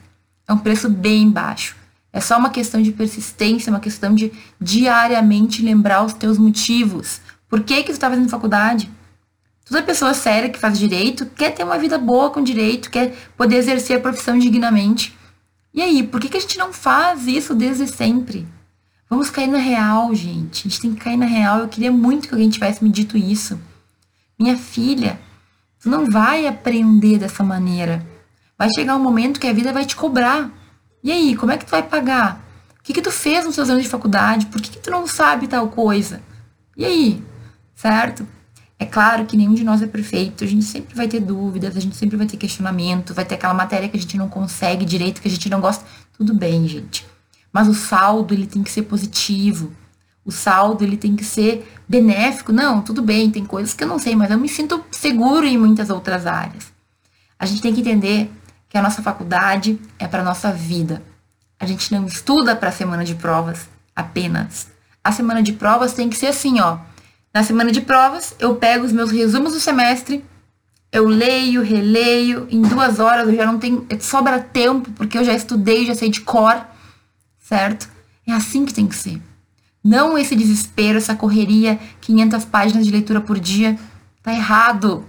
É 0.48 0.52
um 0.52 0.58
preço 0.58 0.88
bem 0.88 1.28
baixo. 1.28 1.76
É 2.12 2.20
só 2.20 2.38
uma 2.38 2.50
questão 2.50 2.80
de 2.80 2.92
persistência, 2.92 3.70
uma 3.70 3.80
questão 3.80 4.14
de 4.14 4.32
diariamente 4.60 5.62
lembrar 5.62 6.04
os 6.04 6.12
teus 6.12 6.38
motivos. 6.38 7.20
Por 7.48 7.62
que 7.62 7.82
que 7.82 7.90
tu 7.90 7.92
está 7.92 8.08
fazendo 8.08 8.28
faculdade? 8.28 8.90
Toda 9.64 9.82
pessoa 9.82 10.12
séria 10.12 10.50
que 10.50 10.58
faz 10.58 10.78
direito 10.78 11.26
quer 11.26 11.50
ter 11.50 11.64
uma 11.64 11.78
vida 11.78 11.96
boa 11.96 12.30
com 12.30 12.42
direito, 12.42 12.90
quer 12.90 13.14
poder 13.36 13.56
exercer 13.56 13.98
a 13.98 14.00
profissão 14.00 14.38
dignamente. 14.38 15.16
E 15.72 15.80
aí, 15.80 16.02
por 16.02 16.20
que, 16.20 16.28
que 16.28 16.36
a 16.36 16.40
gente 16.40 16.58
não 16.58 16.72
faz 16.72 17.26
isso 17.26 17.54
desde 17.54 17.86
sempre? 17.86 18.46
Vamos 19.08 19.30
cair 19.30 19.46
na 19.46 19.58
real, 19.58 20.14
gente. 20.14 20.66
A 20.66 20.70
gente 20.70 20.80
tem 20.80 20.94
que 20.94 21.00
cair 21.00 21.16
na 21.16 21.26
real. 21.26 21.60
Eu 21.60 21.68
queria 21.68 21.92
muito 21.92 22.28
que 22.28 22.34
alguém 22.34 22.50
tivesse 22.50 22.82
me 22.82 22.90
dito 22.90 23.16
isso. 23.16 23.60
Minha 24.38 24.56
filha, 24.56 25.20
tu 25.80 25.88
não 25.88 26.10
vai 26.10 26.46
aprender 26.46 27.18
dessa 27.18 27.44
maneira. 27.44 28.04
Vai 28.58 28.68
chegar 28.74 28.96
um 28.96 29.02
momento 29.02 29.38
que 29.38 29.46
a 29.46 29.52
vida 29.52 29.72
vai 29.72 29.84
te 29.84 29.94
cobrar. 29.94 30.50
E 31.04 31.12
aí, 31.12 31.36
como 31.36 31.52
é 31.52 31.58
que 31.58 31.64
tu 31.64 31.70
vai 31.70 31.82
pagar? 31.82 32.42
O 32.78 32.82
que, 32.82 32.92
que 32.92 33.02
tu 33.02 33.10
fez 33.10 33.44
nos 33.44 33.54
seus 33.54 33.70
anos 33.70 33.82
de 33.82 33.88
faculdade? 33.88 34.46
Por 34.46 34.60
que, 34.60 34.70
que 34.70 34.78
tu 34.78 34.90
não 34.90 35.06
sabe 35.06 35.46
tal 35.46 35.68
coisa? 35.68 36.22
E 36.76 36.84
aí? 36.84 37.22
Certo? 37.74 38.26
É 38.82 38.84
claro 38.84 39.24
que 39.26 39.36
nenhum 39.36 39.54
de 39.54 39.62
nós 39.62 39.80
é 39.80 39.86
perfeito, 39.86 40.42
a 40.42 40.46
gente 40.46 40.64
sempre 40.64 40.92
vai 40.96 41.06
ter 41.06 41.20
dúvidas, 41.20 41.76
a 41.76 41.80
gente 41.80 41.94
sempre 41.94 42.16
vai 42.16 42.26
ter 42.26 42.36
questionamento, 42.36 43.14
vai 43.14 43.24
ter 43.24 43.36
aquela 43.36 43.54
matéria 43.54 43.88
que 43.88 43.96
a 43.96 44.00
gente 44.00 44.16
não 44.18 44.28
consegue 44.28 44.84
direito, 44.84 45.22
que 45.22 45.28
a 45.28 45.30
gente 45.30 45.48
não 45.48 45.60
gosta. 45.60 45.84
Tudo 46.18 46.34
bem, 46.34 46.66
gente. 46.66 47.06
Mas 47.52 47.68
o 47.68 47.74
saldo, 47.74 48.34
ele 48.34 48.44
tem 48.44 48.60
que 48.60 48.72
ser 48.72 48.82
positivo. 48.82 49.70
O 50.24 50.32
saldo, 50.32 50.82
ele 50.82 50.96
tem 50.96 51.14
que 51.14 51.22
ser 51.22 51.72
benéfico. 51.88 52.52
Não, 52.52 52.82
tudo 52.82 53.02
bem, 53.02 53.30
tem 53.30 53.44
coisas 53.44 53.72
que 53.72 53.84
eu 53.84 53.88
não 53.88 54.00
sei, 54.00 54.16
mas 54.16 54.32
eu 54.32 54.38
me 54.38 54.48
sinto 54.48 54.84
seguro 54.90 55.46
em 55.46 55.56
muitas 55.56 55.88
outras 55.88 56.26
áreas. 56.26 56.72
A 57.38 57.46
gente 57.46 57.62
tem 57.62 57.72
que 57.72 57.82
entender 57.82 58.32
que 58.68 58.76
a 58.76 58.82
nossa 58.82 59.00
faculdade 59.00 59.78
é 59.96 60.08
para 60.08 60.24
nossa 60.24 60.50
vida. 60.50 61.00
A 61.56 61.66
gente 61.66 61.94
não 61.94 62.04
estuda 62.04 62.56
para 62.56 62.70
a 62.70 62.72
semana 62.72 63.04
de 63.04 63.14
provas 63.14 63.68
apenas. 63.94 64.66
A 65.04 65.12
semana 65.12 65.40
de 65.40 65.52
provas 65.52 65.92
tem 65.92 66.10
que 66.10 66.16
ser 66.16 66.26
assim, 66.26 66.58
ó 66.58 66.90
na 67.32 67.42
semana 67.42 67.72
de 67.72 67.80
provas, 67.80 68.34
eu 68.38 68.56
pego 68.56 68.84
os 68.84 68.92
meus 68.92 69.10
resumos 69.10 69.54
do 69.54 69.60
semestre, 69.60 70.24
eu 70.92 71.08
leio, 71.08 71.62
releio, 71.62 72.46
em 72.50 72.60
duas 72.60 73.00
horas 73.00 73.26
eu 73.26 73.34
já 73.34 73.46
não 73.46 73.58
tenho, 73.58 73.86
sobra 74.00 74.38
tempo, 74.38 74.90
porque 74.92 75.16
eu 75.16 75.24
já 75.24 75.32
estudei, 75.32 75.86
já 75.86 75.94
sei 75.94 76.10
de 76.10 76.20
cor, 76.20 76.62
certo? 77.38 77.88
É 78.26 78.32
assim 78.32 78.66
que 78.66 78.74
tem 78.74 78.86
que 78.86 78.94
ser. 78.94 79.20
Não 79.82 80.18
esse 80.18 80.36
desespero, 80.36 80.98
essa 80.98 81.16
correria, 81.16 81.80
500 82.02 82.44
páginas 82.44 82.84
de 82.84 82.92
leitura 82.92 83.20
por 83.20 83.40
dia, 83.40 83.78
tá 84.22 84.32
errado. 84.32 85.04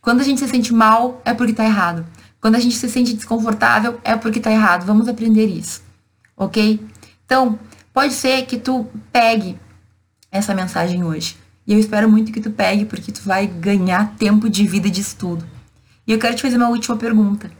Quando 0.00 0.20
a 0.20 0.24
gente 0.24 0.40
se 0.40 0.48
sente 0.48 0.72
mal, 0.72 1.20
é 1.24 1.34
porque 1.34 1.52
tá 1.52 1.64
errado. 1.64 2.06
Quando 2.40 2.54
a 2.54 2.58
gente 2.58 2.74
se 2.74 2.88
sente 2.88 3.12
desconfortável, 3.12 4.00
é 4.02 4.16
porque 4.16 4.40
tá 4.40 4.50
errado. 4.50 4.86
Vamos 4.86 5.06
aprender 5.06 5.46
isso, 5.46 5.82
ok? 6.34 6.80
Então, 7.26 7.58
pode 7.92 8.14
ser 8.14 8.46
que 8.46 8.56
tu 8.56 8.86
pegue 9.12 9.58
essa 10.32 10.54
mensagem 10.54 11.04
hoje 11.04 11.36
e 11.66 11.72
eu 11.72 11.78
espero 11.78 12.10
muito 12.10 12.32
que 12.32 12.40
tu 12.40 12.50
pegue, 12.50 12.84
porque 12.84 13.12
tu 13.12 13.22
vai 13.22 13.46
ganhar 13.46 14.14
tempo 14.16 14.48
de 14.48 14.66
vida 14.66 14.90
de 14.90 15.00
estudo. 15.00 15.44
E 16.06 16.12
eu 16.12 16.18
quero 16.18 16.34
te 16.34 16.42
fazer 16.42 16.56
uma 16.56 16.68
última 16.68 16.96
pergunta. 16.96 17.50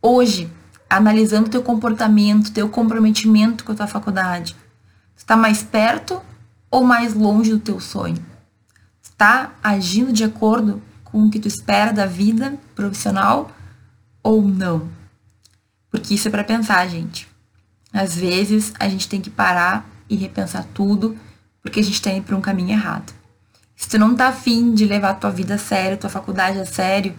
Hoje, 0.00 0.50
analisando 0.88 1.50
teu 1.50 1.62
comportamento, 1.62 2.52
teu 2.52 2.68
comprometimento 2.68 3.64
com 3.64 3.72
a 3.72 3.74
tua 3.74 3.86
faculdade, 3.86 4.54
está 5.16 5.36
mais 5.36 5.62
perto 5.62 6.20
ou 6.70 6.84
mais 6.84 7.14
longe 7.14 7.50
do 7.50 7.58
teu 7.58 7.80
sonho? 7.80 8.24
Está 9.02 9.52
agindo 9.62 10.12
de 10.12 10.22
acordo 10.22 10.80
com 11.02 11.24
o 11.24 11.30
que 11.30 11.40
tu 11.40 11.48
espera 11.48 11.92
da 11.92 12.06
vida 12.06 12.56
profissional 12.74 13.50
ou 14.22 14.42
não? 14.42 14.88
Porque 15.90 16.14
isso 16.14 16.28
é 16.28 16.30
para 16.30 16.44
pensar, 16.44 16.86
gente. 16.86 17.26
Às 17.92 18.14
vezes 18.14 18.72
a 18.78 18.88
gente 18.88 19.08
tem 19.08 19.20
que 19.20 19.30
parar 19.30 19.88
e 20.08 20.16
repensar 20.16 20.64
tudo, 20.72 21.18
porque 21.62 21.80
a 21.80 21.82
gente 21.82 21.94
está 21.94 22.10
indo 22.10 22.24
para 22.24 22.36
um 22.36 22.40
caminho 22.40 22.70
errado. 22.70 23.17
Se 23.78 23.88
tu 23.88 23.96
não 23.96 24.16
tá 24.16 24.26
afim 24.26 24.74
de 24.74 24.84
levar 24.84 25.14
tua 25.14 25.30
vida 25.30 25.54
a 25.54 25.58
sério, 25.58 25.96
tua 25.96 26.10
faculdade 26.10 26.58
a 26.58 26.66
sério, 26.66 27.14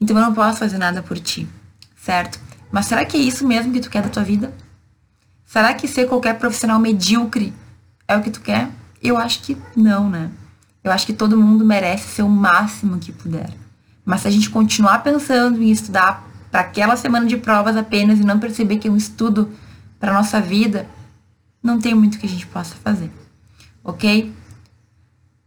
então 0.00 0.16
eu 0.16 0.22
não 0.22 0.34
posso 0.34 0.58
fazer 0.58 0.76
nada 0.76 1.00
por 1.04 1.16
ti, 1.20 1.48
certo? 1.96 2.40
Mas 2.72 2.86
será 2.86 3.04
que 3.04 3.16
é 3.16 3.20
isso 3.20 3.46
mesmo 3.46 3.72
que 3.72 3.78
tu 3.78 3.88
quer 3.88 4.02
da 4.02 4.08
tua 4.08 4.24
vida? 4.24 4.52
Será 5.46 5.72
que 5.72 5.86
ser 5.86 6.08
qualquer 6.08 6.36
profissional 6.36 6.80
medíocre 6.80 7.54
é 8.08 8.16
o 8.16 8.22
que 8.22 8.30
tu 8.32 8.40
quer? 8.40 8.68
Eu 9.00 9.16
acho 9.16 9.40
que 9.40 9.56
não, 9.76 10.10
né? 10.10 10.32
Eu 10.82 10.90
acho 10.90 11.06
que 11.06 11.12
todo 11.12 11.36
mundo 11.36 11.64
merece 11.64 12.08
ser 12.08 12.22
o 12.22 12.28
máximo 12.28 12.98
que 12.98 13.12
puder. 13.12 13.50
Mas 14.04 14.22
se 14.22 14.28
a 14.28 14.32
gente 14.32 14.50
continuar 14.50 15.04
pensando 15.04 15.62
em 15.62 15.70
estudar 15.70 16.28
para 16.50 16.62
aquela 16.62 16.96
semana 16.96 17.26
de 17.26 17.36
provas 17.36 17.76
apenas 17.76 18.18
e 18.18 18.24
não 18.24 18.40
perceber 18.40 18.78
que 18.78 18.88
é 18.88 18.90
um 18.90 18.96
estudo 18.96 19.48
para 20.00 20.12
nossa 20.12 20.40
vida, 20.40 20.88
não 21.62 21.78
tem 21.78 21.94
muito 21.94 22.18
que 22.18 22.26
a 22.26 22.28
gente 22.28 22.48
possa 22.48 22.74
fazer. 22.74 23.12
Ok? 23.84 24.39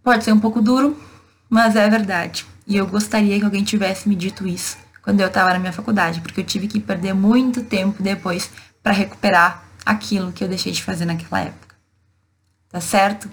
Pode 0.03 0.25
ser 0.25 0.33
um 0.33 0.39
pouco 0.39 0.61
duro, 0.61 1.01
mas 1.49 1.75
é 1.77 1.89
verdade. 1.89 2.45
E 2.67 2.75
eu 2.75 2.85
gostaria 2.85 3.39
que 3.39 3.45
alguém 3.45 3.63
tivesse 3.63 4.09
me 4.09 4.15
dito 4.15 4.45
isso 4.45 4.77
quando 5.01 5.19
eu 5.19 5.27
estava 5.27 5.53
na 5.53 5.59
minha 5.59 5.73
faculdade, 5.73 6.21
porque 6.21 6.41
eu 6.41 6.45
tive 6.45 6.67
que 6.67 6.79
perder 6.79 7.13
muito 7.13 7.63
tempo 7.63 8.01
depois 8.01 8.49
para 8.81 8.93
recuperar 8.93 9.63
aquilo 9.85 10.31
que 10.31 10.43
eu 10.43 10.47
deixei 10.47 10.71
de 10.71 10.83
fazer 10.83 11.05
naquela 11.05 11.41
época. 11.41 11.75
Tá 12.69 12.81
certo? 12.81 13.29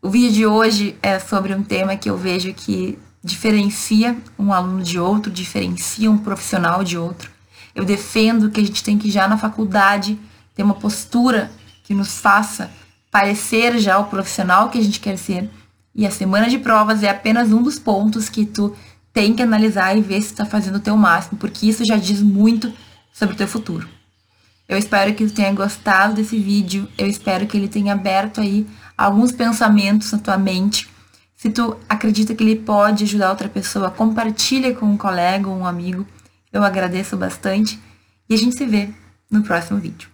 O 0.00 0.10
vídeo 0.10 0.32
de 0.32 0.46
hoje 0.46 0.96
é 1.02 1.18
sobre 1.18 1.54
um 1.54 1.62
tema 1.62 1.96
que 1.96 2.08
eu 2.08 2.16
vejo 2.16 2.52
que 2.52 2.98
diferencia 3.22 4.16
um 4.38 4.52
aluno 4.52 4.82
de 4.82 4.98
outro, 4.98 5.32
diferencia 5.32 6.10
um 6.10 6.18
profissional 6.18 6.84
de 6.84 6.98
outro. 6.98 7.30
Eu 7.74 7.84
defendo 7.84 8.50
que 8.50 8.60
a 8.60 8.64
gente 8.64 8.84
tem 8.84 8.98
que 8.98 9.10
já 9.10 9.26
na 9.26 9.38
faculdade 9.38 10.18
ter 10.54 10.62
uma 10.62 10.74
postura 10.74 11.50
que 11.82 11.94
nos 11.94 12.18
faça 12.18 12.70
parecer 13.10 13.78
já 13.78 13.98
o 13.98 14.04
profissional 14.04 14.68
que 14.68 14.78
a 14.78 14.82
gente 14.82 15.00
quer 15.00 15.16
ser 15.16 15.50
e 15.94 16.06
a 16.06 16.10
semana 16.10 16.48
de 16.48 16.58
provas 16.58 17.02
é 17.02 17.08
apenas 17.08 17.52
um 17.52 17.62
dos 17.62 17.78
pontos 17.78 18.28
que 18.28 18.44
tu 18.44 18.74
tem 19.12 19.34
que 19.34 19.42
analisar 19.42 19.96
e 19.96 20.00
ver 20.00 20.20
se 20.20 20.32
está 20.32 20.44
fazendo 20.44 20.76
o 20.76 20.80
teu 20.80 20.96
máximo, 20.96 21.38
porque 21.38 21.66
isso 21.66 21.84
já 21.86 21.96
diz 21.96 22.20
muito 22.20 22.72
sobre 23.12 23.34
o 23.34 23.38
teu 23.38 23.46
futuro. 23.46 23.88
Eu 24.68 24.76
espero 24.76 25.14
que 25.14 25.26
tu 25.26 25.32
tenha 25.32 25.52
gostado 25.52 26.14
desse 26.14 26.38
vídeo, 26.38 26.88
eu 26.98 27.06
espero 27.06 27.46
que 27.46 27.56
ele 27.56 27.68
tenha 27.68 27.92
aberto 27.92 28.40
aí 28.40 28.66
alguns 28.96 29.30
pensamentos 29.30 30.10
na 30.10 30.18
tua 30.18 30.38
mente. 30.38 30.88
Se 31.36 31.50
tu 31.50 31.76
acredita 31.88 32.34
que 32.34 32.42
ele 32.42 32.56
pode 32.56 33.04
ajudar 33.04 33.30
outra 33.30 33.48
pessoa, 33.48 33.90
compartilha 33.90 34.74
com 34.74 34.86
um 34.86 34.96
colega 34.96 35.48
ou 35.48 35.56
um 35.56 35.66
amigo. 35.66 36.06
Eu 36.52 36.64
agradeço 36.64 37.16
bastante 37.16 37.78
e 38.28 38.34
a 38.34 38.38
gente 38.38 38.56
se 38.56 38.64
vê 38.64 38.88
no 39.30 39.42
próximo 39.42 39.78
vídeo. 39.78 40.13